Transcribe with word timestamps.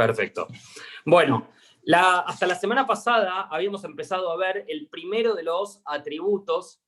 Perfecto. 0.00 0.48
Bueno, 1.04 1.50
hasta 1.92 2.46
la 2.46 2.54
semana 2.54 2.86
pasada 2.86 3.42
habíamos 3.50 3.84
empezado 3.84 4.32
a 4.32 4.36
ver 4.38 4.64
el 4.66 4.88
primero 4.88 5.34
de 5.34 5.42
los 5.42 5.82
atributos 5.84 6.80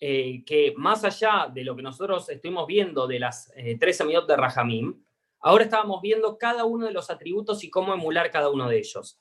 eh, 0.00 0.42
que 0.46 0.72
más 0.78 1.04
allá 1.04 1.50
de 1.52 1.62
lo 1.62 1.76
que 1.76 1.82
nosotros 1.82 2.26
estuvimos 2.30 2.66
viendo 2.66 3.06
de 3.06 3.18
las 3.18 3.52
eh, 3.54 3.76
tres 3.78 3.98
semidot 3.98 4.26
de 4.26 4.36
Rajamim, 4.36 5.04
ahora 5.40 5.64
estábamos 5.64 6.00
viendo 6.00 6.38
cada 6.38 6.64
uno 6.64 6.86
de 6.86 6.92
los 6.92 7.10
atributos 7.10 7.62
y 7.64 7.70
cómo 7.70 7.92
emular 7.92 8.30
cada 8.30 8.48
uno 8.48 8.66
de 8.66 8.78
ellos. 8.78 9.20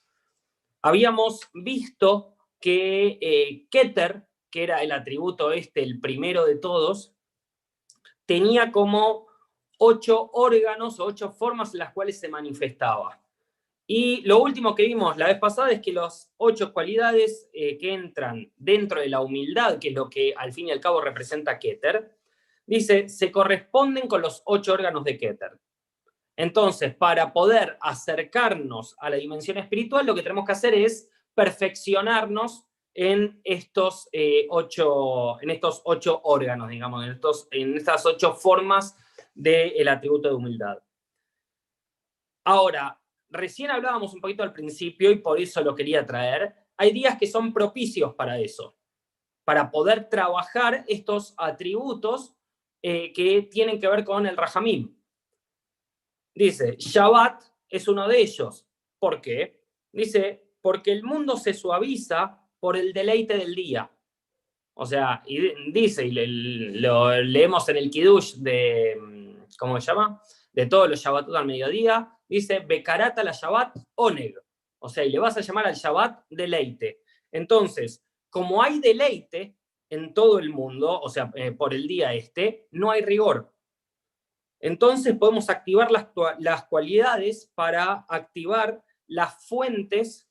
Habíamos 0.81 1.41
visto 1.53 2.37
que 2.61 3.17
eh, 3.19 3.67
Keter, 3.69 4.25
que 4.49 4.63
era 4.63 4.81
el 4.81 4.93
atributo 4.93 5.51
este, 5.51 5.83
el 5.83 5.99
primero 5.99 6.45
de 6.45 6.55
todos, 6.55 7.13
tenía 8.25 8.71
como 8.71 9.27
ocho 9.79 10.29
órganos 10.31 10.97
o 11.01 11.05
ocho 11.05 11.29
formas 11.29 11.73
en 11.73 11.79
las 11.79 11.91
cuales 11.91 12.17
se 12.17 12.29
manifestaba. 12.29 13.22
Y 13.85 14.21
lo 14.21 14.41
último 14.41 14.75
que 14.75 14.83
vimos 14.83 15.17
la 15.17 15.27
vez 15.27 15.39
pasada 15.39 15.71
es 15.71 15.81
que 15.81 15.91
las 15.91 16.33
ocho 16.37 16.71
cualidades 16.71 17.49
eh, 17.51 17.77
que 17.77 17.93
entran 17.93 18.51
dentro 18.55 19.01
de 19.01 19.09
la 19.09 19.19
humildad, 19.19 19.77
que 19.77 19.89
es 19.89 19.93
lo 19.93 20.09
que 20.09 20.33
al 20.35 20.53
fin 20.53 20.67
y 20.67 20.71
al 20.71 20.79
cabo 20.79 21.01
representa 21.01 21.59
Keter, 21.59 22.17
dice, 22.65 23.09
se 23.09 23.31
corresponden 23.31 24.07
con 24.07 24.21
los 24.21 24.41
ocho 24.45 24.73
órganos 24.73 25.03
de 25.03 25.17
Keter. 25.17 25.59
Entonces, 26.35 26.95
para 26.95 27.33
poder 27.33 27.77
acercarnos 27.81 28.95
a 28.99 29.09
la 29.09 29.17
dimensión 29.17 29.57
espiritual, 29.57 30.05
lo 30.05 30.15
que 30.15 30.23
tenemos 30.23 30.45
que 30.45 30.53
hacer 30.53 30.73
es 30.73 31.11
perfeccionarnos 31.35 32.65
en 32.93 33.41
estos, 33.43 34.07
eh, 34.11 34.47
ocho, 34.49 35.41
en 35.41 35.49
estos 35.49 35.81
ocho 35.83 36.21
órganos, 36.23 36.69
digamos, 36.69 37.03
en, 37.03 37.11
estos, 37.11 37.47
en 37.51 37.77
estas 37.77 38.05
ocho 38.05 38.33
formas 38.33 38.95
del 39.33 39.87
atributo 39.87 40.29
de 40.29 40.35
humildad. 40.35 40.77
Ahora, 42.45 42.99
recién 43.33 43.71
hablábamos 43.71 44.13
un 44.13 44.21
poquito 44.21 44.43
al 44.43 44.53
principio 44.53 45.11
y 45.11 45.17
por 45.17 45.39
eso 45.39 45.61
lo 45.61 45.75
quería 45.75 46.05
traer. 46.05 46.53
Hay 46.77 46.91
días 46.91 47.17
que 47.17 47.27
son 47.27 47.51
propicios 47.51 48.13
para 48.13 48.39
eso, 48.39 48.77
para 49.43 49.69
poder 49.69 50.07
trabajar 50.09 50.85
estos 50.87 51.33
atributos 51.37 52.35
eh, 52.81 53.11
que 53.13 53.43
tienen 53.43 53.79
que 53.79 53.87
ver 53.87 54.03
con 54.03 54.25
el 54.25 54.37
Rajamim. 54.37 54.95
Dice, 56.35 56.75
Shabbat 56.77 57.43
es 57.69 57.87
uno 57.87 58.07
de 58.07 58.19
ellos. 58.19 58.65
¿Por 58.99 59.19
qué? 59.21 59.61
Dice, 59.91 60.43
porque 60.61 60.91
el 60.91 61.03
mundo 61.03 61.37
se 61.37 61.53
suaviza 61.53 62.39
por 62.59 62.77
el 62.77 62.93
deleite 62.93 63.37
del 63.37 63.53
día. 63.53 63.89
O 64.75 64.85
sea, 64.85 65.21
y 65.25 65.71
dice, 65.71 66.05
y 66.05 66.11
lo 66.11 67.21
leemos 67.21 67.67
en 67.69 67.77
el 67.77 67.89
Kiddush 67.89 68.35
de, 68.35 69.37
¿cómo 69.59 69.79
se 69.79 69.87
llama? 69.87 70.21
De 70.51 70.65
todos 70.65 70.89
los 70.89 70.99
Shabbatot 70.99 71.35
al 71.35 71.45
mediodía, 71.45 72.09
dice 72.35 72.59
Bekarata 72.59 73.23
la 73.23 73.31
Shabbat 73.31 73.77
Oneg. 73.95 74.35
O 74.79 74.89
sea, 74.89 75.03
y 75.03 75.09
le 75.11 75.19
vas 75.19 75.37
a 75.37 75.41
llamar 75.41 75.67
al 75.67 75.75
Shabbat 75.75 76.25
deleite. 76.29 77.01
Entonces, 77.31 78.03
como 78.29 78.61
hay 78.61 78.79
deleite 78.79 79.55
en 79.89 80.13
todo 80.13 80.39
el 80.39 80.49
mundo, 80.49 80.99
o 80.99 81.09
sea, 81.09 81.31
eh, 81.35 81.51
por 81.51 81.73
el 81.73 81.87
día 81.87 82.13
este, 82.13 82.67
no 82.71 82.91
hay 82.91 83.01
rigor. 83.01 83.53
Entonces 84.59 85.15
podemos 85.15 85.49
activar 85.49 85.91
las, 85.91 86.07
las 86.39 86.65
cualidades 86.65 87.51
para 87.53 88.05
activar 88.07 88.83
las 89.07 89.45
fuentes 89.47 90.29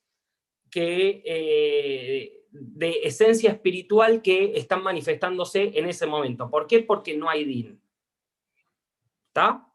que, 0.69 1.21
eh, 1.25 2.47
de 2.51 2.99
esencia 3.03 3.51
espiritual 3.51 4.21
que 4.21 4.57
están 4.57 4.83
manifestándose 4.83 5.71
en 5.75 5.87
ese 5.87 6.05
momento. 6.05 6.49
¿Por 6.49 6.67
qué? 6.67 6.79
Porque 6.81 7.15
no 7.15 7.29
hay 7.29 7.45
din. 7.45 7.81
¿Está? 9.27 9.72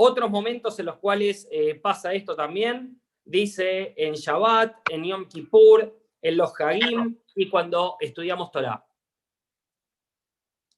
Otros 0.00 0.30
momentos 0.30 0.78
en 0.78 0.86
los 0.86 0.98
cuales 0.98 1.48
eh, 1.50 1.74
pasa 1.74 2.12
esto 2.12 2.36
también, 2.36 3.02
dice 3.24 3.94
en 3.96 4.14
Shabbat, 4.14 4.88
en 4.90 5.04
Yom 5.04 5.26
Kippur, 5.26 5.92
en 6.22 6.36
los 6.36 6.52
Hagim 6.60 7.18
y 7.34 7.48
cuando 7.50 7.96
estudiamos 7.98 8.52
Torah. 8.52 8.86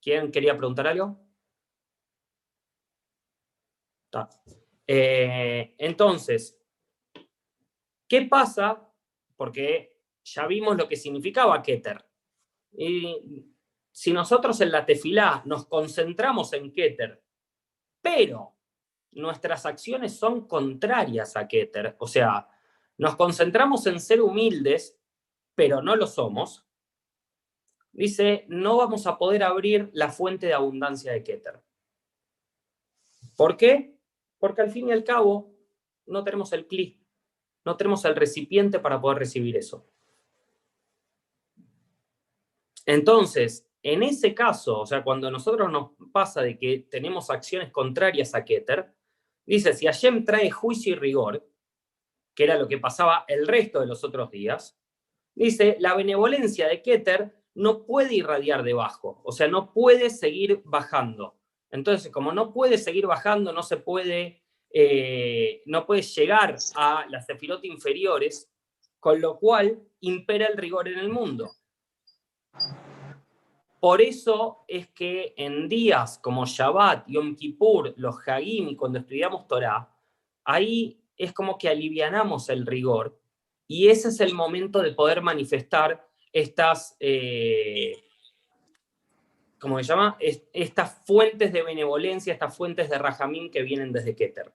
¿Quién 0.01 0.33
quería 0.33 0.57
preguntar 0.57 0.87
algo? 0.87 1.21
Eh, 4.87 5.75
entonces, 5.77 6.59
¿qué 8.09 8.23
pasa? 8.23 8.91
Porque 9.37 10.01
ya 10.25 10.47
vimos 10.47 10.79
lo 10.79 10.89
que 10.89 10.97
significaba 10.97 11.61
Keter. 11.61 12.03
Y 12.73 13.53
si 13.93 14.15
nosotros 14.15 14.59
en 14.63 14.73
la 14.73 14.87
tefilá 14.87 15.43
nos 15.45 15.67
concentramos 15.67 16.55
en 16.55 16.73
Keter, 16.73 17.23
pero 18.01 18.60
nuestras 19.13 19.67
acciones 19.67 20.17
son 20.17 20.47
contrarias 20.47 21.37
a 21.37 21.49
Keter. 21.49 21.97
O 21.99 22.07
sea, 22.07 22.49
nos 22.97 23.17
concentramos 23.17 23.87
en 23.87 24.01
ser 24.01 24.21
humildes, 24.21 24.99
pero 25.55 25.83
no 25.83 25.97
lo 25.97 26.07
somos. 26.07 26.67
Dice, 27.93 28.45
no 28.49 28.77
vamos 28.77 29.07
a 29.07 29.19
poder 29.19 29.43
abrir 29.43 29.91
la 29.93 30.11
fuente 30.11 30.47
de 30.47 30.55
abundancia 30.55 31.13
de 31.13 31.23
Keter. 31.25 31.61
¿Por 33.37 33.57
qué? 33.57 33.99
Porque 34.39 34.63
al 34.63 34.71
fin 34.71 34.89
y 34.89 34.93
al 34.93 35.05
cabo 35.05 35.55
no 36.07 36.23
tenemos 36.25 36.53
el 36.53 36.67
clic, 36.67 37.01
no 37.65 37.77
tenemos 37.77 38.05
el 38.05 38.15
recipiente 38.15 38.79
para 38.79 39.01
poder 39.01 39.19
recibir 39.19 39.57
eso. 39.57 39.87
Entonces, 42.87 43.67
en 43.83 44.03
ese 44.03 44.35
caso, 44.35 44.81
o 44.81 44.87
sea, 44.87 45.03
cuando 45.03 45.31
nosotros 45.31 45.71
nos 45.71 45.93
pasa 46.13 46.43
de 46.43 46.59
que 46.59 46.87
tenemos 46.91 47.31
acciones 47.31 47.71
contrarias 47.71 48.35
a 48.35 48.45
Keter, 48.45 48.93
Dice, 49.51 49.73
si 49.73 49.87
Hashem 49.87 50.25
trae 50.25 50.49
juicio 50.49 50.93
y 50.93 50.97
rigor, 50.97 51.45
que 52.37 52.45
era 52.45 52.57
lo 52.57 52.69
que 52.69 52.79
pasaba 52.79 53.25
el 53.27 53.49
resto 53.49 53.81
de 53.81 53.87
los 53.89 54.05
otros 54.05 54.31
días, 54.31 54.79
dice, 55.35 55.77
la 55.81 55.97
benevolencia 55.97 56.69
de 56.69 56.81
Keter 56.81 57.35
no 57.55 57.85
puede 57.85 58.15
irradiar 58.15 58.63
debajo, 58.63 59.21
o 59.25 59.33
sea, 59.33 59.49
no 59.49 59.73
puede 59.73 60.09
seguir 60.11 60.63
bajando. 60.65 61.37
Entonces, 61.69 62.13
como 62.13 62.31
no 62.31 62.53
puede 62.53 62.79
seguir 62.79 63.09
bajando, 63.09 63.53
no 63.53 63.65
se 63.65 63.79
puede, 63.79 64.45
eh, 64.73 65.65
no 65.67 65.85
puede 65.85 66.03
llegar 66.03 66.55
a 66.77 67.07
las 67.09 67.27
sefirot 67.27 67.65
inferiores, 67.65 68.53
con 69.01 69.21
lo 69.21 69.37
cual 69.37 69.83
impera 69.99 70.47
el 70.47 70.59
rigor 70.59 70.87
en 70.87 71.01
el 71.01 71.09
mundo. 71.09 71.51
Por 73.81 74.03
eso 74.03 74.65
es 74.69 74.89
que 74.89 75.33
en 75.37 75.69
días 75.69 76.19
como 76.19 76.45
Shabbat, 76.45 77.09
Yom 77.09 77.35
Kippur, 77.35 77.95
los 77.97 78.17
Hagim 78.27 78.69
y 78.69 78.77
cuando 78.77 78.99
estudiamos 78.99 79.49
Torah, 79.49 79.91
ahí 80.45 81.03
es 81.17 81.33
como 81.33 81.57
que 81.57 81.69
alivianamos 81.69 82.51
el 82.51 82.67
rigor 82.67 83.19
y 83.67 83.89
ese 83.89 84.09
es 84.09 84.21
el 84.21 84.35
momento 84.35 84.83
de 84.83 84.93
poder 84.93 85.23
manifestar 85.23 86.05
estas, 86.33 86.97
eh, 86.99 88.03
¿cómo 89.61 89.79
se 89.79 89.85
llama? 89.85 90.19
estas 90.19 91.05
fuentes 91.07 91.53
de 91.53 91.63
benevolencia, 91.63 92.33
estas 92.33 92.57
fuentes 92.57 92.91
de 92.91 92.99
Rajamín 92.99 93.49
que 93.51 93.63
vienen 93.63 93.93
desde 93.93 94.17
Keter. 94.17 94.53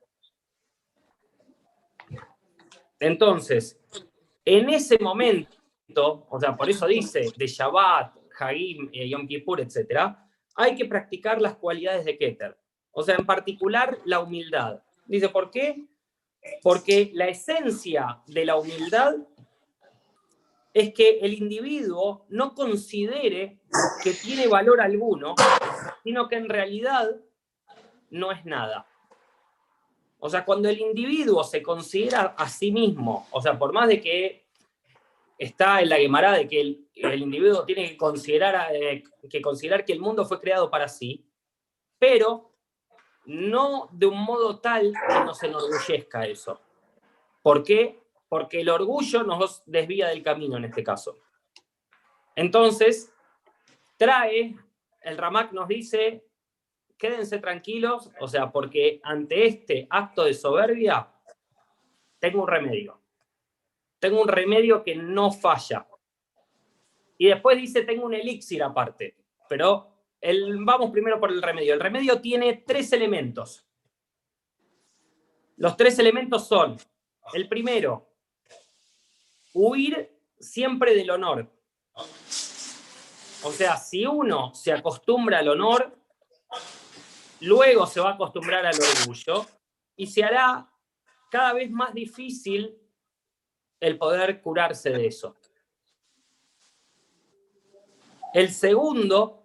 Entonces, 2.99 3.79
en 4.43 4.69
ese 4.69 4.99
momento, 4.99 6.27
o 6.29 6.39
sea, 6.39 6.55
por 6.57 6.69
eso 6.69 6.85
dice, 6.85 7.31
de 7.37 7.47
Shabbat, 7.47 8.17
Hagim, 8.37 8.89
eh, 8.93 9.07
Yom 9.09 9.27
Kippur, 9.27 9.61
etc., 9.61 10.15
hay 10.55 10.75
que 10.75 10.85
practicar 10.85 11.41
las 11.41 11.55
cualidades 11.55 12.05
de 12.05 12.17
Keter. 12.17 12.57
O 12.91 13.03
sea, 13.03 13.15
en 13.15 13.25
particular 13.25 13.99
la 14.05 14.21
humildad. 14.21 14.81
Dice, 15.05 15.29
¿por 15.29 15.51
qué? 15.51 15.85
Porque 16.61 17.11
la 17.13 17.27
esencia 17.27 18.21
de 18.27 18.45
la 18.45 18.55
humildad 18.55 19.15
es 20.73 20.93
que 20.93 21.19
el 21.19 21.33
individuo 21.33 22.25
no 22.29 22.53
considere 22.53 23.59
que 24.03 24.11
tiene 24.11 24.47
valor 24.47 24.81
alguno, 24.81 25.35
sino 26.03 26.27
que 26.27 26.35
en 26.35 26.49
realidad 26.49 27.15
no 28.09 28.31
es 28.31 28.45
nada. 28.45 28.87
O 30.19 30.29
sea, 30.29 30.43
cuando 30.43 30.69
el 30.69 30.79
individuo 30.79 31.43
se 31.43 31.61
considera 31.61 32.35
a 32.37 32.49
sí 32.49 32.71
mismo, 32.71 33.27
o 33.31 33.41
sea, 33.41 33.57
por 33.59 33.73
más 33.73 33.87
de 33.87 34.01
que 34.01 34.44
está 35.37 35.81
en 35.81 35.89
la 35.89 35.97
Gemara 35.97 36.33
de 36.33 36.47
que 36.47 36.61
el, 36.61 37.21
individuo 37.21 37.65
tiene 37.65 37.89
que 37.89 37.97
considerar, 37.97 38.73
eh, 38.73 39.03
que 39.29 39.41
considerar 39.41 39.85
que 39.85 39.93
el 39.93 39.99
mundo 39.99 40.25
fue 40.25 40.39
creado 40.39 40.69
para 40.69 40.87
sí, 40.87 41.25
pero 41.99 42.51
no 43.25 43.89
de 43.91 44.05
un 44.05 44.21
modo 44.23 44.59
tal 44.59 44.93
que 45.07 45.19
nos 45.25 45.41
enorgullezca 45.43 46.25
eso. 46.25 46.61
¿Por 47.41 47.63
qué? 47.63 47.99
Porque 48.29 48.61
el 48.61 48.69
orgullo 48.69 49.23
nos 49.23 49.63
desvía 49.65 50.07
del 50.07 50.23
camino 50.23 50.57
en 50.57 50.65
este 50.65 50.83
caso. 50.83 51.17
Entonces, 52.35 53.13
trae, 53.97 54.55
el 55.01 55.17
Ramak 55.17 55.51
nos 55.51 55.67
dice, 55.67 56.25
quédense 56.97 57.39
tranquilos, 57.39 58.11
o 58.19 58.27
sea, 58.27 58.51
porque 58.51 58.99
ante 59.03 59.45
este 59.45 59.87
acto 59.89 60.23
de 60.23 60.33
soberbia, 60.33 61.11
tengo 62.19 62.41
un 62.41 62.47
remedio 62.47 63.04
tengo 63.99 64.21
un 64.21 64.27
remedio 64.27 64.83
que 64.83 64.95
no 64.95 65.31
falla. 65.31 65.87
Y 67.17 67.27
después 67.27 67.57
dice, 67.57 67.83
tengo 67.83 68.05
un 68.05 68.13
elixir 68.13 68.61
aparte. 68.61 69.15
Pero 69.47 69.95
el, 70.21 70.63
vamos 70.63 70.91
primero 70.91 71.19
por 71.19 71.31
el 71.31 71.41
remedio. 71.41 71.73
El 71.73 71.79
remedio 71.79 72.19
tiene 72.19 72.63
tres 72.65 72.91
elementos. 72.93 73.65
Los 75.57 75.77
tres 75.77 75.97
elementos 75.99 76.47
son, 76.47 76.75
el 77.33 77.47
primero, 77.47 78.09
huir 79.53 80.11
siempre 80.37 80.93
del 80.93 81.09
honor. 81.11 81.49
O 83.43 83.51
sea, 83.51 83.77
si 83.77 84.05
uno 84.05 84.53
se 84.53 84.73
acostumbra 84.73 85.39
al 85.39 85.47
honor, 85.47 85.97
luego 87.41 87.87
se 87.87 88.01
va 88.01 88.11
a 88.11 88.13
acostumbrar 88.13 88.65
al 88.65 88.75
orgullo 88.75 89.45
y 89.95 90.07
se 90.07 90.23
hará 90.23 90.69
cada 91.31 91.53
vez 91.53 91.71
más 91.71 91.93
difícil 91.93 92.77
el 93.79 93.97
poder 93.97 94.41
curarse 94.41 94.89
de 94.89 95.07
eso. 95.07 95.35
El 98.33 98.51
segundo 98.51 99.43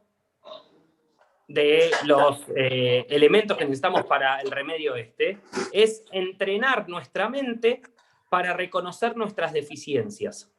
de 1.47 1.91
los 2.05 2.45
eh, 2.55 3.07
elementos 3.09 3.57
que 3.57 3.65
necesitamos 3.65 4.05
para 4.07 4.41
el 4.41 4.51
remedio 4.51 4.95
este 4.95 5.39
es 5.73 6.05
entrenar 6.13 6.89
nuestra 6.89 7.29
mente 7.29 7.83
para 8.29 8.53
reconocer 8.53 9.17
nuestras 9.17 9.53
deficiencias. 9.53 10.51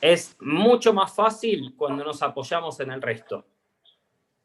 Es 0.00 0.36
mucho 0.40 0.92
más 0.92 1.12
fácil 1.12 1.74
cuando 1.76 2.04
nos 2.04 2.22
apoyamos 2.22 2.78
en 2.78 2.92
el 2.92 3.02
resto. 3.02 3.44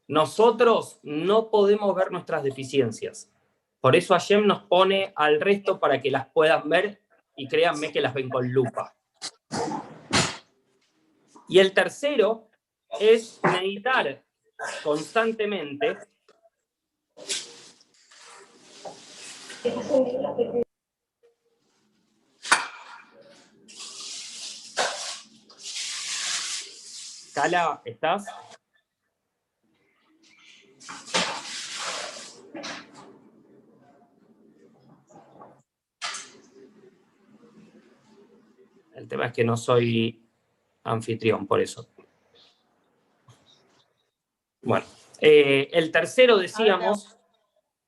Nosotros 0.07 0.99
no 1.03 1.51
podemos 1.51 1.93
ver 1.93 2.11
nuestras 2.11 2.41
deficiencias. 2.41 3.31
Por 3.81 3.95
eso 3.95 4.13
Hashem 4.13 4.45
nos 4.45 4.63
pone 4.63 5.13
al 5.15 5.39
resto 5.39 5.79
para 5.79 6.01
que 6.01 6.11
las 6.11 6.27
puedan 6.27 6.67
ver 6.67 7.01
y 7.35 7.47
créanme 7.47 7.91
que 7.91 8.01
las 8.01 8.13
ven 8.13 8.29
con 8.29 8.51
lupa. 8.51 8.95
Y 11.47 11.59
el 11.59 11.73
tercero 11.73 12.49
es 12.99 13.39
meditar 13.43 14.23
constantemente 14.83 15.97
Cala, 27.33 27.81
¿estás? 27.85 28.25
El 38.99 39.07
tema 39.07 39.27
es 39.27 39.33
que 39.33 39.45
no 39.45 39.55
soy 39.55 40.27
anfitrión, 40.83 41.47
por 41.47 41.61
eso. 41.61 41.87
Bueno, 44.61 44.85
eh, 45.21 45.69
el 45.71 45.89
tercero 45.89 46.37
decíamos, 46.37 47.17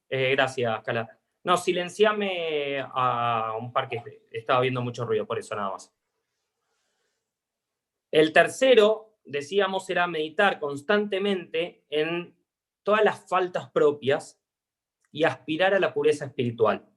eh, 0.10 0.32
gracias, 0.32 0.82
Cala. 0.84 1.20
No, 1.44 1.58
silenciame 1.58 2.80
a 2.80 3.58
un 3.60 3.74
par 3.74 3.90
que 3.90 4.24
estaba 4.32 4.62
viendo 4.62 4.82
mucho 4.82 5.04
ruido, 5.04 5.26
por 5.26 5.38
eso 5.38 5.54
nada 5.54 5.72
más. 5.72 5.94
El 8.10 8.32
tercero, 8.32 9.18
decíamos, 9.26 9.90
era 9.90 10.08
meditar 10.08 10.60
constantemente 10.60 11.84
en 11.90 12.38
todas 12.84 13.04
las 13.04 13.28
faltas 13.28 13.70
propias 13.72 14.42
y 15.12 15.26
aspirar 15.26 15.74
a 15.74 15.80
la 15.80 15.94
pureza 15.94 16.26
espiritual. 16.26 16.88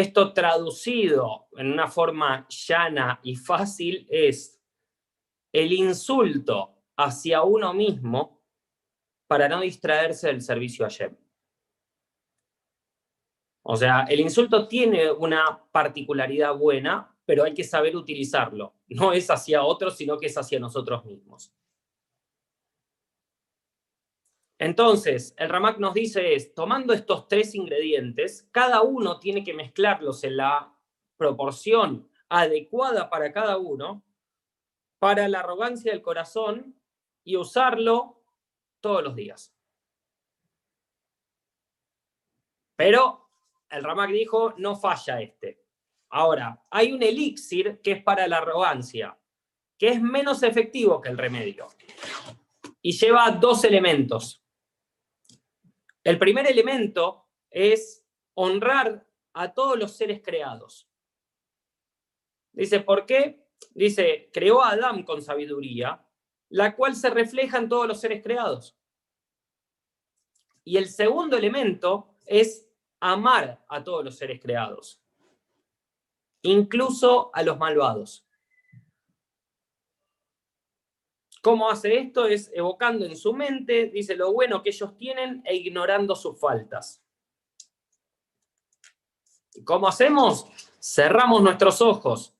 Esto 0.00 0.32
traducido 0.32 1.48
en 1.58 1.70
una 1.70 1.86
forma 1.86 2.46
llana 2.48 3.20
y 3.22 3.36
fácil 3.36 4.06
es 4.08 4.58
el 5.52 5.74
insulto 5.74 6.74
hacia 6.96 7.42
uno 7.42 7.74
mismo 7.74 8.42
para 9.26 9.46
no 9.46 9.60
distraerse 9.60 10.28
del 10.28 10.40
servicio 10.40 10.86
a 10.86 10.88
Yem. 10.88 11.14
O 13.62 13.76
sea, 13.76 14.04
el 14.08 14.20
insulto 14.20 14.66
tiene 14.66 15.12
una 15.12 15.62
particularidad 15.70 16.56
buena, 16.56 17.14
pero 17.26 17.44
hay 17.44 17.52
que 17.52 17.64
saber 17.64 17.94
utilizarlo. 17.94 18.76
No 18.88 19.12
es 19.12 19.30
hacia 19.30 19.62
otros, 19.64 19.98
sino 19.98 20.16
que 20.16 20.28
es 20.28 20.38
hacia 20.38 20.58
nosotros 20.58 21.04
mismos. 21.04 21.52
Entonces, 24.60 25.34
el 25.38 25.48
Ramak 25.48 25.78
nos 25.78 25.94
dice 25.94 26.34
es, 26.34 26.52
tomando 26.54 26.92
estos 26.92 27.28
tres 27.28 27.54
ingredientes, 27.54 28.46
cada 28.52 28.82
uno 28.82 29.18
tiene 29.18 29.42
que 29.42 29.54
mezclarlos 29.54 30.22
en 30.22 30.36
la 30.36 30.76
proporción 31.16 32.10
adecuada 32.28 33.08
para 33.08 33.32
cada 33.32 33.56
uno, 33.56 34.04
para 34.98 35.28
la 35.28 35.40
arrogancia 35.40 35.90
del 35.90 36.02
corazón 36.02 36.78
y 37.24 37.38
usarlo 37.38 38.22
todos 38.80 39.02
los 39.02 39.16
días. 39.16 39.56
Pero 42.76 43.30
el 43.70 43.82
Ramak 43.82 44.10
dijo, 44.10 44.52
no 44.58 44.76
falla 44.76 45.22
este. 45.22 45.64
Ahora, 46.10 46.62
hay 46.70 46.92
un 46.92 47.02
elixir 47.02 47.80
que 47.80 47.92
es 47.92 48.02
para 48.02 48.28
la 48.28 48.36
arrogancia, 48.38 49.18
que 49.78 49.88
es 49.88 50.02
menos 50.02 50.42
efectivo 50.42 51.00
que 51.00 51.08
el 51.08 51.16
remedio. 51.16 51.66
Y 52.82 52.92
lleva 52.92 53.30
dos 53.30 53.64
elementos. 53.64 54.39
El 56.04 56.18
primer 56.18 56.46
elemento 56.46 57.26
es 57.50 58.04
honrar 58.34 59.06
a 59.32 59.52
todos 59.52 59.78
los 59.78 59.96
seres 59.96 60.20
creados. 60.22 60.88
Dice, 62.52 62.80
¿por 62.80 63.06
qué? 63.06 63.46
Dice, 63.74 64.30
creó 64.32 64.62
a 64.62 64.70
Adán 64.70 65.02
con 65.02 65.22
sabiduría, 65.22 66.04
la 66.48 66.74
cual 66.74 66.96
se 66.96 67.10
refleja 67.10 67.58
en 67.58 67.68
todos 67.68 67.86
los 67.86 68.00
seres 68.00 68.22
creados. 68.22 68.76
Y 70.64 70.76
el 70.76 70.88
segundo 70.88 71.36
elemento 71.36 72.16
es 72.26 72.68
amar 73.00 73.64
a 73.68 73.82
todos 73.82 74.04
los 74.04 74.16
seres 74.16 74.40
creados, 74.40 75.02
incluso 76.42 77.30
a 77.34 77.42
los 77.42 77.58
malvados. 77.58 78.26
¿Cómo 81.40 81.70
hace 81.70 81.98
esto? 81.98 82.26
Es 82.26 82.50
evocando 82.54 83.06
en 83.06 83.16
su 83.16 83.32
mente, 83.32 83.86
dice 83.86 84.14
lo 84.14 84.32
bueno 84.32 84.62
que 84.62 84.70
ellos 84.70 84.96
tienen 84.96 85.42
e 85.44 85.56
ignorando 85.56 86.14
sus 86.14 86.38
faltas. 86.38 87.02
¿Cómo 89.64 89.88
hacemos? 89.88 90.46
Cerramos 90.80 91.42
nuestros 91.42 91.80
ojos 91.80 92.34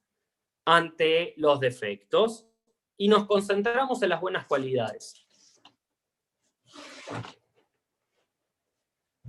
ante 0.64 1.34
los 1.36 1.60
defectos 1.60 2.46
y 2.96 3.08
nos 3.08 3.26
concentramos 3.26 4.02
en 4.02 4.10
las 4.10 4.20
buenas 4.20 4.46
cualidades. 4.46 5.14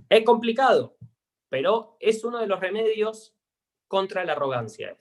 Es 0.09 0.25
complicado, 0.25 0.97
pero 1.47 1.95
es 2.01 2.23
uno 2.25 2.39
de 2.39 2.47
los 2.47 2.59
remedios 2.59 3.33
contra 3.87 4.25
la 4.25 4.33
arrogancia. 4.33 4.97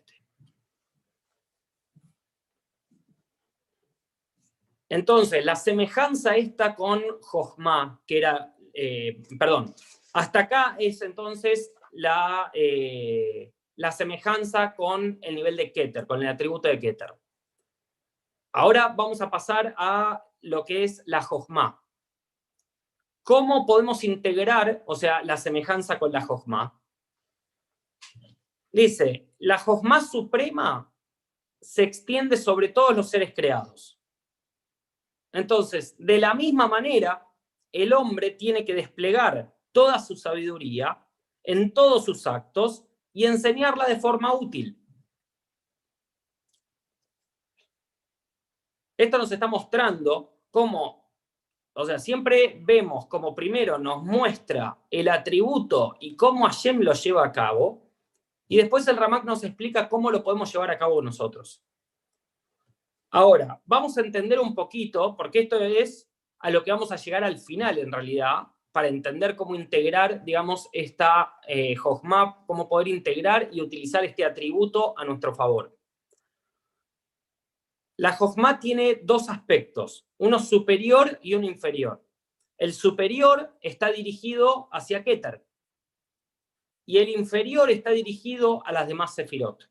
Entonces, 4.90 5.44
la 5.44 5.54
semejanza 5.54 6.34
esta 6.34 6.74
con 6.74 7.00
Jochma, 7.20 8.02
que 8.04 8.18
era, 8.18 8.56
eh, 8.74 9.22
perdón, 9.38 9.72
hasta 10.12 10.40
acá 10.40 10.76
es 10.80 11.00
entonces 11.02 11.72
la, 11.92 12.50
eh, 12.52 13.54
la 13.76 13.92
semejanza 13.92 14.74
con 14.74 15.20
el 15.22 15.36
nivel 15.36 15.56
de 15.56 15.72
Keter, 15.72 16.08
con 16.08 16.20
el 16.20 16.28
atributo 16.28 16.68
de 16.68 16.80
Keter. 16.80 17.14
Ahora 18.52 18.88
vamos 18.88 19.20
a 19.20 19.30
pasar 19.30 19.76
a 19.78 20.24
lo 20.40 20.64
que 20.64 20.82
es 20.82 21.04
la 21.06 21.22
Jochma. 21.22 21.80
¿Cómo 23.22 23.66
podemos 23.66 24.02
integrar, 24.02 24.82
o 24.86 24.96
sea, 24.96 25.22
la 25.22 25.36
semejanza 25.36 26.00
con 26.00 26.10
la 26.10 26.22
Jochma? 26.22 26.82
Dice, 28.72 29.28
la 29.38 29.56
Jochma 29.56 30.00
suprema 30.00 30.92
se 31.60 31.84
extiende 31.84 32.36
sobre 32.36 32.70
todos 32.70 32.96
los 32.96 33.08
seres 33.08 33.32
creados. 33.32 33.99
Entonces, 35.32 35.94
de 35.98 36.18
la 36.18 36.34
misma 36.34 36.66
manera, 36.66 37.26
el 37.72 37.92
hombre 37.92 38.32
tiene 38.32 38.64
que 38.64 38.74
desplegar 38.74 39.54
toda 39.72 39.98
su 39.98 40.16
sabiduría 40.16 41.04
en 41.42 41.72
todos 41.72 42.04
sus 42.04 42.26
actos 42.26 42.84
y 43.12 43.24
enseñarla 43.24 43.86
de 43.86 44.00
forma 44.00 44.34
útil. 44.34 44.76
Esto 48.96 49.16
nos 49.16 49.32
está 49.32 49.46
mostrando 49.46 50.42
cómo, 50.50 51.10
o 51.72 51.84
sea, 51.86 51.98
siempre 51.98 52.60
vemos 52.62 53.06
como 53.06 53.34
primero 53.34 53.78
nos 53.78 54.02
muestra 54.02 54.76
el 54.90 55.08
atributo 55.08 55.96
y 56.00 56.16
cómo 56.16 56.44
Hashem 56.44 56.80
lo 56.80 56.92
lleva 56.92 57.24
a 57.24 57.32
cabo, 57.32 57.88
y 58.46 58.56
después 58.56 58.86
el 58.88 58.96
Ramak 58.96 59.24
nos 59.24 59.44
explica 59.44 59.88
cómo 59.88 60.10
lo 60.10 60.22
podemos 60.22 60.52
llevar 60.52 60.70
a 60.72 60.78
cabo 60.78 61.00
nosotros. 61.00 61.62
Ahora, 63.10 63.60
vamos 63.66 63.98
a 63.98 64.02
entender 64.02 64.38
un 64.38 64.54
poquito, 64.54 65.16
porque 65.16 65.40
esto 65.40 65.60
es 65.60 66.08
a 66.38 66.50
lo 66.50 66.62
que 66.62 66.70
vamos 66.70 66.92
a 66.92 66.96
llegar 66.96 67.24
al 67.24 67.38
final 67.38 67.78
en 67.78 67.92
realidad, 67.92 68.48
para 68.72 68.88
entender 68.88 69.34
cómo 69.34 69.54
integrar, 69.54 70.24
digamos, 70.24 70.68
esta 70.72 71.34
eh, 71.46 71.74
cómo 71.76 72.68
poder 72.68 72.88
integrar 72.88 73.48
y 73.52 73.60
utilizar 73.60 74.04
este 74.04 74.24
atributo 74.24 74.96
a 74.96 75.04
nuestro 75.04 75.34
favor. 75.34 75.76
La 77.96 78.12
Jochma 78.12 78.60
tiene 78.60 79.00
dos 79.02 79.28
aspectos, 79.28 80.06
uno 80.18 80.38
superior 80.38 81.18
y 81.20 81.34
uno 81.34 81.46
inferior. 81.46 82.02
El 82.56 82.72
superior 82.72 83.56
está 83.60 83.90
dirigido 83.90 84.68
hacia 84.72 85.02
Keter 85.02 85.44
y 86.86 86.98
el 86.98 87.08
inferior 87.08 87.70
está 87.70 87.90
dirigido 87.90 88.64
a 88.66 88.72
las 88.72 88.88
demás 88.88 89.14
Sefirot. 89.14 89.70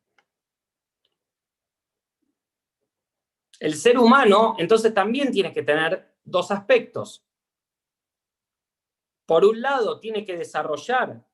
El 3.59 3.75
ser 3.75 3.97
humano, 3.97 4.55
entonces, 4.57 4.93
también 4.93 5.31
tiene 5.31 5.53
que 5.53 5.63
tener 5.63 6.15
dos 6.23 6.49
aspectos. 6.49 7.25
Por 9.25 9.45
un 9.45 9.61
lado, 9.61 9.99
tiene 9.99 10.25
que 10.25 10.37
desarrollar 10.37 11.25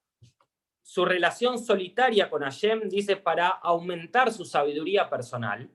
su 0.82 1.06
relación 1.06 1.58
solitaria 1.58 2.30
con 2.30 2.42
Hashem, 2.42 2.90
dice, 2.90 3.16
para 3.16 3.48
aumentar 3.48 4.34
su 4.34 4.44
sabiduría 4.44 5.10
personal. 5.10 5.72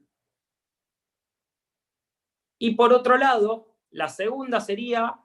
Y 2.58 2.74
por 2.74 2.92
otro 2.92 3.16
lado, 3.16 3.74
la 3.90 4.08
segunda 4.08 4.60
sería 4.60 5.18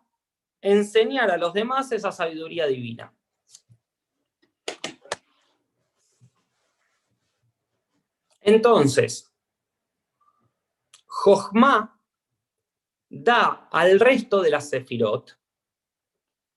enseñar 0.62 1.29
a 1.32 1.38
los 1.38 1.53
demás 1.53 1.91
esa 1.91 2.12
sabiduría 2.12 2.65
divina. 2.65 3.13
Entonces, 8.41 9.35
Jochma 11.25 12.00
da 13.10 13.67
al 13.72 14.00
resto 14.00 14.44
de 14.44 14.51
la 14.51 14.62
Sefirot 14.62 15.36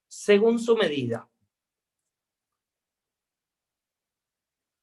según 0.07 0.59
su 0.59 0.77
medida. 0.77 1.27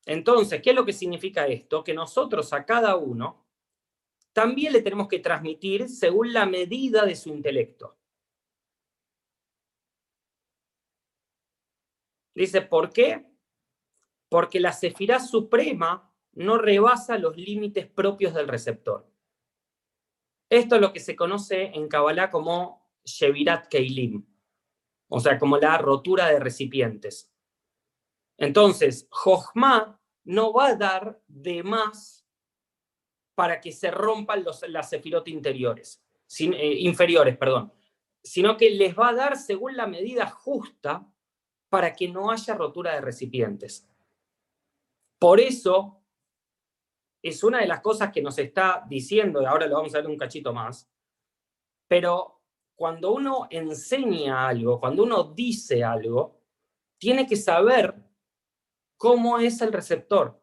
Entonces, 0.04 0.60
¿qué 0.60 0.70
es 0.70 0.76
lo 0.76 0.84
que 0.84 0.92
significa 0.92 1.46
esto? 1.46 1.84
Que 1.84 1.94
nosotros 1.94 2.52
a 2.52 2.66
cada 2.66 2.96
uno 2.96 3.46
también 4.32 4.72
le 4.72 4.82
tenemos 4.82 5.06
que 5.06 5.20
transmitir 5.20 5.88
según 5.88 6.32
la 6.32 6.46
medida 6.46 7.04
de 7.04 7.14
su 7.14 7.28
intelecto. 7.28 7.96
Dice, 12.34 12.60
¿por 12.62 12.92
qué? 12.92 13.24
Porque 14.28 14.58
la 14.58 14.72
Sefirá 14.72 15.20
suprema 15.20 16.12
no 16.32 16.58
rebasa 16.58 17.18
los 17.18 17.36
límites 17.36 17.86
propios 17.86 18.34
del 18.34 18.48
receptor. 18.48 19.15
Esto 20.48 20.76
es 20.76 20.80
lo 20.80 20.92
que 20.92 21.00
se 21.00 21.16
conoce 21.16 21.72
en 21.74 21.88
Kabbalah 21.88 22.30
como 22.30 22.86
Shevirat 23.04 23.68
Keilim, 23.68 24.24
o 25.08 25.20
sea, 25.20 25.38
como 25.38 25.58
la 25.58 25.78
rotura 25.78 26.28
de 26.28 26.40
recipientes. 26.40 27.32
Entonces, 28.36 29.08
Jochma 29.10 30.00
no 30.24 30.52
va 30.52 30.68
a 30.68 30.76
dar 30.76 31.20
de 31.26 31.62
más 31.62 32.26
para 33.34 33.60
que 33.60 33.72
se 33.72 33.90
rompan 33.90 34.44
los, 34.44 34.66
las 34.68 34.90
sefirot 34.90 35.28
interiores, 35.28 36.02
eh, 36.38 36.76
inferiores, 36.80 37.36
perdón, 37.36 37.72
sino 38.22 38.56
que 38.56 38.70
les 38.70 38.96
va 38.96 39.10
a 39.10 39.14
dar 39.14 39.36
según 39.36 39.76
la 39.76 39.86
medida 39.86 40.26
justa 40.26 41.06
para 41.68 41.92
que 41.94 42.08
no 42.08 42.30
haya 42.30 42.54
rotura 42.54 42.94
de 42.94 43.00
recipientes. 43.00 43.88
Por 45.18 45.40
eso, 45.40 46.02
es 47.22 47.42
una 47.42 47.60
de 47.60 47.66
las 47.66 47.80
cosas 47.80 48.12
que 48.12 48.22
nos 48.22 48.38
está 48.38 48.84
diciendo, 48.88 49.42
y 49.42 49.46
ahora 49.46 49.66
lo 49.66 49.76
vamos 49.76 49.94
a 49.94 49.98
ver 49.98 50.06
un 50.06 50.16
cachito 50.16 50.52
más, 50.52 50.88
pero 51.88 52.42
cuando 52.74 53.12
uno 53.12 53.46
enseña 53.50 54.48
algo, 54.48 54.78
cuando 54.78 55.02
uno 55.02 55.24
dice 55.24 55.82
algo, 55.82 56.42
tiene 56.98 57.26
que 57.26 57.36
saber 57.36 57.94
cómo 58.96 59.38
es 59.38 59.60
el 59.60 59.72
receptor. 59.72 60.42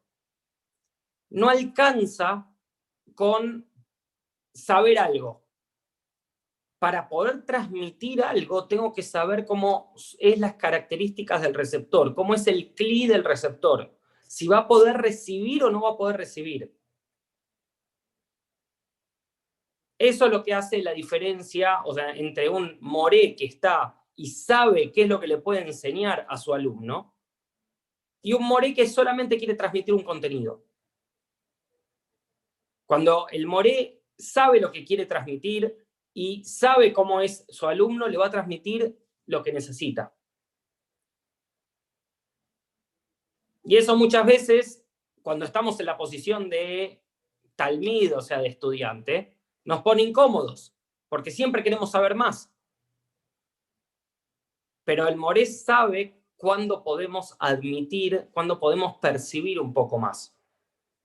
No 1.29 1.49
alcanza 1.49 2.51
con 3.15 3.69
saber 4.53 4.99
algo. 4.99 5.43
Para 6.79 7.07
poder 7.07 7.45
transmitir 7.45 8.21
algo, 8.21 8.67
tengo 8.67 8.91
que 8.93 9.03
saber 9.03 9.45
cómo 9.45 9.93
es 10.19 10.39
las 10.39 10.55
características 10.55 11.41
del 11.41 11.53
receptor, 11.53 12.13
cómo 12.13 12.33
es 12.33 12.45
el 12.47 12.73
CLI 12.73 13.07
del 13.07 13.23
receptor 13.23 13.97
si 14.33 14.47
va 14.47 14.57
a 14.57 14.67
poder 14.67 14.97
recibir 14.97 15.63
o 15.63 15.69
no 15.69 15.81
va 15.81 15.91
a 15.91 15.95
poder 15.95 16.17
recibir. 16.17 16.75
Eso 19.99 20.25
es 20.25 20.31
lo 20.31 20.41
que 20.41 20.55
hace 20.55 20.81
la 20.81 20.91
diferencia, 20.91 21.83
o 21.85 21.93
sea, 21.93 22.09
entre 22.15 22.49
un 22.49 22.79
moré 22.81 23.35
que 23.35 23.45
está 23.45 23.95
y 24.15 24.25
sabe 24.25 24.91
qué 24.91 25.03
es 25.03 25.07
lo 25.07 25.19
que 25.19 25.27
le 25.27 25.37
puede 25.37 25.61
enseñar 25.61 26.25
a 26.27 26.37
su 26.37 26.51
alumno, 26.51 27.15
y 28.23 28.33
un 28.33 28.43
moré 28.43 28.73
que 28.73 28.87
solamente 28.87 29.37
quiere 29.37 29.53
transmitir 29.53 29.93
un 29.93 30.03
contenido. 30.03 30.65
Cuando 32.87 33.27
el 33.29 33.45
moré 33.45 34.01
sabe 34.17 34.59
lo 34.59 34.71
que 34.71 34.83
quiere 34.83 35.05
transmitir 35.05 35.77
y 36.11 36.43
sabe 36.43 36.91
cómo 36.91 37.21
es 37.21 37.45
su 37.49 37.67
alumno, 37.67 38.07
le 38.07 38.17
va 38.17 38.27
a 38.27 38.31
transmitir 38.31 38.97
lo 39.27 39.43
que 39.43 39.53
necesita. 39.53 40.11
Y 43.63 43.77
eso 43.77 43.95
muchas 43.95 44.25
veces, 44.25 44.85
cuando 45.21 45.45
estamos 45.45 45.79
en 45.79 45.85
la 45.85 45.97
posición 45.97 46.49
de 46.49 47.01
talmid, 47.55 48.15
o 48.17 48.21
sea, 48.21 48.39
de 48.39 48.49
estudiante, 48.49 49.37
nos 49.63 49.81
pone 49.81 50.03
incómodos, 50.03 50.75
porque 51.07 51.31
siempre 51.31 51.63
queremos 51.63 51.91
saber 51.91 52.15
más. 52.15 52.53
Pero 54.83 55.07
el 55.07 55.15
Moré 55.15 55.45
sabe 55.45 56.21
cuándo 56.35 56.83
podemos 56.83 57.35
admitir, 57.39 58.29
cuándo 58.33 58.59
podemos 58.59 58.97
percibir 58.97 59.59
un 59.59 59.73
poco 59.73 59.97
más. 59.97 60.35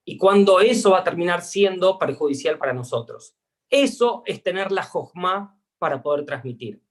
Y 0.03 0.17
cuándo 0.17 0.59
eso 0.59 0.91
va 0.91 0.99
a 0.99 1.03
terminar 1.03 1.41
siendo 1.41 1.97
perjudicial 1.97 2.57
para 2.57 2.73
nosotros. 2.73 3.35
Eso 3.69 4.23
es 4.25 4.43
tener 4.43 4.71
la 4.71 4.83
jojma 4.83 5.61
para 5.77 6.01
poder 6.01 6.25
transmitir. 6.25 6.81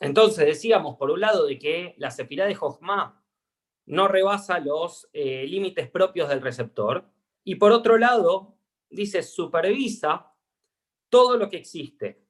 Entonces 0.00 0.46
decíamos, 0.46 0.96
por 0.96 1.10
un 1.10 1.20
lado, 1.20 1.46
de 1.46 1.58
que 1.58 1.94
la 1.98 2.10
sefirá 2.10 2.46
de 2.46 2.54
Jochma 2.54 3.24
no 3.86 4.06
rebasa 4.06 4.58
los 4.60 5.08
eh, 5.12 5.46
límites 5.46 5.90
propios 5.90 6.28
del 6.28 6.42
receptor, 6.42 7.10
y 7.42 7.54
por 7.54 7.72
otro 7.72 7.96
lado, 7.96 8.58
dice, 8.90 9.22
supervisa 9.22 10.34
todo 11.08 11.36
lo 11.36 11.48
que 11.48 11.56
existe. 11.56 12.22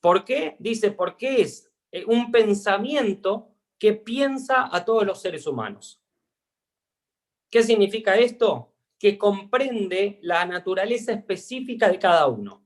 ¿Por 0.00 0.24
qué? 0.24 0.56
Dice, 0.58 0.90
porque 0.90 1.40
es 1.40 1.72
eh, 1.92 2.04
un 2.06 2.32
pensamiento 2.32 3.54
que 3.78 3.92
piensa 3.94 4.74
a 4.74 4.84
todos 4.84 5.06
los 5.06 5.20
seres 5.20 5.46
humanos. 5.46 6.02
¿Qué 7.50 7.62
significa 7.62 8.16
esto? 8.16 8.74
Que 8.98 9.16
comprende 9.16 10.18
la 10.22 10.44
naturaleza 10.44 11.12
específica 11.12 11.88
de 11.88 11.98
cada 11.98 12.26
uno. 12.26 12.63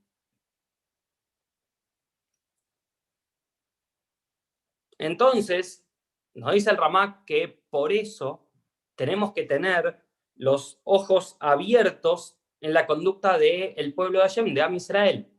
Entonces, 4.99 5.87
nos 6.35 6.53
dice 6.53 6.69
el 6.69 6.77
Ramak 6.77 7.25
que 7.25 7.63
por 7.69 7.91
eso 7.91 8.47
tenemos 8.95 9.33
que 9.33 9.43
tener 9.43 10.05
los 10.35 10.79
ojos 10.83 11.37
abiertos 11.39 12.37
en 12.61 12.73
la 12.73 12.85
conducta 12.85 13.37
del 13.37 13.93
pueblo 13.93 14.19
de 14.19 14.25
Hashem, 14.25 14.53
de 14.53 14.61
Am 14.61 14.75
Israel. 14.75 15.33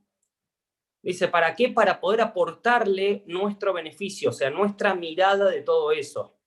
Dice, 1.03 1.29
¿para 1.29 1.55
qué? 1.55 1.69
Para 1.69 2.01
poder 2.01 2.23
aportarle 2.23 3.23
nuestro 3.27 3.73
beneficio, 3.73 4.31
o 4.31 4.33
sea, 4.33 4.51
nuestra 4.51 4.95
mirada 4.95 5.49
de 5.51 5.63
todo 5.63 5.93
eso. 5.93 6.39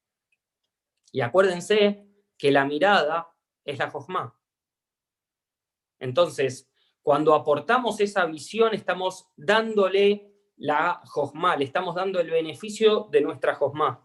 Y 1.11 1.21
acuérdense 1.21 2.07
que 2.37 2.51
la 2.51 2.65
mirada 2.65 3.35
es 3.63 3.77
la 3.77 3.89
Jochma. 3.89 4.39
Entonces, 5.99 6.69
cuando 7.01 7.33
aportamos 7.33 7.99
esa 7.99 8.25
visión, 8.25 8.73
estamos 8.73 9.31
dándole 9.35 10.32
la 10.57 11.01
Josma, 11.05 11.55
le 11.55 11.65
estamos 11.65 11.95
dando 11.95 12.19
el 12.19 12.29
beneficio 12.29 13.07
de 13.11 13.21
nuestra 13.21 13.55
Josma. 13.55 14.03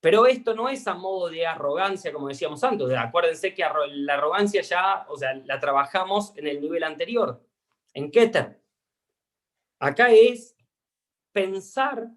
Pero 0.00 0.26
esto 0.26 0.54
no 0.54 0.68
es 0.68 0.86
a 0.86 0.94
modo 0.94 1.28
de 1.28 1.46
arrogancia, 1.46 2.12
como 2.12 2.28
decíamos 2.28 2.62
antes. 2.62 2.88
Acuérdense 2.96 3.54
que 3.54 3.64
la 3.90 4.14
arrogancia 4.14 4.62
ya, 4.62 5.06
o 5.08 5.16
sea, 5.16 5.34
la 5.34 5.58
trabajamos 5.58 6.36
en 6.36 6.46
el 6.46 6.60
nivel 6.60 6.84
anterior, 6.84 7.44
en 7.94 8.10
Keter. 8.10 8.60
Acá 9.78 10.10
es 10.10 10.56
pensar 11.32 12.08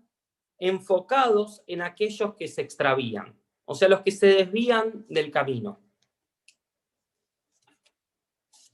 enfocados 0.60 1.64
en 1.68 1.82
aquellos 1.82 2.36
que 2.36 2.48
se 2.48 2.62
extravían, 2.62 3.40
o 3.66 3.74
sea, 3.76 3.88
los 3.90 4.02
que 4.02 4.12
se 4.12 4.28
desvían 4.28 5.06
del 5.10 5.32
camino. 5.32 5.82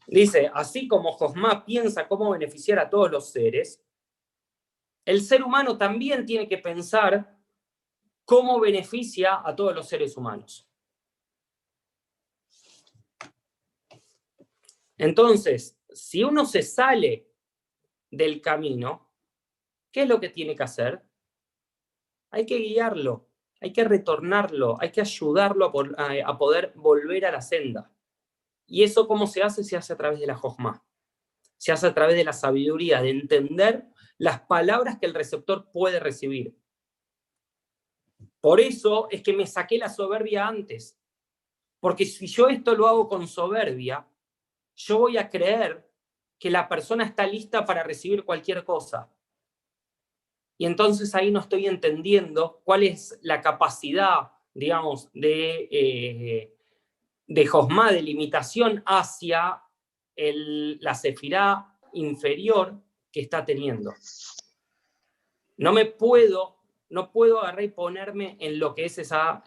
Dice, 0.07 0.51
así 0.53 0.87
como 0.87 1.11
Josma 1.13 1.65
piensa 1.65 2.07
cómo 2.07 2.31
beneficiar 2.31 2.79
a 2.79 2.89
todos 2.89 3.11
los 3.11 3.29
seres, 3.31 3.83
el 5.05 5.21
ser 5.21 5.43
humano 5.43 5.77
también 5.77 6.25
tiene 6.25 6.47
que 6.47 6.57
pensar 6.57 7.37
cómo 8.25 8.59
beneficia 8.59 9.41
a 9.43 9.55
todos 9.55 9.75
los 9.75 9.87
seres 9.87 10.17
humanos. 10.17 10.67
Entonces, 14.97 15.77
si 15.89 16.23
uno 16.23 16.45
se 16.45 16.61
sale 16.61 17.29
del 18.09 18.41
camino, 18.41 19.11
¿qué 19.91 20.03
es 20.03 20.09
lo 20.09 20.19
que 20.19 20.29
tiene 20.29 20.55
que 20.55 20.63
hacer? 20.63 21.03
Hay 22.31 22.45
que 22.45 22.57
guiarlo, 22.57 23.29
hay 23.61 23.71
que 23.71 23.83
retornarlo, 23.83 24.77
hay 24.79 24.91
que 24.91 25.01
ayudarlo 25.01 25.65
a, 25.65 26.37
poder 26.37 26.73
volver 26.75 27.25
a 27.25 27.31
la 27.31 27.41
senda. 27.41 27.91
¿Y 28.67 28.83
eso 28.83 29.07
cómo 29.07 29.27
se 29.27 29.43
hace? 29.43 29.63
Se 29.63 29.77
hace 29.77 29.93
a 29.93 29.97
través 29.97 30.19
de 30.19 30.27
la 30.27 30.35
jojma. 30.35 30.83
Se 31.57 31.71
hace 31.71 31.87
a 31.87 31.93
través 31.93 32.15
de 32.15 32.23
la 32.23 32.33
sabiduría, 32.33 33.01
de 33.01 33.09
entender 33.09 33.85
las 34.17 34.41
palabras 34.41 34.97
que 34.99 35.05
el 35.05 35.13
receptor 35.13 35.71
puede 35.71 35.99
recibir. 35.99 36.57
Por 38.41 38.59
eso 38.59 39.07
es 39.09 39.23
que 39.23 39.33
me 39.33 39.47
saqué 39.47 39.77
la 39.77 39.89
soberbia 39.89 40.47
antes. 40.47 40.99
Porque 41.79 42.05
si 42.05 42.27
yo 42.27 42.47
esto 42.47 42.75
lo 42.75 42.87
hago 42.87 43.07
con 43.07 43.27
soberbia, 43.27 44.07
yo 44.75 44.99
voy 44.99 45.17
a 45.17 45.29
creer 45.29 45.89
que 46.39 46.49
la 46.49 46.67
persona 46.67 47.05
está 47.05 47.25
lista 47.25 47.65
para 47.65 47.83
recibir 47.83 48.23
cualquier 48.23 48.63
cosa. 48.63 49.11
Y 50.57 50.65
entonces 50.65 51.13
ahí 51.15 51.31
no 51.31 51.39
estoy 51.39 51.67
entendiendo 51.67 52.61
cuál 52.63 52.83
es 52.83 53.19
la 53.21 53.41
capacidad, 53.41 54.31
digamos, 54.53 55.11
de, 55.13 55.67
eh, 55.71 56.54
de 57.27 57.45
Josma, 57.45 57.91
de 57.91 58.01
limitación 58.01 58.83
hacia 58.85 59.61
la 60.15 60.95
sefirá 60.95 61.77
inferior 61.93 62.81
que 63.11 63.21
está 63.21 63.43
teniendo. 63.43 63.93
No 65.57 65.73
me 65.73 65.85
puedo, 65.85 66.57
no 66.89 67.11
puedo 67.11 67.41
agarrar 67.41 67.63
y 67.63 67.69
ponerme 67.69 68.37
en 68.39 68.59
lo 68.59 68.75
que 68.75 68.85
es 68.85 68.97
esa, 68.97 69.43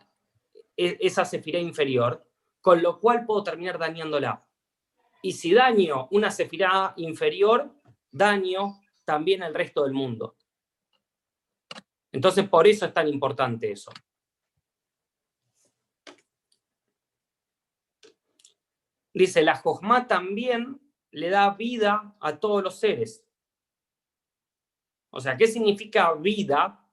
e, 0.77 0.97
esa 1.01 1.29
inferior, 1.59 2.27
con 2.61 2.83
lo 2.83 2.99
cual 2.99 3.25
puedo 3.25 3.43
terminar 3.43 3.79
dañándola. 3.79 4.45
Y 5.23 5.33
si 5.33 5.53
daño 5.53 6.09
una 6.11 6.31
sefirá 6.31 6.95
inferior, 6.97 7.71
daño 8.11 8.81
también 9.05 9.43
al 9.43 9.55
resto 9.55 9.85
del 9.85 9.93
mundo. 9.93 10.37
Entonces, 12.13 12.49
por 12.49 12.67
eso 12.67 12.87
es 12.87 12.95
tan 12.95 13.09
importante 13.09 13.71
eso. 13.71 13.91
Dice, 19.13 19.43
la 19.43 19.57
Jojma 19.57 20.07
también 20.07 20.81
le 21.11 21.31
da 21.31 21.51
vida 21.51 22.15
a 22.21 22.39
todos 22.39 22.63
los 22.63 22.79
seres. 22.79 23.25
O 25.11 25.21
sea, 25.21 25.37
¿qué 25.37 25.47
significa 25.47 26.13
vida? 26.15 26.85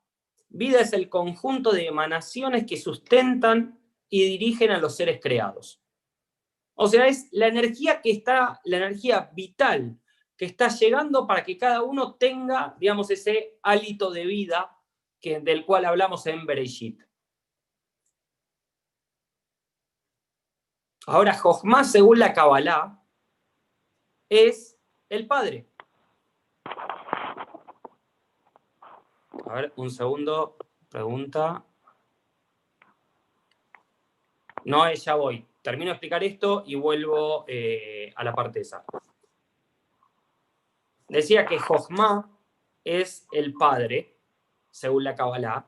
Vida 0.50 0.80
es 0.80 0.94
el 0.94 1.10
conjunto 1.10 1.72
de 1.72 1.88
emanaciones 1.88 2.66
que 2.66 2.78
sustentan 2.78 3.80
y 4.10 4.24
dirigen 4.24 4.72
a 4.72 4.80
los 4.80 4.96
seres 4.96 5.20
creados. 5.22 5.82
O 6.76 6.88
sea, 6.88 7.08
es 7.08 7.28
la 7.32 7.48
energía 7.48 8.02
que 8.02 8.12
está, 8.12 8.62
la 8.64 8.78
energía 8.78 9.32
vital 9.34 10.00
que 10.38 10.46
está 10.46 10.68
llegando 10.68 11.26
para 11.26 11.44
que 11.44 11.58
cada 11.58 11.82
uno 11.82 12.16
tenga, 12.16 12.76
digamos, 12.80 13.10
ese 13.10 13.58
hálito 13.62 14.12
de 14.12 14.26
vida 14.26 14.72
del 15.22 15.66
cual 15.66 15.86
hablamos 15.86 16.26
en 16.28 16.46
Bereshit. 16.46 17.02
Ahora, 21.08 21.34
Jochma, 21.38 21.84
según 21.84 22.20
la 22.20 22.34
Kabbalah, 22.34 23.00
es 24.30 24.78
el 25.10 25.28
padre. 25.28 25.68
A 29.46 29.54
ver, 29.54 29.74
un 29.76 29.92
segundo, 29.92 30.58
pregunta. 30.90 31.64
No, 34.64 34.92
ya 34.92 35.16
voy. 35.16 35.46
Termino 35.62 35.90
de 35.90 35.94
explicar 35.94 36.24
esto 36.24 36.64
y 36.66 36.76
vuelvo 36.76 37.46
eh, 37.48 38.12
a 38.16 38.24
la 38.24 38.34
parte 38.34 38.62
esa. 38.62 38.84
Decía 41.08 41.46
que 41.46 41.60
Jochma 41.60 42.32
es 42.84 43.28
el 43.32 43.54
padre 43.54 44.16
según 44.76 45.06
la 45.06 45.16
Kabbalah. 45.16 45.66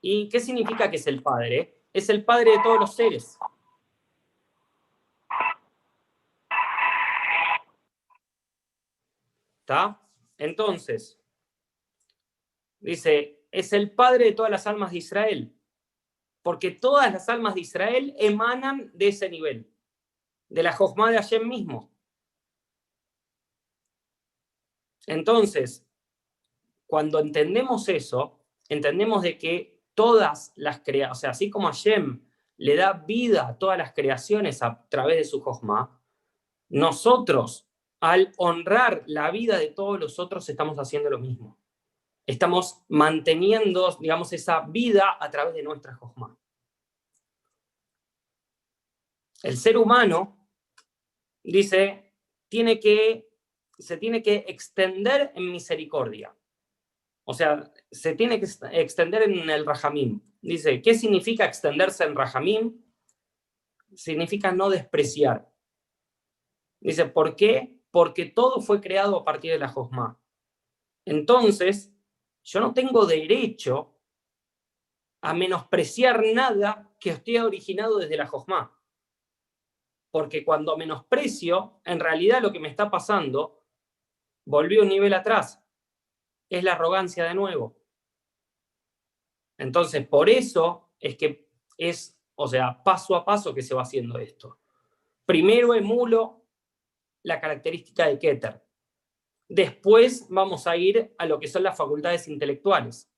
¿Y 0.00 0.28
qué 0.28 0.40
significa 0.40 0.90
que 0.90 0.96
es 0.96 1.06
el 1.06 1.22
Padre? 1.22 1.82
Es 1.92 2.08
el 2.08 2.24
Padre 2.24 2.50
de 2.50 2.62
todos 2.64 2.80
los 2.80 2.94
seres. 2.94 3.38
Entonces, 10.38 11.20
dice, 12.80 13.44
es 13.50 13.72
el 13.72 13.92
Padre 13.92 14.26
de 14.26 14.32
todas 14.32 14.50
las 14.50 14.66
almas 14.66 14.90
de 14.92 14.98
Israel, 14.98 15.56
porque 16.42 16.70
todas 16.70 17.12
las 17.12 17.28
almas 17.28 17.54
de 17.54 17.60
Israel 17.60 18.14
emanan 18.18 18.90
de 18.94 19.08
ese 19.08 19.28
nivel, 19.28 19.70
de 20.48 20.62
la 20.62 20.72
Jojma 20.72 21.10
de 21.10 21.16
Hashem 21.16 21.46
mismo. 21.46 21.90
Entonces, 25.06 25.86
cuando 26.86 27.18
entendemos 27.20 27.88
eso, 27.88 28.40
entendemos 28.68 29.22
de 29.22 29.38
que 29.38 29.82
todas 29.94 30.52
las 30.56 30.80
creaciones, 30.80 31.18
o 31.18 31.20
sea, 31.20 31.30
así 31.30 31.50
como 31.50 31.66
Hashem 31.66 32.24
le 32.56 32.76
da 32.76 32.92
vida 32.92 33.48
a 33.48 33.58
todas 33.58 33.78
las 33.78 33.92
creaciones 33.92 34.62
a 34.62 34.86
través 34.88 35.16
de 35.16 35.24
su 35.24 35.40
Jojma, 35.40 36.00
nosotros, 36.68 37.69
al 38.00 38.32
honrar 38.38 39.04
la 39.06 39.30
vida 39.30 39.58
de 39.58 39.68
todos 39.68 40.00
los 40.00 40.18
otros, 40.18 40.48
estamos 40.48 40.78
haciendo 40.78 41.10
lo 41.10 41.18
mismo. 41.18 41.58
Estamos 42.26 42.82
manteniendo, 42.88 43.96
digamos, 44.00 44.32
esa 44.32 44.60
vida 44.60 45.16
a 45.20 45.30
través 45.30 45.54
de 45.54 45.62
nuestra 45.62 45.94
Jojma. 45.94 46.38
El 49.42 49.56
ser 49.56 49.76
humano, 49.76 50.48
dice, 51.42 52.14
tiene 52.48 52.78
que, 52.78 53.28
se 53.78 53.96
tiene 53.96 54.22
que 54.22 54.44
extender 54.48 55.32
en 55.34 55.50
misericordia. 55.50 56.34
O 57.24 57.34
sea, 57.34 57.72
se 57.90 58.14
tiene 58.14 58.40
que 58.40 58.46
extender 58.72 59.22
en 59.22 59.48
el 59.48 59.66
Rajamim. 59.66 60.20
Dice, 60.42 60.80
¿qué 60.82 60.94
significa 60.94 61.44
extenderse 61.44 62.04
en 62.04 62.16
Rajamim? 62.16 62.82
Significa 63.94 64.52
no 64.52 64.70
despreciar. 64.70 65.50
Dice, 66.80 67.06
¿por 67.06 67.36
qué? 67.36 67.79
Porque 67.90 68.26
todo 68.26 68.60
fue 68.60 68.80
creado 68.80 69.16
a 69.16 69.24
partir 69.24 69.52
de 69.52 69.58
la 69.58 69.68
Josma. 69.68 70.20
Entonces, 71.04 71.92
yo 72.44 72.60
no 72.60 72.72
tengo 72.72 73.06
derecho 73.06 73.96
a 75.22 75.34
menospreciar 75.34 76.22
nada 76.34 76.94
que 76.98 77.10
esté 77.10 77.40
originado 77.40 77.98
desde 77.98 78.16
la 78.16 78.26
Josma. 78.26 78.76
Porque 80.10 80.44
cuando 80.44 80.76
menosprecio, 80.76 81.80
en 81.84 82.00
realidad 82.00 82.42
lo 82.42 82.52
que 82.52 82.60
me 82.60 82.68
está 82.68 82.90
pasando, 82.90 83.64
volvió 84.44 84.82
un 84.82 84.88
nivel 84.88 85.14
atrás 85.14 85.62
es 86.50 86.64
la 86.64 86.72
arrogancia 86.72 87.24
de 87.24 87.34
nuevo. 87.34 87.76
Entonces, 89.56 90.06
por 90.06 90.28
eso 90.28 90.90
es 90.98 91.16
que 91.16 91.48
es, 91.78 92.20
o 92.34 92.48
sea, 92.48 92.82
paso 92.82 93.14
a 93.14 93.24
paso 93.24 93.54
que 93.54 93.62
se 93.62 93.74
va 93.74 93.82
haciendo 93.82 94.18
esto. 94.18 94.58
Primero 95.24 95.74
emulo 95.74 96.39
la 97.22 97.40
característica 97.40 98.06
de 98.06 98.18
Keter. 98.18 98.62
Después 99.48 100.26
vamos 100.28 100.66
a 100.66 100.76
ir 100.76 101.14
a 101.18 101.26
lo 101.26 101.38
que 101.38 101.48
son 101.48 101.62
las 101.62 101.76
facultades 101.76 102.28
intelectuales. 102.28 103.10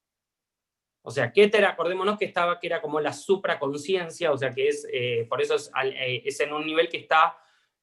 O 1.05 1.11
sea, 1.11 1.33
Keter, 1.33 1.65
acordémonos 1.65 2.19
que 2.19 2.25
estaba, 2.25 2.59
que 2.61 2.69
era 2.69 2.81
como 2.81 3.01
la 3.01 3.13
supraconciencia, 3.13 4.33
o 4.33 4.39
sea, 4.39 4.51
que 4.51 4.69
es, 4.69 4.87
eh, 4.93 5.27
por 5.29 5.43
eso 5.43 5.57
eh, 5.85 6.23
es, 6.25 6.41
en 6.41 6.53
un 6.53 6.65
nivel 6.65 6.89
que 6.89 6.99
está 6.99 7.37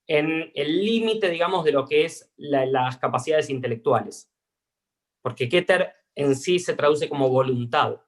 en 0.08 0.52
el 0.56 0.84
límite, 0.86 1.30
digamos, 1.30 1.64
de 1.66 1.72
lo 1.72 1.86
que 1.86 2.06
es 2.06 2.32
las 2.38 2.98
capacidades 2.98 3.50
intelectuales 3.50 4.30
porque 5.22 5.50
Keter 5.50 5.94
en 6.16 6.36
sí 6.36 6.60
se 6.60 6.76
traduce 6.76 7.10
como 7.10 7.30
voluntad. 7.30 8.02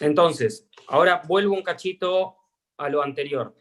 Entonces, 0.00 0.68
ahora 0.88 1.22
vuelvo 1.26 1.54
un 1.54 1.62
cachito 1.62 2.36
a 2.76 2.88
lo 2.88 3.02
anterior. 3.02 3.56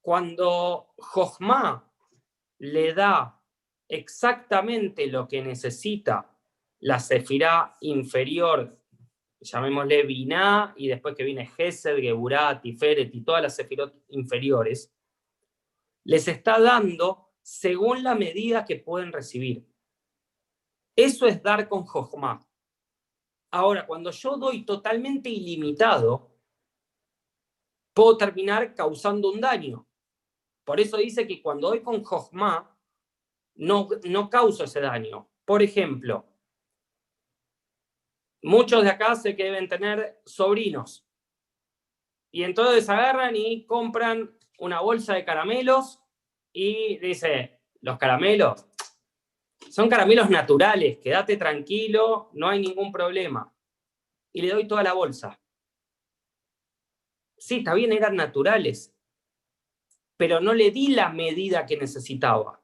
Cuando 0.00 0.94
Jochma 0.96 1.92
le 2.58 2.94
da 2.94 3.42
exactamente 3.88 5.06
lo 5.06 5.26
que 5.26 5.42
necesita 5.42 6.34
la 6.80 6.98
sefirá 6.98 7.76
inferior, 7.80 8.78
llamémosle 9.40 10.04
Binah, 10.04 10.74
y 10.76 10.88
después 10.88 11.14
que 11.14 11.24
viene 11.24 11.46
Gesed, 11.46 11.96
Geburah, 11.98 12.60
Tiferet 12.60 13.14
y 13.14 13.22
todas 13.22 13.42
las 13.42 13.56
sefirot 13.56 14.04
inferiores, 14.08 14.92
les 16.04 16.28
está 16.28 16.60
dando 16.60 17.32
según 17.42 18.02
la 18.02 18.14
medida 18.14 18.64
que 18.64 18.76
pueden 18.76 19.12
recibir. 19.12 19.66
Eso 20.94 21.26
es 21.26 21.42
dar 21.42 21.68
con 21.68 21.84
Jojma. 21.84 22.46
Ahora, 23.50 23.86
cuando 23.86 24.10
yo 24.10 24.36
doy 24.36 24.64
totalmente 24.64 25.30
ilimitado, 25.30 26.36
puedo 27.94 28.16
terminar 28.16 28.74
causando 28.74 29.30
un 29.32 29.40
daño. 29.40 29.87
Por 30.68 30.80
eso 30.80 30.98
dice 30.98 31.26
que 31.26 31.40
cuando 31.40 31.70
doy 31.70 31.80
con 31.80 32.04
Jojma, 32.04 32.78
no, 33.54 33.88
no 34.04 34.28
causo 34.28 34.64
ese 34.64 34.82
daño. 34.82 35.26
Por 35.46 35.62
ejemplo, 35.62 36.26
muchos 38.42 38.84
de 38.84 38.90
acá 38.90 39.14
sé 39.16 39.34
que 39.34 39.44
deben 39.44 39.66
tener 39.66 40.20
sobrinos. 40.26 41.08
Y 42.30 42.42
entonces 42.42 42.86
agarran 42.90 43.34
y 43.34 43.64
compran 43.64 44.30
una 44.58 44.82
bolsa 44.82 45.14
de 45.14 45.24
caramelos 45.24 46.02
y 46.52 46.98
dice, 46.98 47.62
los 47.80 47.96
caramelos, 47.96 48.66
Son 49.70 49.88
caramelos 49.88 50.28
naturales, 50.28 50.98
quédate 50.98 51.38
tranquilo, 51.38 52.28
no 52.34 52.46
hay 52.46 52.60
ningún 52.60 52.92
problema. 52.92 53.50
Y 54.34 54.42
le 54.42 54.50
doy 54.50 54.68
toda 54.68 54.82
la 54.82 54.92
bolsa. 54.92 55.40
Sí, 57.38 57.60
está 57.60 57.72
bien, 57.72 57.90
eran 57.90 58.16
naturales, 58.16 58.97
pero 60.18 60.40
no 60.40 60.52
le 60.52 60.72
di 60.72 60.88
la 60.88 61.10
medida 61.10 61.64
que 61.64 61.78
necesitaba. 61.78 62.60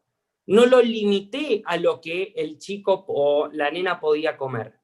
No 0.46 0.66
lo 0.66 0.82
limité 0.82 1.62
a 1.64 1.78
lo 1.78 2.00
que 2.00 2.34
el 2.36 2.58
chico 2.58 3.04
o 3.08 3.48
la 3.48 3.70
nena 3.70 3.98
podía 3.98 4.36
comer, 4.36 4.78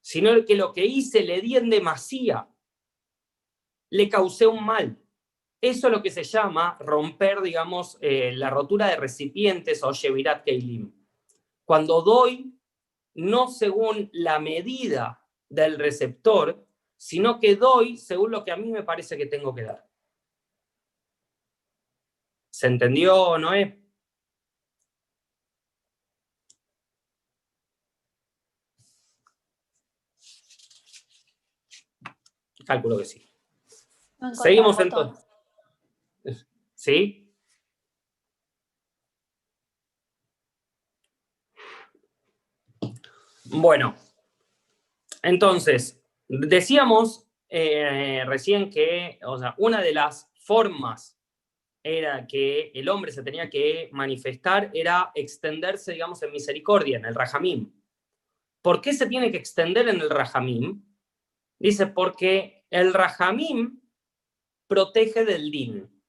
sino 0.00 0.44
que 0.44 0.54
lo 0.54 0.72
que 0.72 0.84
hice 0.84 1.22
le 1.22 1.40
di 1.40 1.56
en 1.56 1.70
demasía. 1.70 2.48
Le 3.90 4.08
causé 4.08 4.46
un 4.46 4.64
mal. 4.64 4.98
Eso 5.60 5.86
es 5.86 5.92
lo 5.92 6.02
que 6.02 6.10
se 6.10 6.22
llama 6.22 6.76
romper, 6.80 7.40
digamos, 7.40 7.96
eh, 8.00 8.32
la 8.32 8.50
rotura 8.50 8.88
de 8.88 8.96
recipientes 8.96 9.82
o 9.82 9.92
Shevirat 9.92 10.44
Keilim. 10.44 10.92
Cuando 11.64 12.02
doy, 12.02 12.58
no 13.14 13.48
según 13.48 14.10
la 14.12 14.38
medida 14.38 15.26
del 15.48 15.78
receptor, 15.78 16.66
sino 16.96 17.40
que 17.40 17.56
doy 17.56 17.96
según 17.96 18.32
lo 18.32 18.44
que 18.44 18.52
a 18.52 18.56
mí 18.56 18.70
me 18.70 18.82
parece 18.82 19.16
que 19.16 19.26
tengo 19.26 19.54
que 19.54 19.62
dar. 19.62 19.91
¿Se 22.52 22.66
entendió, 22.66 23.38
Noé? 23.38 23.82
Cálculo 32.66 32.98
que 32.98 33.06
sí. 33.06 33.26
Seguimos 34.34 34.78
entonces. 34.78 35.26
¿Sí? 36.74 37.34
Bueno, 43.46 43.96
entonces, 45.22 46.02
decíamos 46.28 47.26
eh, 47.48 48.24
recién 48.26 48.70
que, 48.70 49.18
o 49.24 49.38
sea, 49.38 49.54
una 49.56 49.80
de 49.80 49.94
las 49.94 50.30
formas 50.36 51.18
era 51.82 52.26
que 52.26 52.70
el 52.74 52.88
hombre 52.88 53.12
se 53.12 53.22
tenía 53.22 53.50
que 53.50 53.88
manifestar, 53.92 54.70
era 54.72 55.10
extenderse, 55.14 55.92
digamos, 55.92 56.22
en 56.22 56.32
misericordia, 56.32 56.98
en 56.98 57.04
el 57.04 57.14
rajamim. 57.14 57.72
¿Por 58.62 58.80
qué 58.80 58.92
se 58.92 59.06
tiene 59.06 59.32
que 59.32 59.38
extender 59.38 59.88
en 59.88 60.00
el 60.00 60.10
rajamim? 60.10 60.84
Dice, 61.58 61.88
porque 61.88 62.64
el 62.70 62.92
rajamim 62.94 63.80
protege 64.68 65.24
del 65.24 65.50
din. 65.50 66.02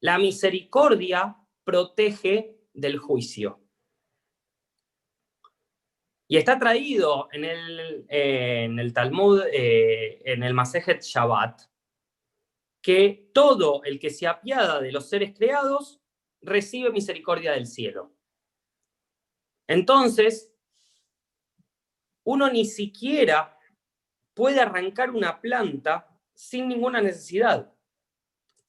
La 0.00 0.18
misericordia 0.18 1.36
protege 1.64 2.58
del 2.72 2.98
juicio. 2.98 3.60
Y 6.28 6.38
está 6.38 6.58
traído 6.58 7.28
en 7.30 7.44
el, 7.44 8.06
eh, 8.08 8.64
en 8.64 8.78
el 8.78 8.94
Talmud, 8.94 9.42
eh, 9.52 10.22
en 10.24 10.42
el 10.42 10.54
Masejet 10.54 11.02
Shabbat, 11.02 11.60
que 12.82 13.30
todo 13.32 13.82
el 13.84 13.98
que 13.98 14.10
se 14.10 14.26
apiada 14.26 14.80
de 14.80 14.92
los 14.92 15.08
seres 15.08 15.34
creados 15.34 16.00
recibe 16.42 16.90
misericordia 16.90 17.52
del 17.52 17.66
cielo. 17.66 18.12
Entonces, 19.66 20.52
uno 22.24 22.50
ni 22.50 22.66
siquiera 22.66 23.58
puede 24.34 24.60
arrancar 24.60 25.10
una 25.10 25.40
planta 25.40 26.08
sin 26.34 26.68
ninguna 26.68 27.00
necesidad 27.00 27.72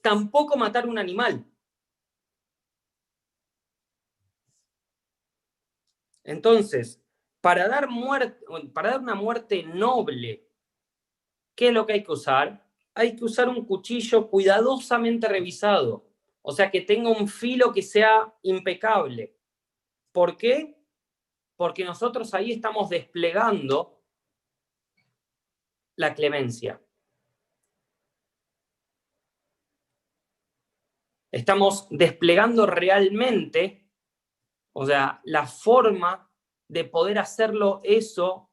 tampoco 0.03 0.57
matar 0.57 0.85
un 0.85 0.99
animal. 0.99 1.45
Entonces, 6.25 7.01
para 7.41 7.67
dar, 7.67 7.89
muerte, 7.89 8.45
para 8.73 8.91
dar 8.91 8.99
una 8.99 9.15
muerte 9.15 9.63
noble, 9.63 10.45
¿qué 11.55 11.69
es 11.69 11.73
lo 11.73 11.85
que 11.85 11.93
hay 11.93 12.03
que 12.03 12.11
usar? 12.11 12.69
Hay 12.95 13.15
que 13.15 13.25
usar 13.25 13.49
un 13.49 13.65
cuchillo 13.65 14.29
cuidadosamente 14.29 15.27
revisado, 15.27 16.07
o 16.41 16.51
sea, 16.51 16.69
que 16.69 16.81
tenga 16.81 17.09
un 17.09 17.27
filo 17.27 17.71
que 17.73 17.81
sea 17.81 18.33
impecable. 18.43 19.35
¿Por 20.11 20.37
qué? 20.37 20.77
Porque 21.55 21.83
nosotros 21.83 22.33
ahí 22.33 22.51
estamos 22.51 22.89
desplegando 22.89 24.03
la 25.95 26.13
clemencia. 26.13 26.79
estamos 31.33 31.87
desplegando 31.89 32.67
realmente, 32.67 33.89
o 34.71 34.85
sea, 34.85 35.19
la 35.23 35.47
forma 35.47 36.31
de 36.69 36.85
poder 36.85 37.17
hacerlo 37.17 37.81
eso 37.83 38.51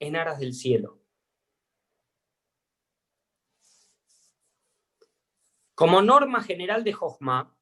en 0.00 0.14
aras 0.14 0.38
del 0.38 0.54
cielo. 0.54 0.95
Como 5.76 6.00
norma 6.00 6.42
general 6.42 6.84
de 6.84 6.94
Jochma, 6.94 7.54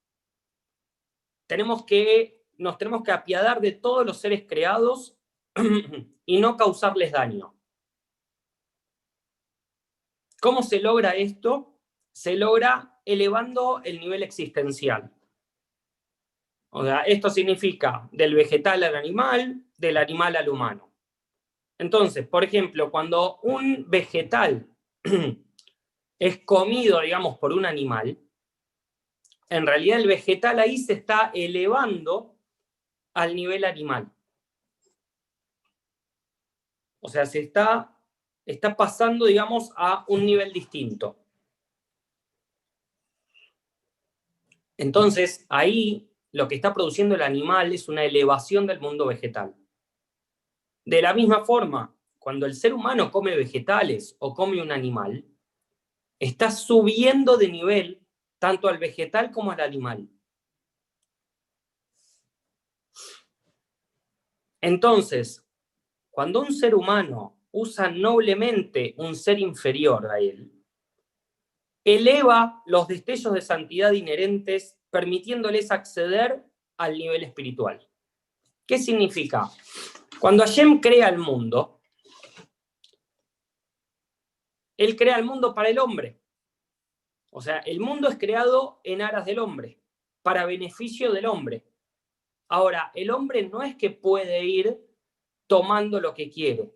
tenemos 1.49 1.85
que, 1.85 2.47
nos 2.57 2.79
tenemos 2.79 3.03
que 3.03 3.11
apiadar 3.11 3.61
de 3.61 3.73
todos 3.73 4.07
los 4.07 4.19
seres 4.19 4.45
creados 4.49 5.19
y 6.25 6.41
no 6.41 6.57
causarles 6.57 7.11
daño. 7.11 7.57
¿Cómo 10.41 10.63
se 10.63 10.79
logra 10.79 11.11
esto? 11.17 11.77
Se 12.13 12.37
logra 12.37 13.01
elevando 13.05 13.83
el 13.83 13.99
nivel 13.99 14.23
existencial. 14.23 15.13
O 16.71 16.85
sea, 16.85 17.01
esto 17.01 17.31
significa 17.31 18.09
del 18.13 18.35
vegetal 18.35 18.85
al 18.85 18.95
animal, 18.95 19.65
del 19.77 19.97
animal 19.97 20.37
al 20.37 20.49
humano. 20.49 20.93
Entonces, 21.79 22.29
por 22.29 22.45
ejemplo, 22.45 22.93
cuando 22.93 23.41
un 23.43 23.91
vegetal 23.91 24.69
es 26.19 26.39
comido, 26.45 27.01
digamos, 27.01 27.39
por 27.39 27.53
un 27.53 27.67
animal, 27.67 28.19
en 29.51 29.67
realidad 29.67 30.01
el 30.01 30.07
vegetal 30.07 30.59
ahí 30.59 30.79
se 30.79 30.95
está 30.95 31.31
elevando 31.35 32.37
al 33.13 33.37
nivel 33.37 33.65
animal. 33.65 34.11
O 37.01 37.09
sea, 37.09 37.27
se 37.27 37.41
está, 37.41 37.97
está 38.47 38.75
pasando, 38.77 39.27
digamos, 39.27 39.71
a 39.77 40.05
un 40.09 40.25
nivel 40.25 40.53
distinto. 40.53 41.19
Entonces, 44.77 45.47
ahí 45.49 46.11
lo 46.33 46.49
que 46.49 46.57
está 46.57 46.73
produciendo 46.75 47.15
el 47.15 47.23
animal 47.23 47.73
es 47.73 47.89
una 47.89 48.05
elevación 48.05 48.67
del 48.67 48.81
mundo 48.81 49.07
vegetal. 49.07 49.55
De 50.85 51.01
la 51.01 51.15
misma 51.15 51.45
forma, 51.45 51.95
cuando 52.19 52.47
el 52.47 52.55
ser 52.55 52.75
humano 52.75 53.11
come 53.11 53.37
vegetales 53.37 54.17
o 54.19 54.35
come 54.35 54.61
un 54.61 54.73
animal, 54.73 55.25
está 56.25 56.51
subiendo 56.51 57.37
de 57.37 57.49
nivel 57.49 58.07
tanto 58.39 58.69
al 58.69 58.79
vegetal 58.79 59.31
como 59.31 59.53
al 59.53 59.61
animal. 59.61 60.09
Entonces, 64.61 65.47
cuando 66.11 66.41
un 66.41 66.53
ser 66.55 66.75
humano 66.75 67.39
usa 67.53 67.91
noblemente 67.91 68.95
un 68.97 69.15
ser 69.15 69.39
inferior 69.39 70.11
a 70.11 70.19
él, 70.19 70.51
eleva 71.85 72.63
los 72.65 72.89
destellos 72.89 73.35
de 73.35 73.43
santidad 73.43 73.93
inherentes, 73.93 74.79
permitiéndoles 74.91 75.71
acceder 75.71 76.45
al 76.79 76.97
nivel 76.97 77.25
espiritual. 77.25 77.87
¿Qué 78.67 78.79
significa? 78.79 79.51
Cuando 80.19 80.43
Hashem 80.43 80.81
crea 80.81 81.09
el 81.09 81.19
mundo, 81.19 81.81
Él 84.77 84.97
crea 84.97 85.17
el 85.17 85.25
mundo 85.25 85.55
para 85.55 85.69
el 85.69 85.79
hombre. 85.79 86.21
O 87.31 87.41
sea, 87.41 87.59
el 87.59 87.81
mundo 87.81 88.09
es 88.09 88.19
creado 88.19 88.81
en 88.85 89.03
aras 89.03 89.25
del 89.27 89.39
hombre, 89.39 89.81
para 90.23 90.47
beneficio 90.47 91.13
del 91.13 91.27
hombre. 91.27 91.65
Ahora, 92.49 92.93
el 92.95 93.11
hombre 93.11 93.49
no 93.49 93.63
es 93.63 93.77
que 93.77 93.91
puede 93.91 94.45
ir 94.45 94.81
tomando 95.47 96.01
lo 96.01 96.15
que 96.15 96.31
quiere 96.31 96.73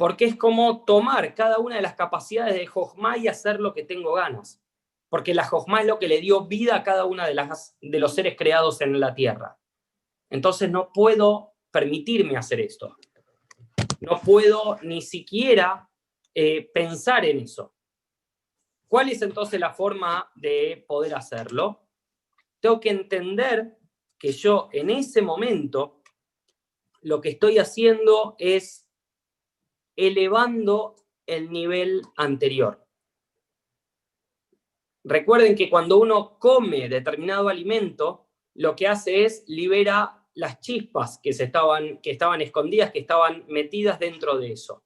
porque 0.00 0.24
es 0.24 0.34
como 0.34 0.82
tomar 0.86 1.34
cada 1.34 1.58
una 1.58 1.76
de 1.76 1.82
las 1.82 1.92
capacidades 1.92 2.54
de 2.54 2.64
Jochma 2.64 3.18
y 3.18 3.28
hacer 3.28 3.60
lo 3.60 3.74
que 3.74 3.82
tengo 3.82 4.14
ganas. 4.14 4.58
Porque 5.10 5.34
la 5.34 5.44
Jochma 5.44 5.82
es 5.82 5.86
lo 5.86 5.98
que 5.98 6.08
le 6.08 6.22
dio 6.22 6.46
vida 6.46 6.74
a 6.74 6.82
cada 6.82 7.04
una 7.04 7.26
de, 7.26 7.34
las, 7.34 7.76
de 7.82 8.00
los 8.00 8.14
seres 8.14 8.34
creados 8.34 8.80
en 8.80 8.98
la 8.98 9.14
tierra. 9.14 9.58
Entonces 10.30 10.70
no 10.70 10.90
puedo 10.90 11.52
permitirme 11.70 12.38
hacer 12.38 12.60
esto. 12.60 12.96
No 14.00 14.18
puedo 14.22 14.78
ni 14.80 15.02
siquiera 15.02 15.89
eh, 16.34 16.70
pensar 16.72 17.24
en 17.24 17.40
eso. 17.40 17.74
¿Cuál 18.86 19.08
es 19.08 19.22
entonces 19.22 19.60
la 19.60 19.72
forma 19.72 20.30
de 20.34 20.84
poder 20.86 21.14
hacerlo? 21.14 21.86
Tengo 22.60 22.80
que 22.80 22.90
entender 22.90 23.78
que 24.18 24.32
yo 24.32 24.68
en 24.72 24.90
ese 24.90 25.22
momento 25.22 26.02
lo 27.02 27.20
que 27.20 27.30
estoy 27.30 27.58
haciendo 27.58 28.36
es 28.38 28.88
elevando 29.96 30.96
el 31.26 31.50
nivel 31.50 32.02
anterior. 32.16 32.86
Recuerden 35.04 35.54
que 35.54 35.70
cuando 35.70 35.98
uno 35.98 36.38
come 36.38 36.88
determinado 36.88 37.48
alimento, 37.48 38.28
lo 38.54 38.76
que 38.76 38.86
hace 38.88 39.24
es 39.24 39.44
libera 39.46 40.26
las 40.34 40.60
chispas 40.60 41.18
que, 41.22 41.32
se 41.32 41.44
estaban, 41.44 41.98
que 42.02 42.10
estaban 42.10 42.40
escondidas, 42.40 42.92
que 42.92 43.00
estaban 43.00 43.44
metidas 43.48 43.98
dentro 43.98 44.38
de 44.38 44.52
eso. 44.52 44.84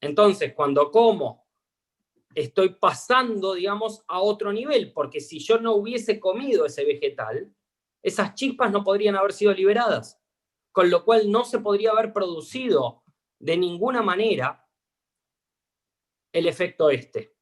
Entonces, 0.00 0.54
cuando 0.54 0.90
como, 0.90 1.46
estoy 2.34 2.70
pasando, 2.74 3.54
digamos, 3.54 4.04
a 4.08 4.20
otro 4.20 4.52
nivel, 4.52 4.92
porque 4.92 5.20
si 5.20 5.38
yo 5.38 5.58
no 5.58 5.74
hubiese 5.74 6.20
comido 6.20 6.66
ese 6.66 6.84
vegetal, 6.84 7.52
esas 8.02 8.34
chispas 8.34 8.70
no 8.70 8.84
podrían 8.84 9.16
haber 9.16 9.32
sido 9.32 9.52
liberadas, 9.52 10.20
con 10.70 10.90
lo 10.90 11.04
cual 11.04 11.30
no 11.30 11.44
se 11.44 11.60
podría 11.60 11.92
haber 11.92 12.12
producido 12.12 13.02
de 13.38 13.56
ninguna 13.56 14.02
manera 14.02 14.68
el 16.32 16.46
efecto 16.46 16.90
este. 16.90 17.34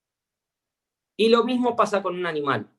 Y 1.17 1.29
lo 1.29 1.45
mismo 1.45 1.75
pasa 1.75 2.03
con 2.03 2.14
un 2.17 2.27
animal. 2.27 2.71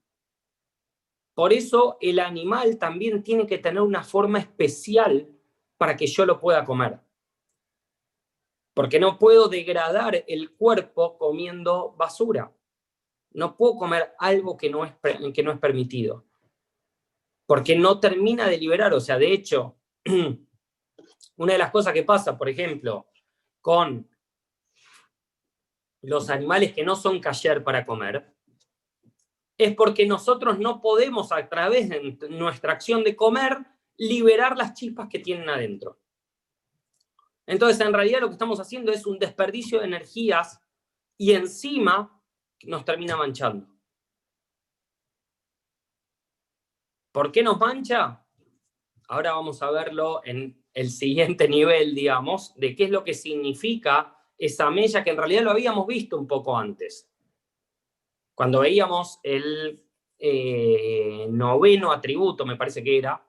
Por 1.34 1.52
eso 1.52 1.98
el 2.00 2.20
animal 2.20 2.78
también 2.78 3.22
tiene 3.22 3.46
que 3.46 3.58
tener 3.58 3.82
una 3.82 4.04
forma 4.04 4.40
especial 4.40 5.30
para 5.78 5.98
que 5.98 6.08
yo 6.08 6.26
lo 6.26 6.40
pueda 6.40 6.64
comer. 6.64 7.02
Porque 8.76 9.00
no 9.00 9.18
puedo 9.18 9.48
degradar 9.48 10.26
el 10.28 10.52
cuerpo 10.52 11.18
comiendo 11.18 11.96
basura. 11.98 12.52
No 13.32 13.56
puedo 13.56 13.78
comer 13.78 14.14
algo 14.20 14.58
que 14.58 14.70
no 14.70 14.86
es, 14.86 14.94
que 15.34 15.44
no 15.44 15.52
es 15.52 15.60
permitido. 15.60 16.26
Porque 17.48 17.78
no 17.78 18.00
termina 18.02 18.48
de 18.48 18.58
liberar. 18.58 18.94
O 18.94 19.00
sea, 19.00 19.18
de 19.18 19.32
hecho, 19.32 19.78
una 21.38 21.54
de 21.54 21.58
las 21.58 21.72
cosas 21.72 21.94
que 21.94 22.04
pasa, 22.04 22.38
por 22.38 22.50
ejemplo, 22.50 23.08
con 23.62 24.10
los 26.02 26.30
animales 26.30 26.74
que 26.74 26.84
no 26.84 26.98
son 26.98 27.20
cayer 27.20 27.64
para 27.64 27.86
comer, 27.86 28.36
es 29.58 29.74
porque 29.74 30.06
nosotros 30.06 30.60
no 30.60 30.82
podemos 30.82 31.32
a 31.32 31.48
través 31.48 31.88
de 31.88 32.18
nuestra 32.30 32.74
acción 32.74 33.06
de 33.06 33.16
comer 33.16 33.58
liberar 33.98 34.58
las 34.58 34.74
chispas 34.74 35.08
que 35.08 35.20
tienen 35.20 35.50
adentro. 35.50 35.98
Entonces, 37.48 37.86
en 37.86 37.94
realidad 37.94 38.22
lo 38.22 38.28
que 38.28 38.34
estamos 38.34 38.60
haciendo 38.60 38.92
es 38.92 39.06
un 39.06 39.20
desperdicio 39.20 39.80
de 39.80 39.86
energías 39.86 40.60
y 41.18 41.34
encima 41.34 42.22
nos 42.64 42.84
termina 42.86 43.16
manchando. 43.16 43.68
¿Por 47.12 47.32
qué 47.32 47.44
nos 47.44 47.60
mancha? 47.60 48.26
Ahora 49.08 49.34
vamos 49.34 49.62
a 49.62 49.72
verlo 49.72 50.22
en 50.26 50.64
el 50.74 50.90
siguiente 50.90 51.48
nivel, 51.50 51.96
digamos, 51.96 52.54
de 52.56 52.76
qué 52.76 52.86
es 52.86 52.90
lo 52.90 53.04
que 53.04 53.14
significa 53.14 54.18
esa 54.38 54.70
mella 54.70 55.04
que 55.04 55.12
en 55.12 55.18
realidad 55.18 55.44
lo 55.44 55.52
habíamos 55.52 55.88
visto 55.88 56.18
un 56.18 56.28
poco 56.28 56.58
antes. 56.58 57.10
Cuando 58.34 58.62
veíamos 58.62 59.20
el 59.24 59.86
eh, 60.18 61.28
noveno 61.30 61.92
atributo, 61.92 62.46
me 62.46 62.58
parece 62.58 62.84
que 62.84 62.98
era, 62.98 63.26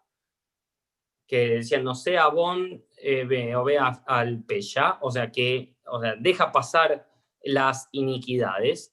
que 1.28 1.48
decían, 1.48 1.84
no 1.84 1.94
sea 1.94 2.28
bon 2.28 2.84
eh, 2.96 3.54
o 3.54 3.64
vea 3.64 4.02
al 4.06 4.42
peya, 4.44 4.98
o 5.00 5.10
sea, 5.10 5.30
que 5.30 5.74
o 5.86 6.00
sea, 6.00 6.16
deja 6.16 6.52
pasar 6.52 7.08
las 7.42 7.88
iniquidades. 7.92 8.92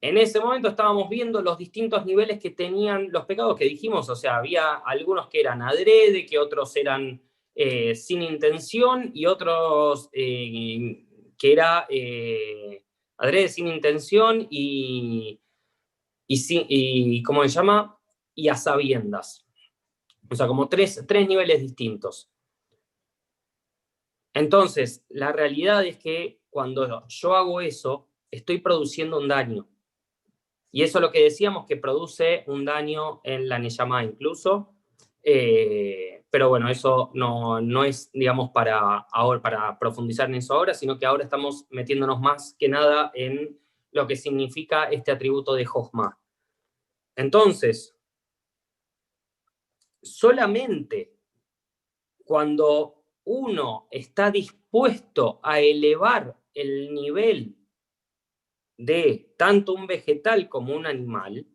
En 0.00 0.16
ese 0.16 0.40
momento 0.40 0.68
estábamos 0.68 1.08
viendo 1.10 1.42
los 1.42 1.58
distintos 1.58 2.06
niveles 2.06 2.40
que 2.40 2.50
tenían 2.50 3.12
los 3.12 3.26
pecados 3.26 3.56
que 3.56 3.66
dijimos, 3.66 4.08
o 4.08 4.16
sea, 4.16 4.38
había 4.38 4.74
algunos 4.74 5.28
que 5.28 5.40
eran 5.40 5.60
adrede, 5.60 6.24
que 6.24 6.38
otros 6.38 6.74
eran 6.76 7.22
eh, 7.54 7.94
sin 7.94 8.22
intención 8.22 9.10
y 9.14 9.26
otros 9.26 10.08
que 10.10 11.52
era 11.52 11.86
adrede 13.20 13.48
sin 13.48 13.68
intención 13.68 14.46
y, 14.50 15.40
y, 16.26 17.16
y, 17.18 17.22
¿cómo 17.22 17.42
se 17.42 17.50
llama? 17.50 17.98
Y 18.34 18.48
a 18.48 18.54
sabiendas. 18.54 19.46
O 20.30 20.34
sea, 20.34 20.46
como 20.46 20.68
tres, 20.68 21.04
tres 21.06 21.28
niveles 21.28 21.60
distintos. 21.60 22.30
Entonces, 24.34 25.04
la 25.08 25.32
realidad 25.32 25.84
es 25.84 25.98
que 25.98 26.40
cuando 26.50 27.06
yo 27.08 27.34
hago 27.34 27.60
eso, 27.60 28.08
estoy 28.30 28.58
produciendo 28.58 29.18
un 29.18 29.28
daño. 29.28 29.68
Y 30.72 30.82
eso 30.82 30.98
es 30.98 31.02
lo 31.02 31.10
que 31.10 31.24
decíamos 31.24 31.66
que 31.66 31.76
produce 31.76 32.44
un 32.46 32.64
daño 32.64 33.20
en 33.24 33.48
la 33.48 33.58
Neyama 33.58 34.04
incluso. 34.04 34.74
Eh, 35.22 36.24
pero 36.30 36.48
bueno, 36.48 36.68
eso 36.68 37.10
no, 37.14 37.60
no 37.60 37.84
es, 37.84 38.10
digamos, 38.12 38.50
para, 38.50 38.98
ahora, 39.12 39.42
para 39.42 39.78
profundizar 39.78 40.28
en 40.28 40.36
eso 40.36 40.54
ahora, 40.54 40.74
sino 40.74 40.98
que 40.98 41.06
ahora 41.06 41.24
estamos 41.24 41.66
metiéndonos 41.70 42.20
más 42.20 42.54
que 42.58 42.68
nada 42.68 43.10
en 43.14 43.58
lo 43.90 44.06
que 44.06 44.14
significa 44.14 44.84
este 44.84 45.10
atributo 45.10 45.54
de 45.54 45.64
Jochma. 45.64 46.18
Entonces, 47.16 47.96
solamente 50.00 51.16
cuando 52.24 52.99
uno 53.32 53.86
está 53.92 54.32
dispuesto 54.32 55.38
a 55.44 55.60
elevar 55.60 56.36
el 56.52 56.92
nivel 56.92 57.56
de 58.76 59.34
tanto 59.38 59.72
un 59.72 59.86
vegetal 59.86 60.48
como 60.48 60.74
un 60.74 60.84
animal, 60.84 61.46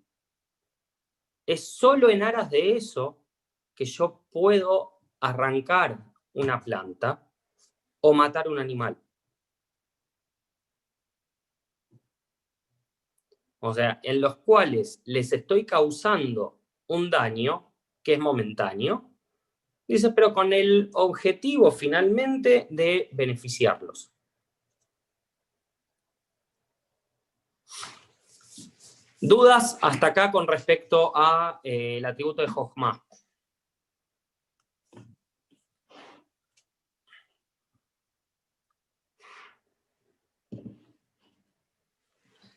es 1.46 1.68
solo 1.68 2.10
en 2.10 2.24
aras 2.24 2.50
de 2.50 2.78
eso 2.78 3.22
que 3.76 3.84
yo 3.84 4.26
puedo 4.32 5.02
arrancar 5.20 6.02
una 6.34 6.62
planta 6.62 7.30
o 8.00 8.14
matar 8.14 8.48
un 8.48 8.60
animal. 8.60 8.98
O 13.60 13.74
sea, 13.74 14.00
en 14.02 14.22
los 14.22 14.38
cuales 14.38 15.02
les 15.04 15.34
estoy 15.34 15.66
causando 15.66 16.62
un 16.88 17.10
daño 17.10 17.74
que 18.02 18.14
es 18.14 18.20
momentáneo, 18.20 19.15
dice, 19.88 20.12
pero 20.12 20.34
con 20.34 20.54
el 20.54 20.90
objetivo 20.94 21.72
finalmente 21.72 22.68
de 22.70 23.10
beneficiarlos. 23.12 24.12
¿Dudas 29.22 29.78
hasta 29.82 30.08
acá 30.08 30.32
con 30.32 30.46
respecto 30.46 31.16
al 31.16 31.60
eh, 31.64 32.02
atributo 32.06 32.42
de 32.42 32.48
Jochma? 32.48 33.04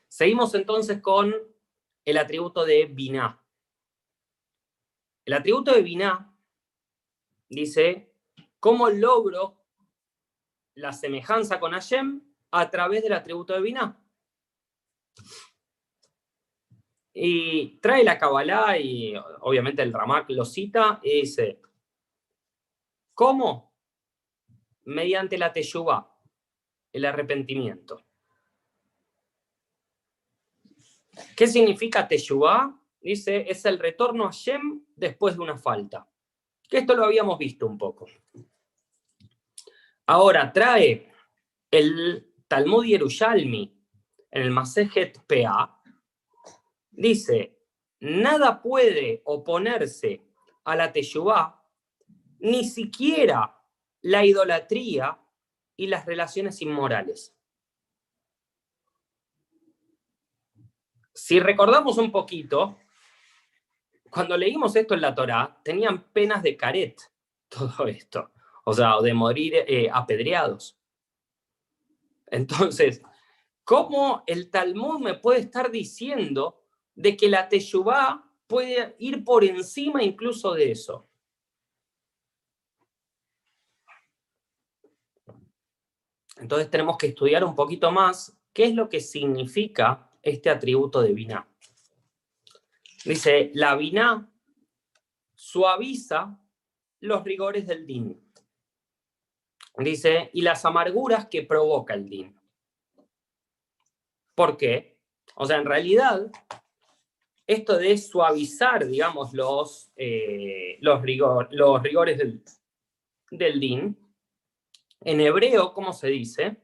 Seguimos 0.08 0.52
entonces 0.54 1.00
con 1.00 1.32
el 2.04 2.18
atributo 2.18 2.64
de 2.64 2.86
Binah. 2.86 3.40
El 5.24 5.34
atributo 5.34 5.72
de 5.72 5.82
Binah 5.82 6.27
dice, 7.48 8.12
¿cómo 8.60 8.88
logro 8.88 9.60
la 10.74 10.92
semejanza 10.92 11.58
con 11.58 11.72
Hashem 11.72 12.22
a 12.50 12.70
través 12.70 13.02
del 13.02 13.12
atributo 13.12 13.54
de 13.54 13.60
Binah? 13.60 14.00
Y 17.12 17.78
trae 17.80 18.04
la 18.04 18.18
Kabbalah 18.18 18.78
y 18.78 19.14
obviamente 19.40 19.82
el 19.82 19.92
Ramak 19.92 20.30
lo 20.30 20.44
cita 20.44 21.00
y 21.02 21.22
dice, 21.22 21.60
¿cómo? 23.14 23.74
Mediante 24.84 25.36
la 25.36 25.52
Teshuvah, 25.52 26.16
el 26.92 27.04
arrepentimiento. 27.04 28.04
¿Qué 31.36 31.48
significa 31.48 32.06
Teshuvah? 32.06 32.80
Dice, 33.00 33.50
es 33.50 33.64
el 33.64 33.78
retorno 33.78 34.26
a 34.26 34.30
Shem 34.30 34.84
después 34.94 35.36
de 35.36 35.42
una 35.42 35.58
falta. 35.58 36.08
Que 36.68 36.78
esto 36.78 36.94
lo 36.94 37.06
habíamos 37.06 37.38
visto 37.38 37.66
un 37.66 37.78
poco. 37.78 38.06
Ahora 40.06 40.52
trae 40.52 41.12
el 41.70 42.34
Talmud 42.46 42.84
Yerushalmi 42.84 43.78
en 44.30 44.42
el 44.42 44.50
Masejet 44.50 45.20
PA. 45.26 45.82
Dice, 46.90 47.58
nada 48.00 48.60
puede 48.60 49.22
oponerse 49.24 50.22
a 50.64 50.76
la 50.76 50.92
Teshuvah, 50.92 51.62
ni 52.40 52.64
siquiera 52.64 53.54
la 54.02 54.24
idolatría 54.24 55.18
y 55.76 55.86
las 55.86 56.06
relaciones 56.06 56.60
inmorales. 56.62 57.34
Si 61.14 61.40
recordamos 61.40 61.98
un 61.98 62.12
poquito, 62.12 62.78
cuando 64.10 64.36
leímos 64.36 64.74
esto 64.76 64.94
en 64.94 65.00
la 65.00 65.14
Torá, 65.14 65.60
tenían 65.62 66.04
penas 66.12 66.42
de 66.42 66.56
caret 66.56 67.00
todo 67.48 67.86
esto, 67.86 68.30
o 68.64 68.72
sea, 68.72 69.00
de 69.00 69.14
morir 69.14 69.54
eh, 69.66 69.88
apedreados. 69.92 70.78
Entonces, 72.26 73.02
¿cómo 73.64 74.22
el 74.26 74.50
Talmud 74.50 75.00
me 75.00 75.14
puede 75.14 75.40
estar 75.40 75.70
diciendo 75.70 76.62
de 76.94 77.16
que 77.16 77.28
la 77.28 77.48
Teshuvah 77.48 78.24
puede 78.46 78.96
ir 78.98 79.24
por 79.24 79.44
encima 79.44 80.02
incluso 80.02 80.52
de 80.52 80.72
eso? 80.72 81.08
Entonces 86.36 86.70
tenemos 86.70 86.96
que 86.96 87.08
estudiar 87.08 87.44
un 87.44 87.54
poquito 87.54 87.90
más 87.90 88.38
qué 88.52 88.64
es 88.64 88.74
lo 88.74 88.88
que 88.88 89.00
significa 89.00 90.10
este 90.22 90.50
atributo 90.50 91.00
de 91.00 91.12
Binah. 91.12 91.47
Dice, 93.08 93.50
la 93.54 93.74
Binah 93.74 94.30
suaviza 95.34 96.38
los 97.00 97.24
rigores 97.24 97.66
del 97.66 97.86
din. 97.86 98.22
Dice, 99.78 100.28
y 100.34 100.42
las 100.42 100.66
amarguras 100.66 101.26
que 101.28 101.42
provoca 101.42 101.94
el 101.94 102.06
din. 102.06 102.38
¿Por 104.34 104.58
qué? 104.58 104.98
O 105.36 105.46
sea, 105.46 105.56
en 105.56 105.64
realidad, 105.64 106.30
esto 107.46 107.78
de 107.78 107.96
suavizar, 107.96 108.86
digamos, 108.86 109.32
los, 109.32 109.90
eh, 109.96 110.76
los, 110.82 111.00
los 111.52 111.82
rigores 111.82 112.18
del, 112.18 112.44
del 113.30 113.58
din, 113.58 114.14
en 115.00 115.20
hebreo, 115.22 115.72
¿cómo 115.72 115.94
se 115.94 116.08
dice? 116.08 116.58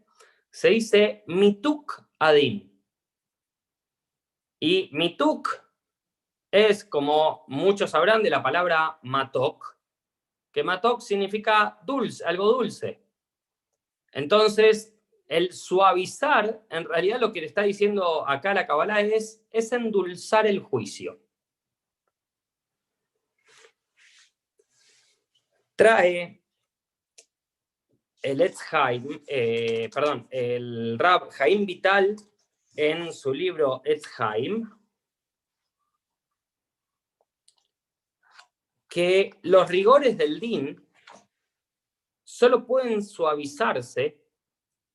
Se 0.50 0.68
dice 0.68 1.24
mituk 1.26 2.06
adin. 2.18 2.70
Y 4.60 4.90
mituk 4.92 5.63
es, 6.54 6.84
como 6.84 7.44
muchos 7.48 7.90
sabrán, 7.90 8.22
de 8.22 8.30
la 8.30 8.40
palabra 8.40 8.96
matok, 9.02 9.76
que 10.52 10.62
matok 10.62 11.00
significa 11.00 11.80
dulce, 11.84 12.24
algo 12.24 12.46
dulce. 12.46 13.02
Entonces, 14.12 14.94
el 15.26 15.52
suavizar, 15.52 16.64
en 16.70 16.84
realidad 16.84 17.18
lo 17.18 17.32
que 17.32 17.40
le 17.40 17.46
está 17.46 17.62
diciendo 17.62 18.24
acá 18.28 18.54
la 18.54 18.68
Kabbalah 18.68 19.00
es, 19.00 19.44
es 19.50 19.72
endulzar 19.72 20.46
el 20.46 20.60
juicio. 20.60 21.20
Trae 25.74 26.40
el 28.22 28.40
Etzheim, 28.40 29.22
eh, 29.26 29.90
perdón, 29.92 30.28
el 30.30 31.00
Rab 31.00 31.30
Jaim 31.30 31.66
Vital 31.66 32.14
en 32.76 33.12
su 33.12 33.34
libro 33.34 33.82
Etzheim, 33.84 34.70
que 38.94 39.40
los 39.42 39.68
rigores 39.68 40.16
del 40.16 40.38
DIN 40.38 40.80
solo 42.22 42.64
pueden 42.64 43.02
suavizarse 43.02 44.22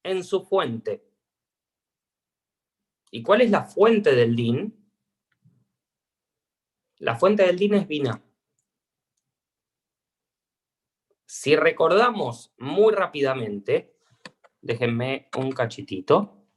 en 0.01 0.23
su 0.23 0.45
fuente. 0.45 1.05
¿Y 3.11 3.21
cuál 3.21 3.41
es 3.41 3.51
la 3.51 3.65
fuente 3.65 4.15
del 4.15 4.37
DIN? 4.37 4.89
La 6.99 7.17
fuente 7.17 7.45
del 7.45 7.59
DIN 7.59 7.73
es 7.73 7.87
Vina. 7.89 8.23
Si 11.25 11.57
recordamos 11.57 12.53
muy 12.57 12.93
rápidamente, 12.93 13.97
déjenme 14.61 15.29
un 15.35 15.51
cachitito, 15.51 16.47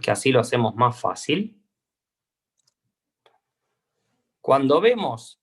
que 0.00 0.10
así 0.10 0.32
lo 0.32 0.40
hacemos 0.40 0.74
más 0.76 0.98
fácil. 0.98 1.62
Cuando 4.46 4.80
vemos 4.80 5.42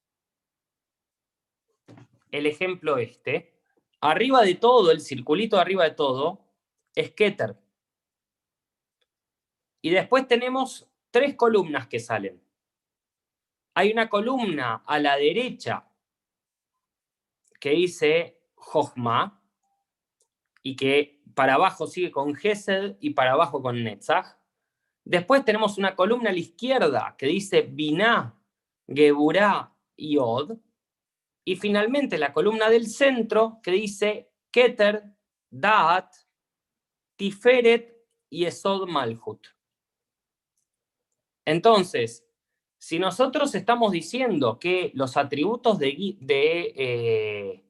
el 2.31 2.45
ejemplo 2.45 2.97
este, 2.97 3.53
arriba 3.99 4.43
de 4.43 4.55
todo, 4.55 4.91
el 4.91 5.01
circulito 5.01 5.59
arriba 5.59 5.83
de 5.83 5.91
todo, 5.91 6.47
es 6.95 7.11
Keter. 7.11 7.59
Y 9.81 9.89
después 9.89 10.25
tenemos 10.25 10.89
tres 11.11 11.35
columnas 11.35 11.89
que 11.89 11.99
salen. 11.99 12.41
Hay 13.73 13.91
una 13.91 14.07
columna 14.07 14.83
a 14.85 14.97
la 14.99 15.17
derecha 15.17 15.85
que 17.59 17.71
dice 17.71 18.39
Jochma 18.55 19.43
y 20.61 20.77
que 20.77 21.21
para 21.35 21.55
abajo 21.55 21.87
sigue 21.87 22.09
con 22.09 22.35
Gesed 22.35 22.95
y 23.01 23.09
para 23.09 23.33
abajo 23.33 23.61
con 23.61 23.83
Netzach. 23.83 24.37
Después 25.03 25.43
tenemos 25.43 25.77
una 25.77 25.93
columna 25.93 26.29
a 26.29 26.33
la 26.33 26.39
izquierda 26.39 27.15
que 27.17 27.25
dice 27.25 27.63
Binah, 27.63 28.39
Geburah 28.87 29.73
y 29.95 30.17
Od. 30.17 30.57
Y 31.45 31.55
finalmente 31.57 32.17
la 32.17 32.31
columna 32.31 32.69
del 32.69 32.87
centro 32.87 33.59
que 33.61 33.71
dice 33.71 34.31
Keter, 34.49 35.03
Daat, 35.49 36.13
Tiferet 37.15 37.93
y 38.29 38.45
Esod 38.45 38.87
Malhut. 38.87 39.47
Entonces, 41.45 42.25
si 42.77 42.99
nosotros 42.99 43.53
estamos 43.55 43.91
diciendo 43.91 44.59
que 44.59 44.91
los 44.93 45.15
atributos 45.17 45.79
de, 45.79 46.17
de, 46.19 46.73
eh, 46.75 47.63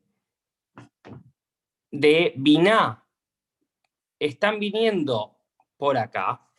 de 1.91 2.34
Binah 2.36 3.06
están 4.19 4.60
viniendo 4.60 5.38
por 5.78 5.97
acá, 5.97 6.49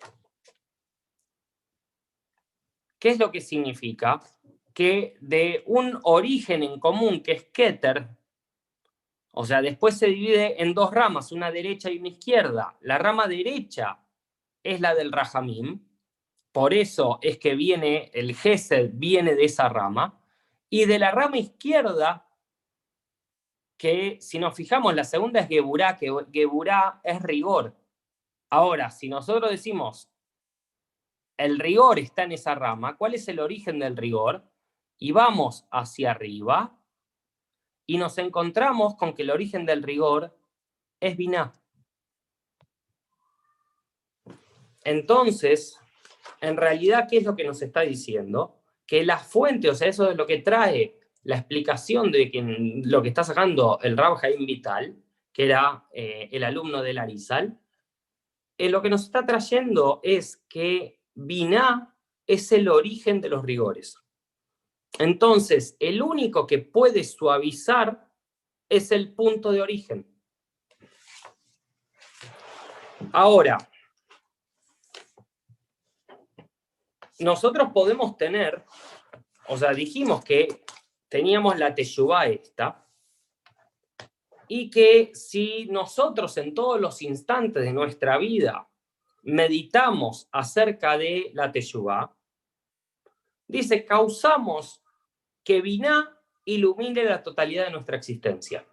¿qué 2.99 3.11
es 3.11 3.19
lo 3.19 3.31
que 3.31 3.41
significa? 3.41 4.21
Que 4.75 5.17
de 5.21 5.63
un 5.67 5.99
origen 6.03 6.63
en 6.63 6.79
común 6.79 7.23
que 7.23 7.33
es 7.33 7.45
Keter, 7.45 8.09
o 9.31 9.47
sea, 9.47 9.63
después 9.63 9.97
se 9.97 10.09
divide 10.09 10.63
en 10.63 10.75
dos 10.75 10.93
ramas, 10.93 11.33
una 11.33 11.51
derecha 11.51 11.91
y 11.91 11.99
una 11.99 12.09
izquierda. 12.09 12.77
La 12.83 12.99
rama 12.99 13.27
derecha 13.27 13.99
es 14.63 14.81
la 14.81 14.95
del 14.95 15.11
Rahamim, 15.11 15.81
por 16.55 16.73
eso 16.73 17.19
es 17.21 17.39
que 17.39 17.57
viene, 17.57 18.13
el 18.15 18.33
Gesed 18.37 18.91
viene 18.95 19.35
de 19.35 19.45
esa 19.45 19.69
rama. 19.69 20.21
Y 20.71 20.85
de 20.85 21.01
la 21.01 21.11
rama 21.11 21.37
izquierda, 21.37 22.29
que 23.77 24.19
si 24.21 24.39
nos 24.39 24.55
fijamos, 24.55 24.95
la 24.95 25.03
segunda 25.03 25.41
es 25.41 25.49
Geburá, 25.49 25.97
que 25.97 26.15
Geburá 26.33 27.01
es 27.03 27.21
rigor. 27.23 27.77
Ahora, 28.51 28.91
si 28.91 29.09
nosotros 29.09 29.51
decimos, 29.51 30.09
el 31.37 31.59
rigor 31.59 31.99
está 31.99 32.23
en 32.23 32.31
esa 32.31 32.55
rama, 32.55 32.97
¿cuál 32.97 33.15
es 33.15 33.27
el 33.27 33.41
origen 33.41 33.81
del 33.81 33.97
rigor? 33.97 34.49
Y 34.99 35.13
vamos 35.13 35.67
hacia 35.71 36.13
arriba 36.13 36.79
y 37.87 37.99
nos 37.99 38.19
encontramos 38.19 38.97
con 38.97 39.15
que 39.15 39.23
el 39.23 39.31
origen 39.31 39.67
del 39.67 39.83
rigor 39.83 40.37
es 41.01 41.17
Biná. 41.17 41.53
Entonces, 44.85 45.79
en 46.41 46.57
realidad, 46.57 47.07
¿qué 47.09 47.19
es 47.19 47.25
lo 47.25 47.37
que 47.37 47.45
nos 47.45 47.61
está 47.63 47.81
diciendo? 47.81 48.61
Que 48.87 49.05
la 49.05 49.19
fuente, 49.19 49.71
o 49.71 49.75
sea, 49.75 49.89
eso 49.89 50.11
es 50.11 50.17
lo 50.17 50.27
que 50.27 50.39
trae 50.39 50.99
la 51.23 51.37
explicación 51.37 52.13
de 52.13 52.31
que, 52.31 52.43
lo 52.85 53.03
que 53.03 53.09
está 53.09 53.25
sacando 53.25 53.79
el 53.83 53.97
Rab 53.97 54.17
Jaim 54.17 54.45
Vital, 54.45 54.97
que 55.33 55.47
era 55.47 55.87
eh, 55.91 56.29
el 56.33 56.45
alumno 56.45 56.83
de 56.83 56.93
Larizal, 56.93 57.59
eh, 58.59 58.69
lo 58.69 58.83
que 58.83 58.91
nos 58.91 59.05
está 59.05 59.27
trayendo 59.27 60.01
es 60.03 60.37
que 60.49 61.01
Binah 61.15 61.97
es 62.27 62.53
el 62.53 62.69
origen 62.69 63.21
de 63.21 63.31
los 63.31 63.43
rigores. 63.43 64.04
Entonces, 64.99 65.77
el 65.81 66.03
único 66.03 66.47
que 66.47 66.59
puede 66.59 67.05
suavizar 67.05 68.09
es 68.69 68.93
el 68.93 69.13
punto 69.13 69.51
de 69.51 69.63
origen. 69.63 70.07
Ahora, 73.13 73.59
nosotros 77.19 77.71
podemos 77.73 78.17
tener, 78.17 78.65
o 79.49 79.57
sea, 79.57 79.73
dijimos 79.73 80.25
que 80.25 80.65
teníamos 81.09 81.59
la 81.59 81.75
teyubá 81.75 82.27
esta, 82.27 82.85
y 84.49 84.71
que 84.71 85.11
si 85.15 85.67
nosotros 85.67 86.37
en 86.37 86.55
todos 86.55 86.81
los 86.81 87.01
instantes 87.03 87.65
de 87.65 87.73
nuestra 87.73 88.19
vida 88.19 88.69
meditamos 89.23 90.29
acerca 90.33 90.99
de 90.99 91.31
la 91.33 91.51
teyubá, 91.51 92.15
dice, 93.47 93.85
causamos 93.85 94.84
que 95.45 95.61
Biná 95.61 96.19
ilumine 96.45 97.05
la 97.05 97.23
totalidad 97.23 97.67
de 97.67 97.73
nuestra 97.73 97.97
existencia. 97.97 98.67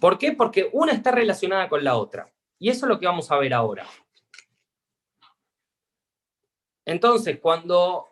¿Por 0.00 0.18
qué? 0.18 0.32
Porque 0.32 0.70
una 0.72 0.92
está 0.92 1.10
relacionada 1.10 1.68
con 1.68 1.84
la 1.84 1.96
otra. 1.96 2.32
Y 2.58 2.68
eso 2.68 2.86
es 2.86 2.90
lo 2.90 2.98
que 2.98 3.06
vamos 3.06 3.30
a 3.30 3.38
ver 3.38 3.54
ahora. 3.54 3.86
Entonces, 6.84 7.38
cuando, 7.40 8.08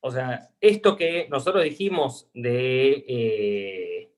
o 0.00 0.10
sea, 0.10 0.50
esto 0.60 0.96
que 0.96 1.28
nosotros 1.28 1.64
dijimos 1.64 2.30
de 2.32 3.04
eh, 3.08 4.14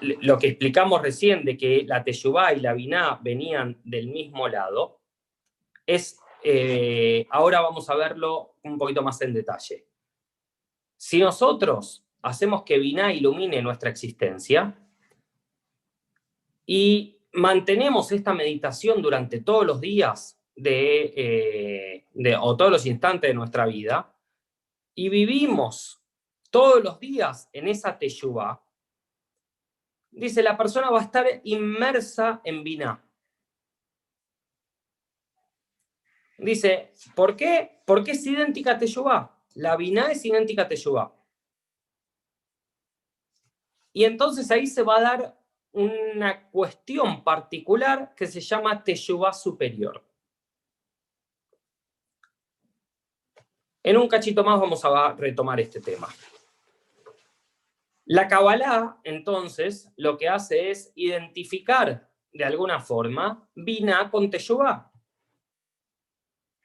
lo 0.00 0.38
que 0.38 0.48
explicamos 0.48 1.02
recién 1.02 1.44
de 1.44 1.56
que 1.56 1.84
la 1.86 2.02
Teshuvah 2.02 2.52
y 2.52 2.60
la 2.60 2.74
Biná 2.74 3.18
venían 3.22 3.80
del 3.84 4.08
mismo 4.08 4.48
lado, 4.48 5.00
es, 5.86 6.18
eh, 6.42 7.26
ahora 7.30 7.60
vamos 7.60 7.88
a 7.88 7.94
verlo 7.94 8.56
un 8.62 8.78
poquito 8.78 9.02
más 9.02 9.20
en 9.22 9.34
detalle. 9.34 9.86
Si 11.04 11.20
nosotros 11.20 12.02
hacemos 12.22 12.62
que 12.62 12.78
Biná 12.78 13.12
ilumine 13.12 13.60
nuestra 13.60 13.90
existencia 13.90 14.74
y 16.64 17.20
mantenemos 17.34 18.10
esta 18.10 18.32
meditación 18.32 19.02
durante 19.02 19.42
todos 19.42 19.66
los 19.66 19.82
días, 19.82 20.40
eh, 20.56 22.06
de, 22.10 22.36
o 22.36 22.56
todos 22.56 22.70
los 22.70 22.86
instantes 22.86 23.28
de 23.28 23.34
nuestra 23.34 23.66
vida 23.66 24.16
y 24.94 25.10
vivimos 25.10 26.02
todos 26.50 26.82
los 26.82 26.98
días 26.98 27.50
en 27.52 27.68
esa 27.68 27.98
teyuba, 27.98 28.64
dice, 30.10 30.42
la 30.42 30.56
persona 30.56 30.88
va 30.88 31.00
a 31.00 31.04
estar 31.04 31.26
inmersa 31.44 32.40
en 32.44 32.64
vina. 32.64 33.06
Dice, 36.38 36.94
¿por 37.14 37.36
qué? 37.36 37.82
Porque 37.84 38.12
es 38.12 38.24
idéntica 38.24 38.70
a 38.70 38.78
teyuba. 38.78 39.33
La 39.54 39.76
Binah 39.76 40.12
es 40.12 40.24
idéntica 40.24 40.62
a 40.62 40.68
Teshuvah. 40.68 41.12
Y 43.92 44.04
entonces 44.04 44.50
ahí 44.50 44.66
se 44.66 44.82
va 44.82 44.98
a 44.98 45.02
dar 45.02 45.38
una 45.72 46.48
cuestión 46.50 47.22
particular 47.22 48.14
que 48.14 48.26
se 48.26 48.40
llama 48.40 48.82
Teshuvah 48.82 49.32
superior. 49.32 50.04
En 53.82 53.96
un 53.96 54.08
cachito 54.08 54.42
más 54.42 54.58
vamos 54.58 54.84
a 54.84 55.12
retomar 55.12 55.60
este 55.60 55.80
tema. 55.80 56.08
La 58.06 58.28
Kabbalah, 58.28 58.98
entonces, 59.02 59.90
lo 59.96 60.18
que 60.18 60.28
hace 60.28 60.70
es 60.70 60.92
identificar 60.94 62.10
de 62.32 62.44
alguna 62.44 62.80
forma 62.80 63.48
Binah 63.54 64.10
con 64.10 64.28
Teshuvah. 64.28 64.90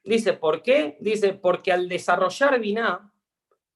Dice, 0.03 0.33
¿por 0.33 0.61
qué? 0.61 0.97
Dice, 0.99 1.33
porque 1.33 1.71
al 1.71 1.87
desarrollar 1.89 2.59
Binah, 2.59 3.13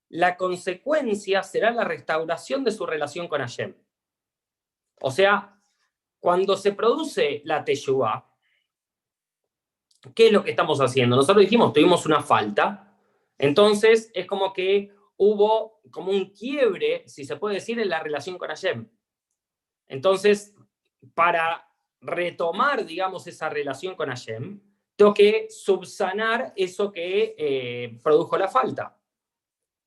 la 0.09 0.38
consecuencia 0.38 1.43
será 1.43 1.71
la 1.71 1.84
restauración 1.84 2.63
de 2.63 2.71
su 2.71 2.86
relación 2.86 3.28
con 3.28 3.41
Hashem. 3.41 3.76
O 5.01 5.11
sea, 5.11 5.59
cuando 6.19 6.55
se 6.55 6.71
produce 6.71 7.41
la 7.45 7.65
Teshuvah, 7.65 8.26
¿qué 10.15 10.28
es 10.28 10.32
lo 10.32 10.43
que 10.43 10.51
estamos 10.51 10.80
haciendo? 10.80 11.15
Nosotros 11.15 11.43
dijimos, 11.43 11.74
tuvimos 11.74 12.05
una 12.05 12.21
falta, 12.21 12.95
entonces 13.38 14.11
es 14.13 14.26
como 14.26 14.53
que 14.53 14.93
hubo 15.17 15.82
como 15.91 16.11
un 16.11 16.32
quiebre, 16.32 17.03
si 17.07 17.26
se 17.26 17.36
puede 17.36 17.55
decir, 17.55 17.80
en 17.80 17.89
la 17.89 17.99
relación 17.99 18.38
con 18.38 18.49
Hashem. 18.49 18.89
Entonces, 19.88 20.55
para 21.13 21.67
retomar, 22.01 22.86
digamos, 22.86 23.28
esa 23.28 23.49
relación 23.49 23.95
con 23.95 24.09
Hashem, 24.09 24.61
tengo 24.96 25.14
que 25.14 25.48
subsanar 25.50 26.54
eso 26.56 26.91
que 26.91 27.36
eh, 27.38 28.00
produjo 28.04 28.38
la 28.38 28.48
falta. 28.48 28.98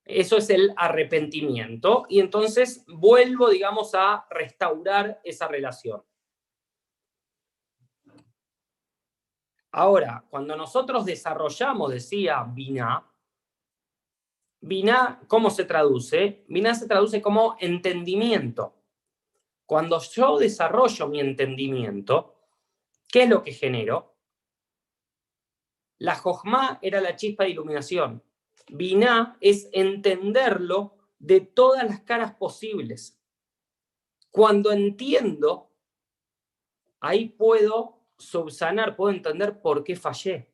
Eso 0.05 0.37
es 0.37 0.51
el 0.51 0.73
arrepentimiento 0.77 2.07
y 2.09 2.21
entonces 2.21 2.85
vuelvo, 2.87 3.51
digamos, 3.51 3.95
a 3.95 4.27
restaurar 4.31 5.21
esa 5.25 5.49
relación. 5.49 6.03
Ahora, 9.73 10.25
cuando 10.31 10.57
nosotros 10.57 11.05
desarrollamos, 11.05 11.91
decía 11.91 12.45
Bina, 12.49 13.05
Bina, 14.61 15.21
¿cómo 15.29 15.51
se 15.51 15.65
traduce? 15.65 16.45
Bina 16.49 16.75
se 16.75 16.89
traduce 16.89 17.21
como 17.21 17.57
entendimiento. 17.61 18.75
Cuando 19.67 20.01
yo 20.01 20.39
desarrollo 20.39 21.09
mi 21.09 21.21
entendimiento, 21.21 22.35
¿qué 23.09 23.25
es 23.25 23.29
lo 23.29 23.43
que 23.43 23.53
genero? 23.53 24.16
La 25.99 26.15
Jojma 26.15 26.79
era 26.83 27.01
la 27.01 27.17
chispa 27.17 27.45
de 27.45 27.51
iluminación. 27.51 28.23
Binah 28.69 29.37
es 29.41 29.69
entenderlo 29.73 30.97
de 31.19 31.41
todas 31.41 31.85
las 31.85 32.01
caras 32.01 32.35
posibles. 32.35 33.19
Cuando 34.31 34.73
entiendo, 34.73 35.71
ahí 37.01 37.29
puedo 37.29 38.01
subsanar, 38.19 38.97
puedo 38.97 39.13
entender 39.13 39.61
por 39.61 39.83
qué 39.85 39.97
fallé. 39.97 40.53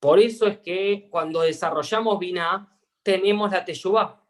Por 0.00 0.18
eso 0.18 0.46
es 0.46 0.58
que 0.58 1.08
cuando 1.10 1.40
desarrollamos 1.40 2.18
Binah, 2.18 2.78
tenemos 3.02 3.50
la 3.50 3.64
Teshuvah. 3.64 4.22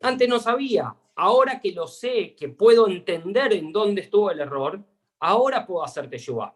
Antes 0.00 0.28
no 0.28 0.38
sabía, 0.38 0.94
ahora 1.16 1.60
que 1.60 1.72
lo 1.72 1.86
sé, 1.86 2.34
que 2.34 2.48
puedo 2.48 2.88
entender 2.88 3.52
en 3.52 3.72
dónde 3.72 4.02
estuvo 4.02 4.30
el 4.30 4.40
error, 4.40 4.82
ahora 5.20 5.66
puedo 5.66 5.84
hacer 5.84 6.08
Teshuvah. 6.08 6.54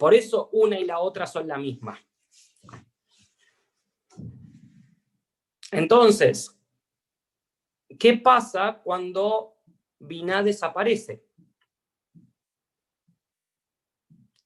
Por 0.00 0.14
eso 0.14 0.48
una 0.52 0.80
y 0.80 0.86
la 0.86 0.98
otra 0.98 1.26
son 1.26 1.46
la 1.46 1.58
misma. 1.58 2.00
Entonces, 5.70 6.58
¿qué 7.98 8.14
pasa 8.16 8.80
cuando 8.82 9.58
Binah 9.98 10.42
desaparece? 10.42 11.26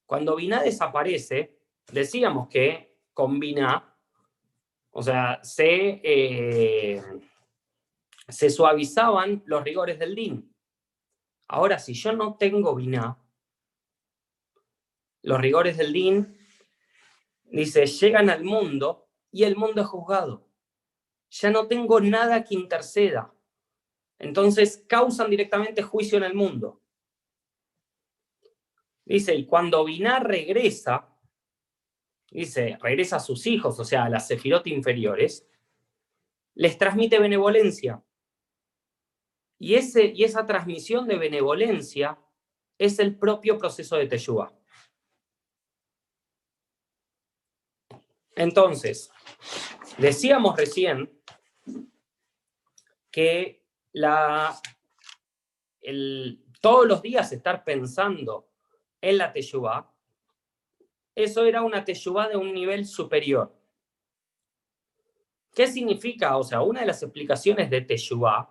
Cuando 0.05 0.35
Binah 0.35 0.65
desaparece, 0.65 1.57
decíamos 1.87 2.49
que 2.49 2.99
con 3.13 3.39
Binah, 3.39 3.97
o 4.91 5.03
sea, 5.05 5.39
se, 5.45 6.01
eh, 6.03 7.01
se 8.27 8.51
suavizaban 8.51 9.45
los 9.47 9.63
rigores 9.63 10.01
del 10.01 10.17
DIN. 10.17 10.53
Ahora, 11.47 11.79
si 11.79 11.95
yo 11.95 12.13
no 12.13 12.35
tengo 12.35 12.75
Binah, 12.75 13.24
los 15.25 15.41
rigores 15.41 15.77
del 15.77 15.93
DIN, 15.93 16.39
dice, 17.45 17.87
llegan 17.87 18.31
al 18.31 18.45
mundo 18.45 19.09
y 19.31 19.45
el 19.45 19.57
mundo 19.57 19.83
es 19.83 19.89
juzgado 19.89 20.45
ya 21.41 21.51
no 21.51 21.67
tengo 21.67 22.01
nada 22.01 22.45
que 22.45 22.55
interceda. 22.55 23.35
Entonces 24.19 24.85
causan 24.89 25.31
directamente 25.31 25.83
juicio 25.83 26.19
en 26.19 26.25
el 26.25 26.35
mundo. 26.35 26.81
Dice, 29.05 29.35
y 29.35 29.45
cuando 29.45 29.85
Binar 29.85 30.27
regresa, 30.27 31.13
dice, 32.31 32.79
regresa 32.81 33.17
a 33.17 33.21
sus 33.21 33.47
hijos, 33.47 33.79
o 33.81 33.85
sea, 33.85 34.05
a 34.05 34.09
las 34.09 34.29
sefirot 34.29 34.67
inferiores, 34.69 35.47
les 36.55 36.79
transmite 36.79 37.19
benevolencia. 37.19 38.03
Y, 39.59 39.75
ese, 39.75 40.07
y 40.15 40.25
esa 40.25 40.47
transmisión 40.47 41.09
de 41.09 41.19
benevolencia 41.19 42.19
es 42.79 42.99
el 42.99 43.19
propio 43.19 43.59
proceso 43.59 43.97
de 43.97 44.07
Teshuvah. 44.07 44.53
Entonces, 48.37 49.11
decíamos 49.99 50.57
recién 50.57 51.11
que 53.11 53.65
la, 53.93 54.61
el, 55.81 56.45
todos 56.61 56.87
los 56.87 57.03
días 57.03 57.31
estar 57.33 57.63
pensando 57.65 58.49
en 59.01 59.19
la 59.19 59.33
Teshuvah, 59.33 59.93
eso 61.15 61.45
era 61.45 61.63
una 61.63 61.85
Teshuvah 61.85 62.29
de 62.29 62.37
un 62.37 62.53
nivel 62.53 62.87
superior. 62.87 63.55
¿Qué 65.55 65.69
significa? 65.69 66.37
O 66.37 66.43
sea, 66.43 66.63
una 66.63 66.81
de 66.81 66.87
las 66.87 67.03
explicaciones 67.03 67.71
de 67.71 67.83
Teshuvah 67.83 68.51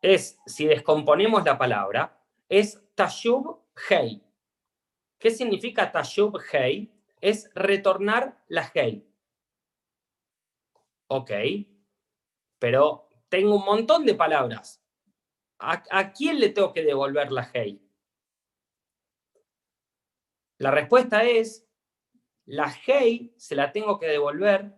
es, 0.00 0.38
si 0.46 0.66
descomponemos 0.66 1.44
la 1.44 1.58
palabra, 1.58 2.20
es 2.48 2.80
Tashub 2.94 3.58
Hei. 3.88 4.22
¿Qué 5.18 5.30
significa 5.30 5.90
Tashub 5.90 6.38
Hei? 6.52 6.93
Es 7.24 7.50
retornar 7.54 8.44
la 8.48 8.70
Hei. 8.74 9.08
Ok, 11.06 11.30
pero 12.58 13.08
tengo 13.30 13.56
un 13.56 13.64
montón 13.64 14.04
de 14.04 14.14
palabras. 14.14 14.84
¿A, 15.58 16.12
quién 16.12 16.38
le 16.38 16.50
tengo 16.50 16.70
que 16.74 16.82
devolver 16.82 17.32
la 17.32 17.50
hey? 17.54 17.80
La 20.58 20.70
respuesta 20.70 21.24
es, 21.24 21.66
la 22.44 22.70
hey 22.84 23.32
se 23.38 23.54
la 23.54 23.72
tengo 23.72 23.98
que 23.98 24.06
devolver 24.06 24.76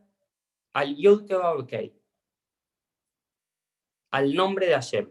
al 0.72 0.94
Yud 0.94 1.28
Kei, 1.66 2.00
al 4.12 4.34
nombre 4.36 4.66
de 4.66 4.74
Hashem. 4.74 5.10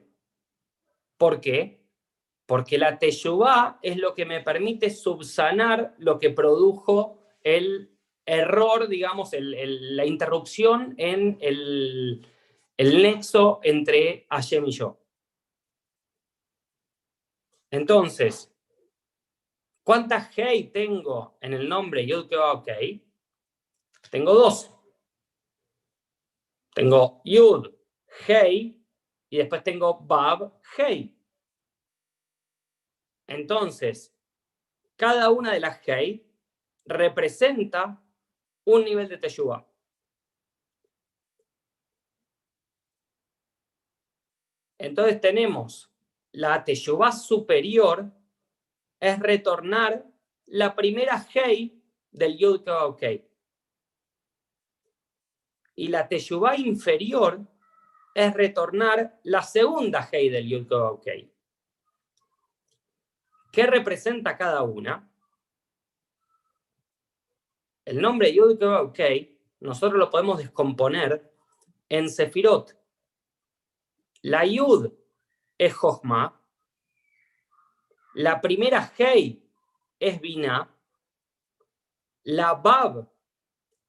¿Por 1.17 1.41
qué? 1.41 1.85
Porque 2.45 2.77
la 2.77 2.97
Teshuvah 2.97 3.79
es 3.81 3.97
lo 3.97 4.13
que 4.13 4.25
me 4.25 4.39
permite 4.39 4.89
subsanar 4.89 5.95
lo 5.97 6.17
que 6.17 6.29
produjo 6.29 7.24
el 7.45 7.95
error, 8.25 8.87
digamos, 8.87 9.29
la 9.33 10.05
interrupción 10.05 10.95
en 10.97 11.37
el, 11.39 12.27
nexo 12.77 13.59
entre 13.63 14.25
Hashem 14.29 14.65
y 14.65 14.71
yo. 14.71 14.99
Entonces, 17.69 18.51
¿cuántas 19.83 20.35
Hei 20.37 20.71
tengo 20.71 21.37
en 21.39 21.53
el 21.53 21.69
nombre 21.69 22.05
Yud 22.05 22.33
Ok? 22.33 22.69
Tengo 24.09 24.33
dos. 24.33 24.71
Tengo 26.73 27.21
Yud, 27.23 27.73
Hei, 28.27 28.83
y 29.29 29.37
después 29.37 29.63
tengo 29.63 29.99
Bab, 29.99 30.59
Hei. 30.77 31.15
Entonces, 33.27 34.13
cada 34.95 35.29
una 35.29 35.53
de 35.53 35.59
las 35.59 35.87
Hei 35.87 36.24
representa 36.85 38.01
un 38.65 38.83
nivel 38.83 39.07
de 39.07 39.17
Teshuvah. 39.17 39.65
Entonces 44.77 45.19
tenemos 45.21 45.91
la 46.31 46.63
Teshuvah 46.63 47.11
superior, 47.11 48.11
es 48.99 49.19
retornar 49.19 50.05
la 50.47 50.75
primera 50.75 51.25
Hei 51.33 51.81
del 52.11 52.37
Yud 52.37 52.67
Ok. 52.67 53.03
Y 55.77 55.87
la 55.87 56.07
Teshuvah 56.07 56.55
inferior 56.55 57.41
es 58.13 58.33
retornar 58.33 59.19
la 59.23 59.41
segunda 59.41 60.07
Hei 60.11 60.29
del 60.29 60.47
Yud 60.47 60.71
Ok. 60.71 61.07
¿Qué 63.51 63.65
representa 63.65 64.37
cada 64.37 64.63
una? 64.63 65.09
El 67.85 68.01
nombre 68.01 68.33
Yud 68.33 68.61
ok, 68.61 68.99
nosotros 69.59 69.99
lo 69.99 70.09
podemos 70.09 70.39
descomponer 70.39 71.31
en 71.87 72.09
Sefirot. 72.09 72.75
La 74.23 74.43
Yud 74.45 74.91
es 75.57 75.73
Jochma, 75.73 76.41
la 78.15 78.41
primera 78.41 78.91
Hei 78.97 79.43
es 79.99 80.19
Binah, 80.19 80.73
la 82.23 82.53
Bab 82.55 83.07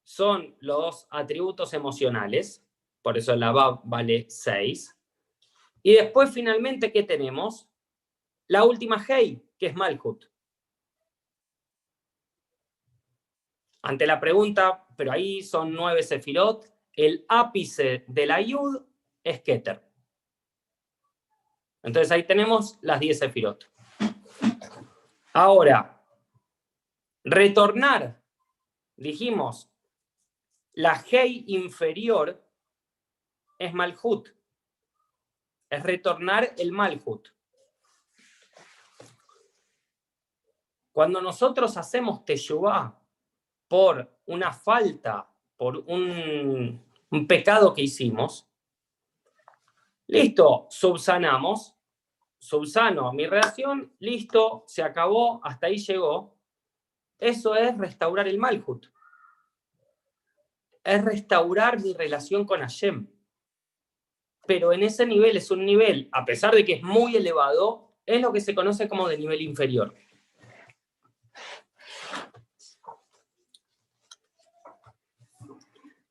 son 0.03 0.55
los 0.61 1.07
atributos 1.11 1.73
emocionales, 1.73 2.63
por 3.03 3.17
eso 3.17 3.35
la 3.35 3.51
Bab 3.51 3.81
vale 3.85 4.27
6. 4.29 4.95
Y 5.83 5.95
después 5.95 6.31
finalmente, 6.31 6.93
¿qué 6.93 7.03
tenemos? 7.03 7.69
La 8.47 8.65
última 8.65 9.03
Hei, 9.09 9.43
que 9.59 9.67
es 9.67 9.75
Malhut. 9.75 10.27
Ante 13.87 14.05
la 14.05 14.19
pregunta, 14.19 14.85
pero 14.97 15.13
ahí 15.13 15.45
son 15.45 15.73
nueve 15.73 16.03
Sefirot, 16.03 16.69
el 16.93 17.25
ápice 17.29 18.05
de 18.09 18.27
la 18.27 18.41
Yud 18.41 18.85
es 19.23 19.43
Keter. 19.43 19.81
Entonces 21.85 22.11
ahí 22.11 22.25
tenemos 22.25 22.79
las 22.81 22.99
10 22.99 23.17
Sefirot. 23.17 23.71
Ahora, 25.35 26.03
retornar, 27.23 28.21
dijimos, 28.97 29.71
la 30.73 31.01
Hei 31.09 31.45
inferior 31.47 32.45
es 33.57 33.73
Malhut, 33.73 34.31
es 35.71 35.81
retornar 35.85 36.55
el 36.59 36.73
Malhut. 36.73 37.29
Cuando 40.91 41.23
nosotros 41.23 41.77
hacemos 41.77 42.25
Teshuvah 42.25 43.06
por 43.69 44.19
una 44.27 44.53
falta, 44.53 45.29
por 45.57 45.79
un, 45.79 46.85
pecado 47.27 47.73
que 47.73 47.83
hicimos, 47.83 48.47
listo, 50.07 50.67
subsanamos, 50.71 51.75
subsano 52.39 53.13
mi 53.13 53.27
relación, 53.27 53.95
listo, 54.01 54.65
se 54.67 54.83
acabó, 54.83 55.41
hasta 55.43 55.69
ahí 55.69 55.79
llegó. 55.79 56.37
Eso 57.19 57.55
es 57.55 57.77
restaurar 57.79 58.29
el 58.29 58.39
Malhut. 58.39 58.87
Es 60.85 61.05
restaurar 61.05 61.81
mi 61.81 61.95
relación 61.95 62.45
con 62.45 62.61
Hashem. 62.61 63.09
Pero 64.47 64.73
en 64.73 64.83
ese 64.83 65.07
nivel 65.07 65.37
es 65.37 65.51
un 65.51 65.65
nivel, 65.65 66.09
a 66.13 66.25
pesar 66.25 66.55
de 66.55 66.65
que 66.65 66.75
es 66.75 66.83
muy 66.83 67.17
elevado, 67.17 67.95
es 68.05 68.21
lo 68.21 68.33
que 68.33 68.41
se 68.41 68.55
conoce 68.55 68.89
como 68.89 69.09
de 69.09 69.19
nivel 69.19 69.41
inferior. 69.41 69.95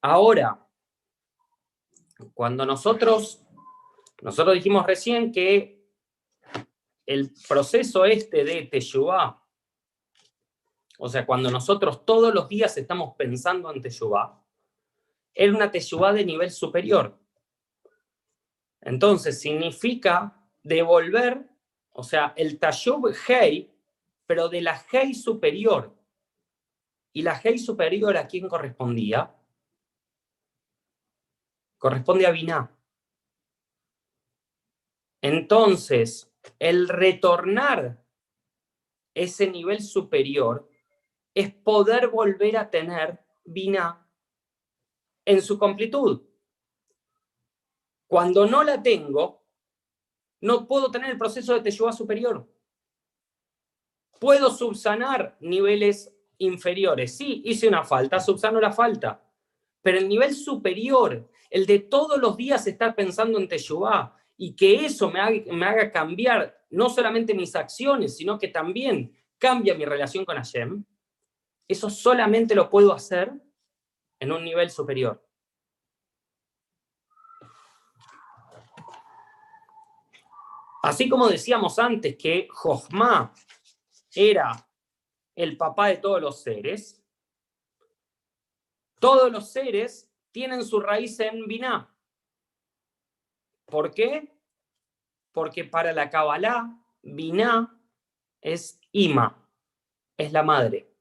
Ahora, 0.08 0.64
cuando 2.36 2.64
nosotros, 2.64 3.44
nosotros 4.22 4.54
dijimos 4.54 4.86
recién 4.86 5.32
que 5.32 5.84
el 7.08 7.34
proceso 7.48 8.06
este 8.06 8.44
de 8.44 8.68
Teshuvah, 8.68 9.44
o 11.00 11.10
sea, 11.10 11.26
cuando 11.26 11.50
nosotros 11.50 12.06
todos 12.06 12.32
los 12.36 12.48
días 12.48 12.78
estamos 12.78 13.16
pensando 13.18 13.74
en 13.74 13.82
Teshuvah, 13.82 14.46
es 15.34 15.50
una 15.50 15.72
Teshuvah 15.72 16.14
de 16.14 16.24
nivel 16.24 16.52
superior. 16.52 17.20
Entonces, 18.82 19.42
significa 19.42 20.40
devolver, 20.62 21.50
o 21.94 22.04
sea, 22.04 22.32
el 22.38 22.60
Tashub 22.60 23.12
Hei, 23.28 23.76
pero 24.28 24.50
de 24.50 24.62
la 24.62 24.80
Hei 24.92 25.16
superior. 25.16 25.98
¿Y 27.12 27.24
la 27.24 27.42
Hei 27.44 27.58
superior 27.58 28.16
a 28.18 28.28
quién 28.28 28.48
correspondía? 28.48 29.36
Corresponde 31.86 32.26
a 32.26 32.32
Binah. 32.32 32.76
Entonces, 35.22 36.34
el 36.58 36.90
retornar 36.90 38.04
ese 39.14 39.52
nivel 39.52 39.84
superior 39.84 40.68
es 41.36 41.54
poder 41.54 42.08
volver 42.08 42.58
a 42.58 42.72
tener 42.72 43.24
Binah 43.44 44.04
en 45.26 45.44
su 45.44 45.60
completud. 45.60 46.24
Cuando 48.08 48.48
no 48.48 48.64
la 48.64 48.82
tengo, 48.82 49.46
no 50.42 50.66
puedo 50.68 50.90
tener 50.90 51.12
el 51.12 51.20
proceso 51.20 51.54
de 51.54 51.62
Teshuvah 51.62 51.94
superior. 51.94 52.52
Puedo 54.20 54.50
subsanar 54.50 55.38
niveles 55.40 56.12
inferiores. 56.40 57.16
Sí, 57.16 57.44
hice 57.46 57.68
una 57.68 57.84
falta, 57.84 58.20
subsano 58.20 58.60
la 58.60 58.74
falta. 58.74 59.24
Pero 59.84 60.00
el 60.00 60.10
nivel 60.10 60.34
superior, 60.34 61.30
el 61.56 61.66
de 61.66 61.80
todos 61.80 62.20
los 62.20 62.36
días 62.36 62.68
estar 62.68 62.94
pensando 62.94 63.40
en 63.40 63.48
Teshuvah 63.48 64.14
y 64.36 64.58
que 64.58 64.86
eso 64.86 65.10
me 65.10 65.22
haga, 65.22 65.90
cambiar 65.90 66.66
no 66.72 66.90
solamente 66.90 67.34
mis 67.34 67.56
acciones, 67.56 68.18
sino 68.18 68.38
que 68.38 68.50
también 68.50 69.18
cambia 69.38 69.74
mi 69.74 69.86
relación 69.86 70.26
con 70.26 70.36
Hashem, 70.36 70.84
eso 71.66 71.90
solamente 71.90 72.56
lo 72.56 72.70
puedo 72.70 72.92
hacer 72.92 73.32
en 74.20 74.34
un 74.34 74.44
nivel 74.44 74.70
superior. 74.70 75.26
Así 80.84 81.08
como 81.08 81.30
decíamos 81.30 81.80
antes 81.80 82.18
que 82.18 82.50
Jochma 82.52 83.34
era 84.14 84.68
el 85.34 85.56
papá 85.56 85.88
de 85.88 85.98
todos 86.00 86.22
los 86.22 86.42
seres, 86.42 87.02
todos 89.00 89.32
los 89.32 89.50
seres 89.50 90.05
tienen 90.36 90.66
su 90.66 90.82
raíz 90.82 91.18
en 91.22 91.48
Binah. 91.48 91.90
¿Por 93.64 93.94
qué? 93.94 94.38
Porque 95.32 95.64
para 95.64 95.94
la 95.94 96.10
Kabbalah, 96.10 96.78
Binah 97.02 97.74
es 98.42 98.78
Ima, 98.92 99.50
es 100.18 100.34
la 100.34 100.44
madre. 100.44 100.94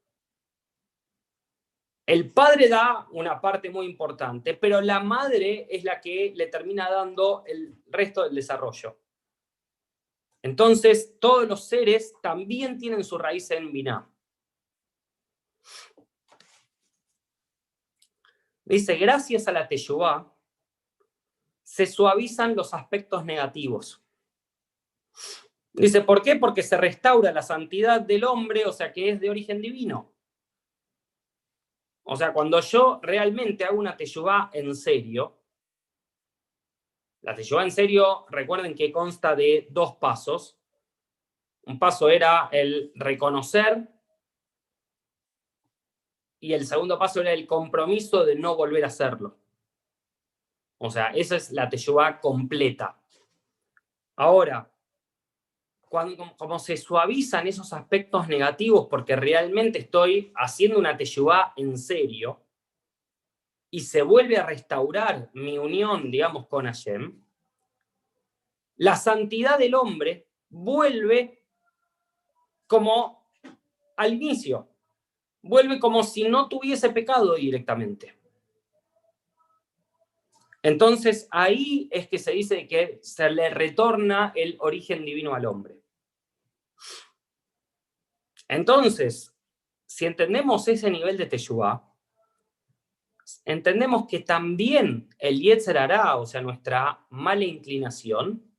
El 2.06 2.32
padre 2.32 2.68
da 2.68 3.08
una 3.10 3.40
parte 3.40 3.70
muy 3.70 3.86
importante, 3.86 4.54
pero 4.54 4.80
la 4.80 5.00
madre 5.00 5.66
es 5.68 5.82
la 5.82 6.00
que 6.00 6.32
le 6.36 6.46
termina 6.46 6.88
dando 6.88 7.42
el 7.44 7.82
resto 7.86 8.22
del 8.22 8.36
desarrollo. 8.36 9.00
Entonces, 10.42 11.18
todos 11.18 11.48
los 11.48 11.66
seres 11.66 12.14
también 12.22 12.78
tienen 12.78 13.02
su 13.02 13.18
raíz 13.18 13.50
en 13.50 13.72
Binah. 13.72 14.13
Dice, 18.64 18.96
gracias 18.96 19.46
a 19.46 19.52
la 19.52 19.68
Teshuvah 19.68 20.32
se 21.62 21.86
suavizan 21.86 22.54
los 22.54 22.74
aspectos 22.74 23.24
negativos. 23.24 24.02
Dice, 25.72 26.02
¿por 26.02 26.22
qué? 26.22 26.36
Porque 26.36 26.62
se 26.62 26.76
restaura 26.76 27.32
la 27.32 27.42
santidad 27.42 28.00
del 28.00 28.24
hombre, 28.24 28.64
o 28.66 28.72
sea, 28.72 28.92
que 28.92 29.10
es 29.10 29.20
de 29.20 29.30
origen 29.30 29.60
divino. 29.60 30.14
O 32.04 32.16
sea, 32.16 32.32
cuando 32.32 32.60
yo 32.60 33.00
realmente 33.02 33.64
hago 33.64 33.78
una 33.78 33.96
Teshuvah 33.96 34.50
en 34.52 34.74
serio, 34.74 35.40
la 37.22 37.34
Teshuvah 37.34 37.64
en 37.64 37.72
serio, 37.72 38.26
recuerden 38.28 38.74
que 38.74 38.92
consta 38.92 39.34
de 39.34 39.66
dos 39.70 39.96
pasos. 39.96 40.58
Un 41.62 41.78
paso 41.78 42.10
era 42.10 42.50
el 42.52 42.92
reconocer 42.94 43.88
y 46.40 46.52
el 46.52 46.66
segundo 46.66 46.98
paso 46.98 47.20
era 47.20 47.32
el 47.32 47.46
compromiso 47.46 48.24
de 48.24 48.36
no 48.36 48.56
volver 48.56 48.84
a 48.84 48.88
hacerlo. 48.88 49.38
O 50.78 50.90
sea, 50.90 51.06
esa 51.08 51.36
es 51.36 51.50
la 51.52 51.68
teshuvah 51.68 52.20
completa. 52.20 53.00
Ahora, 54.16 54.70
cuando, 55.88 56.36
como 56.36 56.58
se 56.58 56.76
suavizan 56.76 57.46
esos 57.46 57.72
aspectos 57.72 58.28
negativos 58.28 58.88
porque 58.90 59.16
realmente 59.16 59.78
estoy 59.78 60.32
haciendo 60.36 60.78
una 60.78 60.96
teshuvah 60.96 61.54
en 61.56 61.78
serio 61.78 62.42
y 63.70 63.80
se 63.80 64.02
vuelve 64.02 64.36
a 64.36 64.46
restaurar 64.46 65.30
mi 65.34 65.58
unión, 65.58 66.10
digamos, 66.10 66.46
con 66.46 66.66
Hashem, 66.66 67.24
la 68.76 68.96
santidad 68.96 69.58
del 69.58 69.74
hombre 69.74 70.28
vuelve 70.48 71.44
como 72.66 73.30
al 73.96 74.14
inicio, 74.14 74.73
vuelve 75.44 75.78
como 75.78 76.02
si 76.02 76.24
no 76.24 76.48
tuviese 76.48 76.90
pecado 76.90 77.34
directamente. 77.34 78.18
Entonces 80.62 81.28
ahí 81.30 81.88
es 81.92 82.08
que 82.08 82.18
se 82.18 82.32
dice 82.32 82.66
que 82.66 82.98
se 83.02 83.30
le 83.30 83.50
retorna 83.50 84.32
el 84.34 84.56
origen 84.60 85.04
divino 85.04 85.34
al 85.34 85.44
hombre. 85.44 85.78
Entonces, 88.48 89.34
si 89.84 90.06
entendemos 90.06 90.66
ese 90.66 90.90
nivel 90.90 91.18
de 91.18 91.26
Teshuvah, 91.26 91.84
entendemos 93.44 94.06
que 94.06 94.20
también 94.20 95.10
el 95.18 95.40
Yetzer 95.40 95.76
hará, 95.76 96.16
o 96.16 96.24
sea, 96.24 96.40
nuestra 96.40 97.06
mala 97.10 97.44
inclinación, 97.44 98.50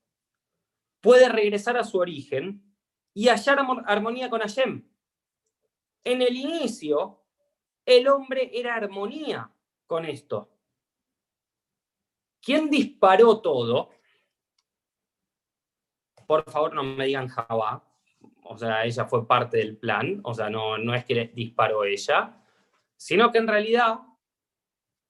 puede 1.01 1.29
regresar 1.29 1.77
a 1.77 1.83
su 1.83 1.97
origen 1.97 2.63
y 3.15 3.29
hallar 3.29 3.59
armonía 3.85 4.29
con 4.29 4.41
Hashem 4.41 4.87
en 6.05 6.21
el 6.21 6.37
inicio, 6.37 7.19
el 7.85 8.07
hombre 8.07 8.51
era 8.53 8.75
armonía 8.75 9.51
con 9.85 10.05
esto. 10.05 10.49
¿Quién 12.41 12.69
disparó 12.69 13.41
todo? 13.41 13.89
Por 16.27 16.49
favor, 16.49 16.73
no 16.73 16.83
me 16.83 17.05
digan 17.05 17.27
Java. 17.27 17.83
O 18.43 18.57
sea, 18.57 18.85
ella 18.85 19.05
fue 19.05 19.27
parte 19.27 19.57
del 19.57 19.77
plan. 19.77 20.21
O 20.23 20.33
sea, 20.33 20.49
no, 20.49 20.77
no 20.77 20.93
es 20.93 21.03
que 21.05 21.31
disparó 21.33 21.83
ella, 21.83 22.39
sino 22.95 23.31
que 23.31 23.39
en 23.39 23.47
realidad 23.47 23.99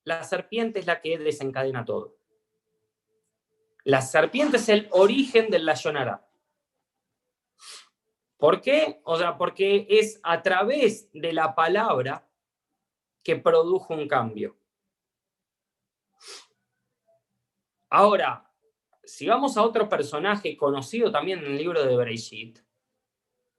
la 0.05 0.23
serpiente 0.23 0.79
es 0.79 0.87
la 0.87 1.01
que 1.01 1.17
desencadena 1.17 1.83
todo. 1.83 2.17
La 3.83 4.01
serpiente 4.01 4.57
es 4.57 4.69
el 4.69 4.87
origen 4.91 5.49
del 5.49 5.65
Layonara. 5.65 6.24
¿Por 8.37 8.61
qué? 8.61 9.01
O 9.03 9.17
sea, 9.17 9.37
porque 9.37 9.87
es 9.89 10.19
a 10.23 10.41
través 10.41 11.09
de 11.13 11.33
la 11.33 11.55
palabra 11.55 12.27
que 13.23 13.35
produjo 13.35 13.93
un 13.93 14.07
cambio. 14.07 14.57
Ahora, 17.89 18.51
si 19.03 19.27
vamos 19.27 19.55
a 19.57 19.63
otro 19.63 19.87
personaje 19.87 20.57
conocido 20.57 21.11
también 21.11 21.39
en 21.39 21.45
el 21.45 21.57
libro 21.57 21.83
de 21.83 21.95
Bereshit, 21.95 22.59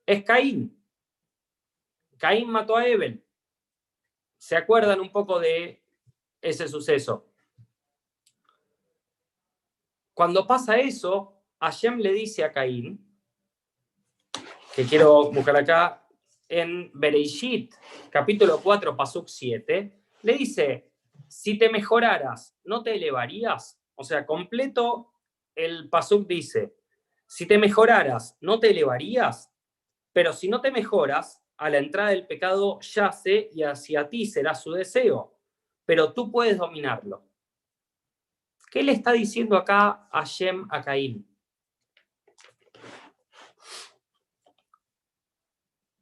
es 0.04 0.24
Caín. 0.24 0.84
Caín 2.18 2.50
mató 2.50 2.76
a 2.76 2.86
Ebel. 2.86 3.24
¿Se 4.36 4.56
acuerdan 4.56 5.00
un 5.00 5.10
poco 5.10 5.40
de 5.40 5.82
ese 6.40 6.68
suceso? 6.68 7.26
Cuando 10.14 10.46
pasa 10.46 10.76
eso, 10.76 11.42
Hashem 11.60 11.98
le 11.98 12.12
dice 12.12 12.44
a 12.44 12.52
Caín, 12.52 13.05
que 14.76 14.84
quiero 14.84 15.32
buscar 15.32 15.56
acá, 15.56 16.06
en 16.50 16.90
Bereishit, 16.92 17.72
capítulo 18.10 18.60
4, 18.62 18.94
Pasuk 18.94 19.26
7, 19.26 20.02
le 20.20 20.32
dice, 20.34 20.92
si 21.26 21.56
te 21.56 21.70
mejoraras, 21.70 22.54
¿no 22.62 22.82
te 22.82 22.94
elevarías? 22.94 23.80
O 23.94 24.04
sea, 24.04 24.26
completo 24.26 25.14
el 25.54 25.88
Pasuk 25.88 26.28
dice, 26.28 26.76
si 27.26 27.46
te 27.46 27.56
mejoraras, 27.56 28.36
¿no 28.42 28.60
te 28.60 28.68
elevarías? 28.68 29.50
Pero 30.12 30.34
si 30.34 30.46
no 30.46 30.60
te 30.60 30.70
mejoras, 30.70 31.42
a 31.56 31.70
la 31.70 31.78
entrada 31.78 32.10
del 32.10 32.26
pecado 32.26 32.78
yace 32.80 33.48
y 33.54 33.62
hacia 33.62 34.10
ti 34.10 34.26
será 34.26 34.54
su 34.54 34.72
deseo, 34.72 35.38
pero 35.86 36.12
tú 36.12 36.30
puedes 36.30 36.58
dominarlo. 36.58 37.24
¿Qué 38.70 38.82
le 38.82 38.92
está 38.92 39.12
diciendo 39.12 39.56
acá 39.56 40.06
Hashem 40.12 40.68
a 40.70 40.82
Caín? 40.82 41.26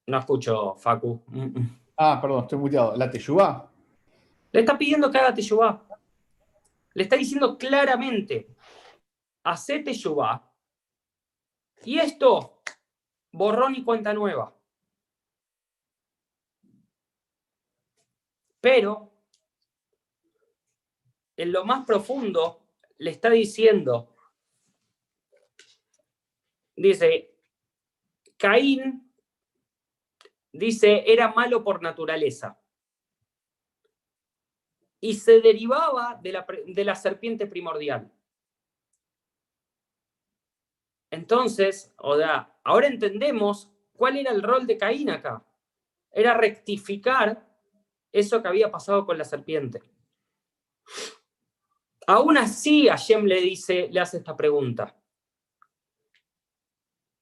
No 0.06 0.18
escucho, 0.18 0.74
Facu. 0.76 1.22
Ah, 1.96 2.20
perdón, 2.20 2.42
estoy 2.44 2.58
muteado. 2.58 2.96
¿La 2.96 3.10
Teshuvah? 3.10 3.70
Le 4.52 4.60
está 4.60 4.76
pidiendo 4.76 5.10
que 5.10 5.18
haga 5.18 5.34
Teshuvah. 5.34 5.82
Le 6.94 7.02
está 7.02 7.16
diciendo 7.16 7.56
claramente, 7.56 8.54
hace 9.42 9.80
Teshuvah. 9.80 10.50
Y 11.84 11.98
esto, 11.98 12.60
borrón 13.32 13.74
y 13.74 13.82
cuenta 13.82 14.12
nueva. 14.12 14.54
Pero, 18.60 19.12
en 21.36 21.52
lo 21.52 21.64
más 21.64 21.84
profundo, 21.84 22.68
le 22.98 23.10
está 23.10 23.28
diciendo, 23.28 24.14
dice, 26.76 27.36
Caín 28.38 29.03
dice, 30.54 31.04
era 31.06 31.32
malo 31.32 31.62
por 31.62 31.82
naturaleza. 31.82 32.58
Y 35.00 35.14
se 35.14 35.40
derivaba 35.40 36.18
de 36.22 36.32
la, 36.32 36.46
de 36.66 36.84
la 36.84 36.94
serpiente 36.94 37.46
primordial. 37.46 38.10
Entonces, 41.10 41.94
ahora 41.98 42.86
entendemos 42.86 43.70
cuál 43.92 44.16
era 44.16 44.32
el 44.32 44.42
rol 44.42 44.66
de 44.66 44.78
Caín 44.78 45.10
acá. 45.10 45.44
Era 46.10 46.34
rectificar 46.34 47.46
eso 48.10 48.40
que 48.40 48.48
había 48.48 48.70
pasado 48.70 49.04
con 49.04 49.18
la 49.18 49.24
serpiente. 49.24 49.82
Aún 52.06 52.38
así, 52.38 52.88
Hashem 52.88 53.24
le 53.24 53.40
dice, 53.40 53.88
le 53.90 54.00
hace 54.00 54.18
esta 54.18 54.36
pregunta. 54.36 54.96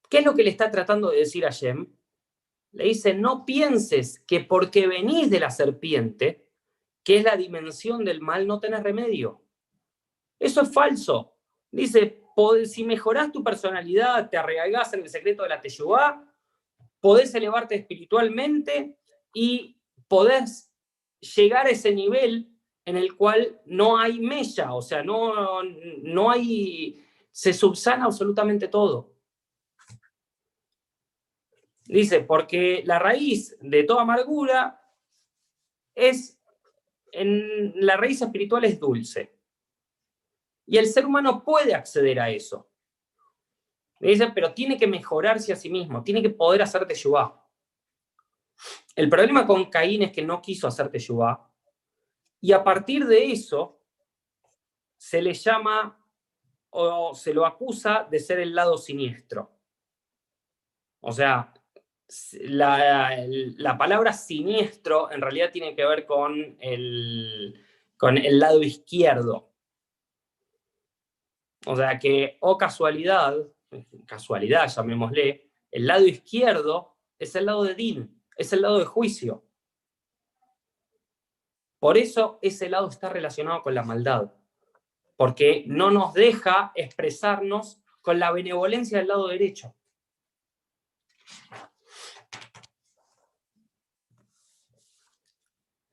¿Qué 0.09 0.19
es 0.19 0.25
lo 0.25 0.35
que 0.35 0.43
le 0.43 0.51
está 0.51 0.69
tratando 0.69 1.09
de 1.09 1.17
decir 1.17 1.43
Hashem? 1.43 1.87
Le 2.73 2.85
dice, 2.85 3.13
no 3.13 3.45
pienses 3.45 4.19
que 4.19 4.41
porque 4.41 4.87
venís 4.87 5.29
de 5.29 5.39
la 5.39 5.51
serpiente, 5.51 6.47
que 7.03 7.17
es 7.17 7.23
la 7.23 7.37
dimensión 7.37 8.03
del 8.03 8.21
mal, 8.21 8.47
no 8.47 8.59
tenés 8.59 8.83
remedio. 8.83 9.41
Eso 10.39 10.61
es 10.61 10.73
falso. 10.73 11.35
Dice, 11.71 12.21
si 12.65 12.83
mejorás 12.83 13.31
tu 13.31 13.43
personalidad, 13.43 14.29
te 14.29 14.37
arraigás 14.37 14.93
en 14.93 15.01
el 15.01 15.09
secreto 15.09 15.43
de 15.43 15.49
la 15.49 15.61
Teshuvah, 15.61 16.23
podés 16.99 17.33
elevarte 17.35 17.75
espiritualmente 17.75 18.97
y 19.33 19.77
podés 20.07 20.71
llegar 21.35 21.67
a 21.67 21.71
ese 21.71 21.93
nivel 21.93 22.49
en 22.85 22.97
el 22.97 23.15
cual 23.15 23.61
no 23.65 23.97
hay 23.97 24.19
mella, 24.19 24.73
o 24.73 24.81
sea, 24.81 25.03
no, 25.03 25.63
no 25.63 26.31
hay, 26.31 27.01
se 27.31 27.53
subsana 27.53 28.05
absolutamente 28.05 28.67
todo. 28.67 29.12
Dice, 31.85 32.21
porque 32.21 32.81
la 32.85 32.99
raíz 32.99 33.57
de 33.59 33.83
toda 33.83 34.03
amargura 34.03 34.81
es, 35.93 36.39
en 37.11 37.73
la 37.85 37.97
raíz 37.97 38.21
espiritual 38.21 38.63
es 38.65 38.79
dulce. 38.79 39.37
Y 40.65 40.77
el 40.77 40.87
ser 40.87 41.05
humano 41.05 41.43
puede 41.43 41.75
acceder 41.75 42.19
a 42.19 42.29
eso. 42.29 42.69
Dice, 43.99 44.31
pero 44.33 44.53
tiene 44.53 44.77
que 44.77 44.87
mejorarse 44.87 45.53
a 45.53 45.55
sí 45.55 45.69
mismo, 45.69 46.03
tiene 46.03 46.21
que 46.21 46.29
poder 46.29 46.61
hacer 46.61 46.85
teshuvah. 46.85 47.41
El 48.95 49.09
problema 49.09 49.45
con 49.45 49.69
Caín 49.69 50.03
es 50.03 50.11
que 50.11 50.21
no 50.21 50.41
quiso 50.41 50.67
hacer 50.67 50.89
teshuvah. 50.89 51.49
Y 52.41 52.51
a 52.51 52.63
partir 52.63 53.05
de 53.05 53.31
eso, 53.31 53.79
se 54.97 55.21
le 55.21 55.33
llama 55.33 55.99
o 56.69 57.13
se 57.13 57.33
lo 57.33 57.45
acusa 57.45 58.07
de 58.09 58.19
ser 58.19 58.39
el 58.39 58.55
lado 58.55 58.77
siniestro. 58.77 59.51
O 61.01 61.11
sea, 61.11 61.53
la, 62.41 63.77
palabra 63.77 64.13
siniestro 64.13 65.11
en 65.11 65.21
realidad 65.21 65.51
tiene 65.51 65.75
que 65.75 65.85
ver 65.85 66.05
con 66.05 66.57
el, 66.59 67.65
con 67.97 68.17
el 68.17 68.39
lado 68.39 68.61
izquierdo. 68.61 69.51
O 71.65 71.75
sea 71.75 71.97
que, 71.97 72.37
o 72.41 72.57
casualidad, 72.57 73.35
casualidad 74.05 74.67
llamémosle, 74.67 75.49
el 75.71 75.87
lado 75.87 76.05
izquierdo 76.05 76.97
es 77.17 77.35
el 77.35 77.45
lado 77.45 77.63
de 77.63 77.75
Din, 77.75 78.23
es 78.37 78.53
el 78.53 78.61
lado 78.61 78.79
de 78.79 78.85
juicio. 78.85 79.45
Por 81.79 81.97
eso 81.97 82.39
ese 82.41 82.69
lado 82.69 82.89
está 82.89 83.09
relacionado 83.09 83.61
con 83.61 83.75
la 83.75 83.83
maldad, 83.83 84.33
porque 85.15 85.63
no 85.67 85.91
nos 85.91 86.13
deja 86.13 86.71
expresarnos 86.75 87.81
con 88.01 88.19
la 88.19 88.31
benevolencia 88.31 88.99
del 88.99 89.07
lado 89.07 89.27
derecho. 89.27 89.75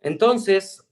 Entonces, 0.00 0.86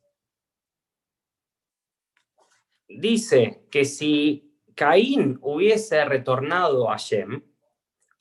dice 2.89 3.67
que 3.71 3.85
si 3.85 4.55
Caín 4.75 5.39
hubiese 5.41 6.05
retornado 6.05 6.91
a 6.91 6.97
Shem 6.97 7.43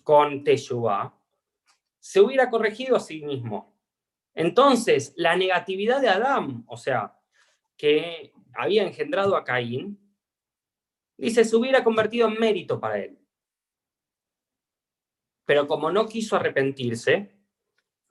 con 0.03 0.43
Teshuvah, 0.43 1.13
se 1.99 2.21
hubiera 2.21 2.49
corregido 2.49 2.95
a 2.95 3.01
sí 3.01 3.23
mismo. 3.23 3.77
Entonces, 4.33 5.13
la 5.17 5.35
negatividad 5.35 5.99
de 5.99 6.09
Adán, 6.09 6.63
o 6.67 6.77
sea, 6.77 7.19
que 7.75 8.33
había 8.53 8.83
engendrado 8.83 9.35
a 9.35 9.43
Caín, 9.43 9.99
dice, 11.17 11.43
se 11.43 11.55
hubiera 11.55 11.83
convertido 11.83 12.27
en 12.27 12.39
mérito 12.39 12.79
para 12.79 12.99
él. 12.99 13.19
Pero 15.45 15.67
como 15.67 15.91
no 15.91 16.07
quiso 16.07 16.35
arrepentirse, 16.35 17.35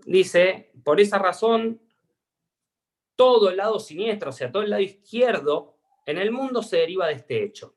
dice, 0.04 0.72
por 0.84 1.00
esa 1.00 1.18
razón 1.18 1.80
todo 3.16 3.50
el 3.50 3.56
lado 3.56 3.80
siniestro, 3.80 4.30
o 4.30 4.32
sea, 4.32 4.52
todo 4.52 4.62
el 4.62 4.70
lado 4.70 4.82
izquierdo 4.82 5.76
en 6.04 6.18
el 6.18 6.30
mundo 6.30 6.62
se 6.62 6.76
deriva 6.76 7.08
de 7.08 7.14
este 7.14 7.42
hecho. 7.42 7.74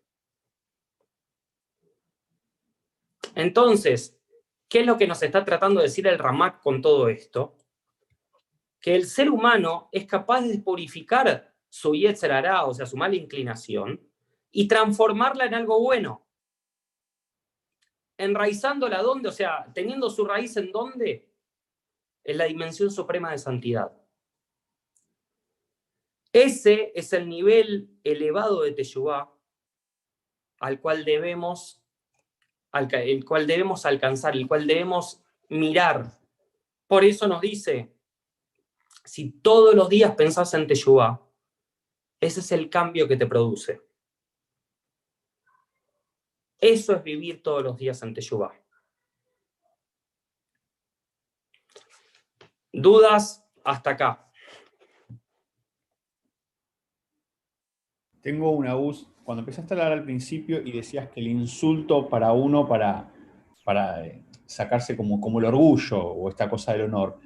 Entonces, 3.35 4.19
¿qué 4.67 4.81
es 4.81 4.85
lo 4.85 4.97
que 4.97 5.07
nos 5.07 5.23
está 5.23 5.43
tratando 5.45 5.79
de 5.79 5.87
decir 5.87 6.05
el 6.07 6.19
Ramak 6.19 6.61
con 6.61 6.81
todo 6.81 7.09
esto? 7.09 7.55
Que 8.79 8.95
el 8.95 9.05
ser 9.05 9.29
humano 9.29 9.89
es 9.91 10.05
capaz 10.05 10.41
de 10.41 10.59
purificar 10.59 11.53
su 11.69 11.93
yetzerará, 11.93 12.65
o 12.65 12.73
sea, 12.73 12.85
su 12.85 12.97
mala 12.97 13.15
inclinación, 13.15 14.01
y 14.51 14.67
transformarla 14.67 15.45
en 15.45 15.53
algo 15.53 15.79
bueno. 15.79 16.25
Enraizándola 18.17 19.01
dónde, 19.01 19.29
o 19.29 19.31
sea, 19.31 19.71
teniendo 19.73 20.09
su 20.09 20.25
raíz 20.25 20.57
en 20.57 20.71
dónde? 20.71 21.29
En 22.23 22.37
la 22.37 22.45
dimensión 22.45 22.91
suprema 22.91 23.31
de 23.31 23.37
santidad. 23.37 23.98
Ese 26.31 26.91
es 26.95 27.13
el 27.13 27.27
nivel 27.27 27.89
elevado 28.03 28.61
de 28.61 28.71
Teshuvah 28.71 29.33
al 30.59 30.79
cual 30.79 31.05
debemos, 31.05 31.81
el 32.73 33.25
cual 33.25 33.47
debemos 33.47 33.85
alcanzar, 33.85 34.35
el 34.35 34.47
cual 34.47 34.67
debemos 34.67 35.23
mirar. 35.49 36.19
Por 36.87 37.03
eso 37.03 37.27
nos 37.27 37.41
dice, 37.41 37.93
si 39.03 39.31
todos 39.31 39.73
los 39.73 39.89
días 39.89 40.15
pensás 40.15 40.53
en 40.53 40.67
Teshuvah, 40.67 41.21
ese 42.19 42.41
es 42.41 42.51
el 42.51 42.69
cambio 42.69 43.07
que 43.07 43.17
te 43.17 43.25
produce. 43.25 43.81
Eso 46.59 46.93
es 46.93 47.03
vivir 47.03 47.41
todos 47.41 47.63
los 47.63 47.77
días 47.77 48.01
en 48.03 48.13
Teshuvah. 48.13 48.53
¿Dudas 52.71 53.43
hasta 53.63 53.91
acá? 53.91 54.28
Tengo 58.21 58.51
una 58.51 58.73
voz. 58.73 59.07
Cuando 59.23 59.41
empezaste 59.41 59.73
a 59.73 59.77
hablar 59.77 59.91
al 59.93 60.03
principio 60.03 60.61
y 60.61 60.71
decías 60.71 61.09
que 61.09 61.19
el 61.19 61.27
insulto 61.27 62.09
para 62.09 62.31
uno, 62.31 62.67
para, 62.67 63.11
para 63.63 64.05
eh, 64.05 64.23
sacarse 64.45 64.97
como, 64.97 65.21
como 65.21 65.39
el 65.39 65.45
orgullo 65.45 66.01
o 66.01 66.29
esta 66.29 66.49
cosa 66.49 66.73
del 66.73 66.83
honor, 66.83 67.19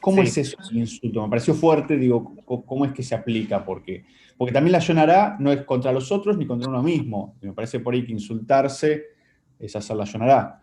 ¿cómo 0.00 0.22
es 0.22 0.38
eso 0.38 0.56
el 0.70 0.78
insulto? 0.78 1.22
Me 1.22 1.28
pareció 1.28 1.54
fuerte, 1.54 1.96
digo, 1.96 2.34
¿cómo 2.44 2.84
es 2.86 2.92
que 2.92 3.02
se 3.02 3.14
aplica? 3.14 3.64
Porque, 3.64 4.04
porque 4.38 4.52
también 4.52 4.72
la 4.72 4.78
Yonará 4.78 5.36
no 5.38 5.52
es 5.52 5.62
contra 5.64 5.92
los 5.92 6.10
otros 6.10 6.38
ni 6.38 6.46
contra 6.46 6.70
uno 6.70 6.82
mismo. 6.82 7.36
Me 7.42 7.52
parece 7.52 7.80
por 7.80 7.94
ahí 7.94 8.04
que 8.04 8.12
insultarse 8.12 9.04
es 9.58 9.76
hacer 9.76 9.96
la 9.96 10.04
Yonará. 10.04 10.62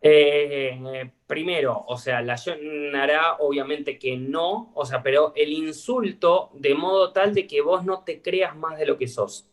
Eh, 0.00 1.10
primero, 1.26 1.84
o 1.88 1.96
sea, 1.96 2.22
la 2.22 2.36
Yonará 2.36 3.36
obviamente 3.40 3.98
que 3.98 4.16
no, 4.16 4.72
o 4.74 4.84
sea, 4.84 5.02
pero 5.02 5.32
el 5.34 5.52
insulto 5.52 6.50
de 6.54 6.74
modo 6.74 7.12
tal 7.12 7.34
de 7.34 7.46
que 7.46 7.60
vos 7.60 7.84
no 7.84 8.04
te 8.04 8.22
creas 8.22 8.54
más 8.56 8.78
de 8.78 8.86
lo 8.86 8.98
que 8.98 9.08
sos. 9.08 9.50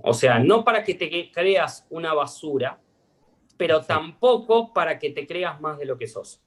O 0.00 0.14
sea, 0.14 0.38
no 0.38 0.64
para 0.64 0.84
que 0.84 0.94
te 0.94 1.32
creas 1.32 1.86
una 1.90 2.14
basura, 2.14 2.80
pero 3.56 3.82
tampoco 3.82 4.72
para 4.72 4.98
que 4.98 5.10
te 5.10 5.26
creas 5.26 5.60
más 5.60 5.78
de 5.78 5.86
lo 5.86 5.98
que 5.98 6.06
sos. 6.06 6.40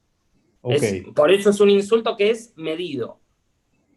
por 1.14 1.32
eso 1.32 1.50
es 1.50 1.60
un 1.60 1.70
insulto 1.70 2.16
que 2.16 2.30
es 2.30 2.54
medido. 2.56 3.20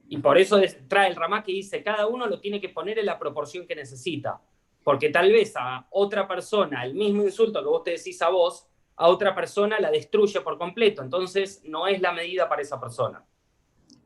Y 0.09 0.19
por 0.19 0.39
eso 0.39 0.61
trae 0.89 1.09
el 1.09 1.17
ramá 1.17 1.43
que 1.43 1.53
dice, 1.53 1.83
cada 1.83 2.07
uno 2.07 2.27
lo 2.27 2.41
tiene 2.41 2.61
que 2.61 2.69
poner 2.69 2.99
en 2.99 3.07
la 3.07 3.19
proporción 3.19 3.67
que 3.67 3.75
necesita. 3.75 4.41
Porque 4.83 5.09
tal 5.09 5.33
vez 5.33 5.55
a 5.57 5.87
otra 5.91 6.29
persona 6.29 6.85
el 6.85 6.95
mismo 6.95 7.23
insulto 7.23 7.63
que 7.63 7.69
vos 7.69 7.83
te 7.85 7.93
decís 7.93 8.21
a 8.21 8.29
vos, 8.29 8.67
a 8.97 9.09
otra 9.09 9.35
persona 9.35 9.81
la 9.81 9.91
destruye 9.91 10.41
por 10.41 10.59
completo. 10.59 11.03
Entonces 11.03 11.63
no 11.65 11.87
es 11.87 12.01
la 12.01 12.13
medida 12.13 12.49
para 12.49 12.63
esa 12.63 12.81
persona. 12.81 13.25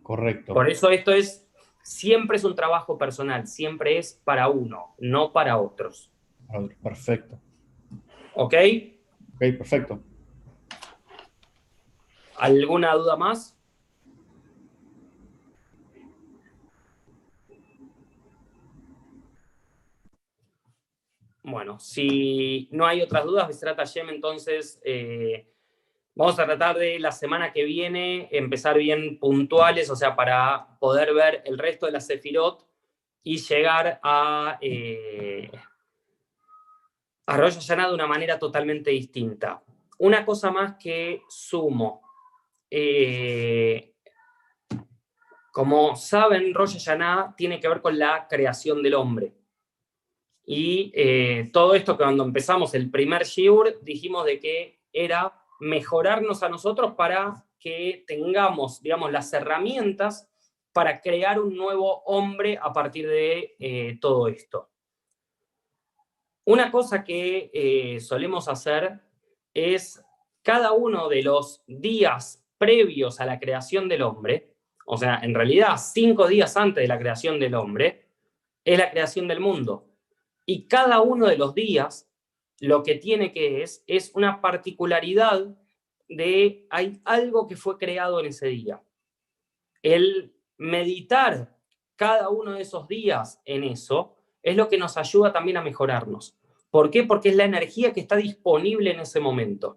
Correcto. 0.02 0.54
Por 0.54 0.70
eso 0.70 0.90
esto 0.90 1.12
es, 1.12 1.46
siempre 1.82 2.36
es 2.36 2.44
un 2.44 2.54
trabajo 2.54 2.96
personal, 2.96 3.46
siempre 3.46 3.98
es 3.98 4.20
para 4.24 4.48
uno, 4.48 4.94
no 4.98 5.32
para 5.32 5.58
otros. 5.58 6.10
Perfecto. 6.82 7.38
¿Ok? 8.34 8.54
Ok, 9.34 9.40
perfecto. 9.58 10.00
¿Alguna 12.36 12.94
duda 12.94 13.16
más? 13.16 13.57
Bueno, 21.50 21.78
si 21.78 22.68
no 22.72 22.86
hay 22.86 23.00
otras 23.00 23.24
dudas, 23.24 23.48
Besrat 23.48 23.78
Hashem, 23.78 24.10
entonces 24.10 24.80
eh, 24.84 25.50
vamos 26.14 26.38
a 26.38 26.44
tratar 26.44 26.76
de 26.76 26.98
la 26.98 27.10
semana 27.10 27.52
que 27.52 27.64
viene 27.64 28.28
empezar 28.32 28.76
bien 28.76 29.18
puntuales, 29.18 29.88
o 29.90 29.96
sea, 29.96 30.14
para 30.14 30.78
poder 30.78 31.14
ver 31.14 31.42
el 31.46 31.58
resto 31.58 31.86
de 31.86 31.92
la 31.92 32.00
Sefirot 32.00 32.66
y 33.22 33.38
llegar 33.38 33.98
a, 34.02 34.58
eh, 34.60 35.50
a 37.26 37.36
de 37.36 37.94
una 37.94 38.06
manera 38.06 38.38
totalmente 38.38 38.90
distinta. 38.90 39.62
Una 39.98 40.24
cosa 40.24 40.50
más 40.50 40.76
que 40.76 41.22
sumo. 41.28 42.02
Eh, 42.70 43.94
como 45.52 45.96
saben, 45.96 46.54
Rosh 46.54 46.74
Hashanah 46.74 47.34
tiene 47.36 47.58
que 47.58 47.68
ver 47.68 47.80
con 47.80 47.98
la 47.98 48.26
creación 48.28 48.82
del 48.82 48.94
hombre. 48.94 49.37
Y 50.50 50.90
eh, 50.94 51.50
todo 51.52 51.74
esto 51.74 51.98
cuando 51.98 52.24
empezamos 52.24 52.72
el 52.72 52.90
primer 52.90 53.24
Shiur 53.24 53.80
dijimos 53.82 54.24
de 54.24 54.40
que 54.40 54.80
era 54.90 55.30
mejorarnos 55.60 56.42
a 56.42 56.48
nosotros 56.48 56.94
para 56.94 57.44
que 57.60 58.02
tengamos, 58.06 58.80
digamos, 58.80 59.12
las 59.12 59.30
herramientas 59.34 60.26
para 60.72 61.02
crear 61.02 61.38
un 61.38 61.54
nuevo 61.54 62.02
hombre 62.04 62.58
a 62.62 62.72
partir 62.72 63.06
de 63.06 63.56
eh, 63.58 63.98
todo 64.00 64.26
esto. 64.28 64.70
Una 66.46 66.70
cosa 66.70 67.04
que 67.04 67.50
eh, 67.52 68.00
solemos 68.00 68.48
hacer 68.48 69.02
es 69.52 70.02
cada 70.42 70.72
uno 70.72 71.10
de 71.10 71.24
los 71.24 71.62
días 71.66 72.42
previos 72.56 73.20
a 73.20 73.26
la 73.26 73.38
creación 73.38 73.86
del 73.86 74.00
hombre, 74.00 74.54
o 74.86 74.96
sea, 74.96 75.20
en 75.22 75.34
realidad 75.34 75.76
cinco 75.76 76.26
días 76.26 76.56
antes 76.56 76.80
de 76.80 76.88
la 76.88 76.98
creación 76.98 77.38
del 77.38 77.54
hombre, 77.54 78.06
es 78.64 78.78
la 78.78 78.90
creación 78.90 79.28
del 79.28 79.40
mundo. 79.40 79.87
Y 80.50 80.66
cada 80.66 81.02
uno 81.02 81.26
de 81.26 81.36
los 81.36 81.54
días 81.54 82.10
lo 82.60 82.82
que 82.82 82.94
tiene 82.94 83.34
que 83.34 83.62
es, 83.62 83.84
es 83.86 84.12
una 84.14 84.40
particularidad 84.40 85.54
de 86.08 86.66
hay 86.70 87.02
algo 87.04 87.46
que 87.46 87.54
fue 87.54 87.76
creado 87.76 88.18
en 88.18 88.26
ese 88.26 88.46
día. 88.46 88.82
El 89.82 90.34
meditar 90.56 91.54
cada 91.96 92.30
uno 92.30 92.52
de 92.52 92.62
esos 92.62 92.88
días 92.88 93.42
en 93.44 93.62
eso 93.62 94.16
es 94.42 94.56
lo 94.56 94.70
que 94.70 94.78
nos 94.78 94.96
ayuda 94.96 95.34
también 95.34 95.58
a 95.58 95.62
mejorarnos. 95.62 96.38
¿Por 96.70 96.90
qué? 96.90 97.04
Porque 97.04 97.28
es 97.28 97.36
la 97.36 97.44
energía 97.44 97.92
que 97.92 98.00
está 98.00 98.16
disponible 98.16 98.92
en 98.92 99.00
ese 99.00 99.20
momento. 99.20 99.76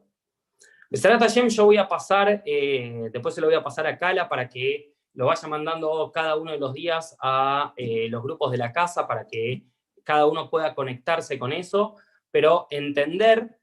Hashem, 0.89 1.49
yo 1.49 1.65
voy 1.65 1.77
a 1.77 1.89
pasar, 1.89 2.43
eh, 2.45 3.09
después 3.11 3.35
se 3.35 3.41
lo 3.41 3.47
voy 3.47 3.57
a 3.57 3.63
pasar 3.63 3.87
a 3.87 3.97
Kala 3.97 4.29
para 4.29 4.47
que 4.47 4.95
lo 5.15 5.25
vaya 5.25 5.49
mandando 5.49 6.09
cada 6.13 6.37
uno 6.37 6.53
de 6.53 6.59
los 6.59 6.71
días 6.71 7.17
a 7.19 7.73
eh, 7.75 8.07
los 8.07 8.23
grupos 8.23 8.51
de 8.51 8.57
la 8.57 8.71
casa 8.71 9.05
para 9.05 9.27
que 9.27 9.69
cada 10.03 10.25
uno 10.25 10.49
pueda 10.49 10.75
conectarse 10.75 11.37
con 11.39 11.53
eso, 11.53 11.95
pero 12.31 12.67
entender 12.69 13.57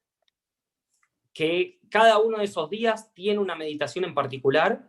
que 1.32 1.78
cada 1.91 2.18
uno 2.18 2.39
de 2.39 2.45
esos 2.45 2.68
días 2.68 3.12
tiene 3.14 3.39
una 3.39 3.55
meditación 3.55 4.05
en 4.05 4.14
particular 4.14 4.86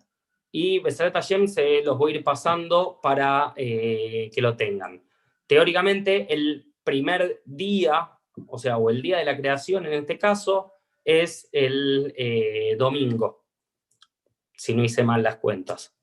y 0.52 0.80
Beseret 0.80 1.14
Hashem 1.14 1.48
se 1.48 1.84
los 1.84 1.98
voy 1.98 2.14
a 2.14 2.16
ir 2.18 2.24
pasando 2.24 3.00
para 3.02 3.54
eh, 3.56 4.32
que 4.34 4.42
lo 4.42 4.56
tengan. 4.56 5.04
Teóricamente, 5.48 6.34
el 6.34 6.74
primer 6.84 7.42
día, 7.46 8.12
o 8.48 8.58
sea, 8.58 8.78
o 8.78 8.90
el 8.90 9.02
día 9.02 9.18
de 9.18 9.26
la 9.26 9.38
creación 9.38 9.86
en 9.86 9.94
este 9.94 10.18
caso, 10.18 10.74
es 11.06 11.48
el 11.52 12.14
eh, 12.18 12.76
domingo, 12.78 13.46
si 14.54 14.74
no 14.74 14.84
hice 14.84 15.04
mal 15.04 15.24
las 15.24 15.38
cuentas. 15.38 15.96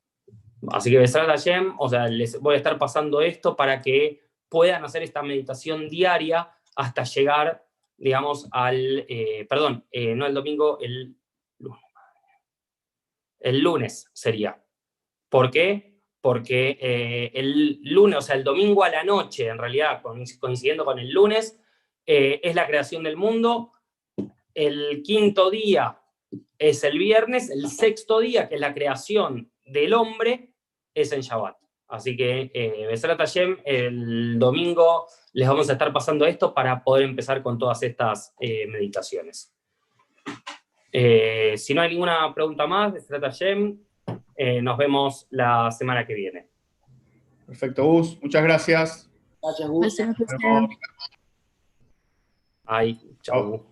Así 0.69 0.91
que 0.91 0.99
Beseret 0.99 1.29
Hashem, 1.29 1.75
o 1.79 1.89
sea, 1.89 2.07
les 2.07 2.41
voy 2.41 2.55
a 2.55 2.59
estar 2.59 2.79
pasando 2.79 3.21
esto 3.21 3.57
para 3.57 3.83
que 3.83 4.26
puedan 4.49 4.85
hacer 4.85 5.03
esta 5.03 5.23
meditación 5.23 5.89
diaria 5.89 6.51
hasta 6.77 7.05
llegar, 7.05 7.67
digamos, 7.97 8.49
al, 8.53 9.07
eh, 9.09 9.47
perdón, 9.49 9.87
eh, 9.91 10.15
no 10.15 10.27
el 10.27 10.35
domingo, 10.35 10.79
el 10.81 11.17
lunes. 11.59 11.83
El 13.41 13.61
lunes 13.61 14.11
sería. 14.13 14.63
¿Por 15.29 15.51
qué? 15.51 16.01
Porque 16.21 16.79
eh, 16.81 17.31
el 17.35 17.81
lunes, 17.83 18.19
o 18.19 18.23
sea, 18.23 18.37
el 18.37 18.45
domingo 18.45 18.85
a 18.85 18.91
la 18.91 19.05
noche, 19.05 19.47
en 19.49 19.59
realidad, 19.59 20.03
coincidiendo 20.03 20.85
con 20.85 20.99
el 20.99 21.11
lunes, 21.11 21.61
es 22.09 22.55
la 22.55 22.67
creación 22.69 23.03
del 23.03 23.17
mundo. 23.17 23.73
El 24.55 25.03
quinto 25.03 25.51
día 25.51 26.01
es 26.59 26.85
el 26.85 26.99
viernes, 26.99 27.51
el 27.51 27.69
sexto 27.69 28.21
día, 28.21 28.49
que 28.49 28.55
es 28.55 28.61
la 28.61 28.75
creación 28.75 29.51
del 29.65 29.93
hombre, 29.93 30.53
es 30.95 31.11
en 31.13 31.21
Shabbat. 31.21 31.66
Así 31.89 32.17
que, 32.17 32.51
eh, 32.53 32.87
Besrat 32.87 33.21
el 33.65 34.39
domingo 34.39 35.07
les 35.33 35.49
vamos 35.49 35.69
a 35.69 35.73
estar 35.73 35.93
pasando 35.93 36.27
esto 36.27 36.53
para 36.53 36.83
poder 36.83 37.05
empezar 37.05 37.43
con 37.43 37.59
todas 37.59 37.83
estas 37.83 38.35
eh, 38.41 38.67
meditaciones. 38.67 39.55
Eh, 40.91 41.55
si 41.57 41.75
no 41.75 41.83
hay 41.83 41.91
ninguna 41.91 42.33
pregunta 42.35 42.67
más, 42.67 42.93
Besrat 42.93 43.23
Hashem, 43.23 43.79
eh, 44.37 44.63
nos 44.63 44.77
vemos 44.77 45.27
la 45.31 45.71
semana 45.71 46.07
que 46.07 46.15
viene. 46.15 46.49
Perfecto, 47.47 47.85
Gus. 47.85 48.19
Muchas 48.23 48.43
gracias. 48.43 49.11
Gracias, 49.43 49.69
Gus. 49.69 49.97
Ay, 52.65 53.17
chao. 53.23 53.65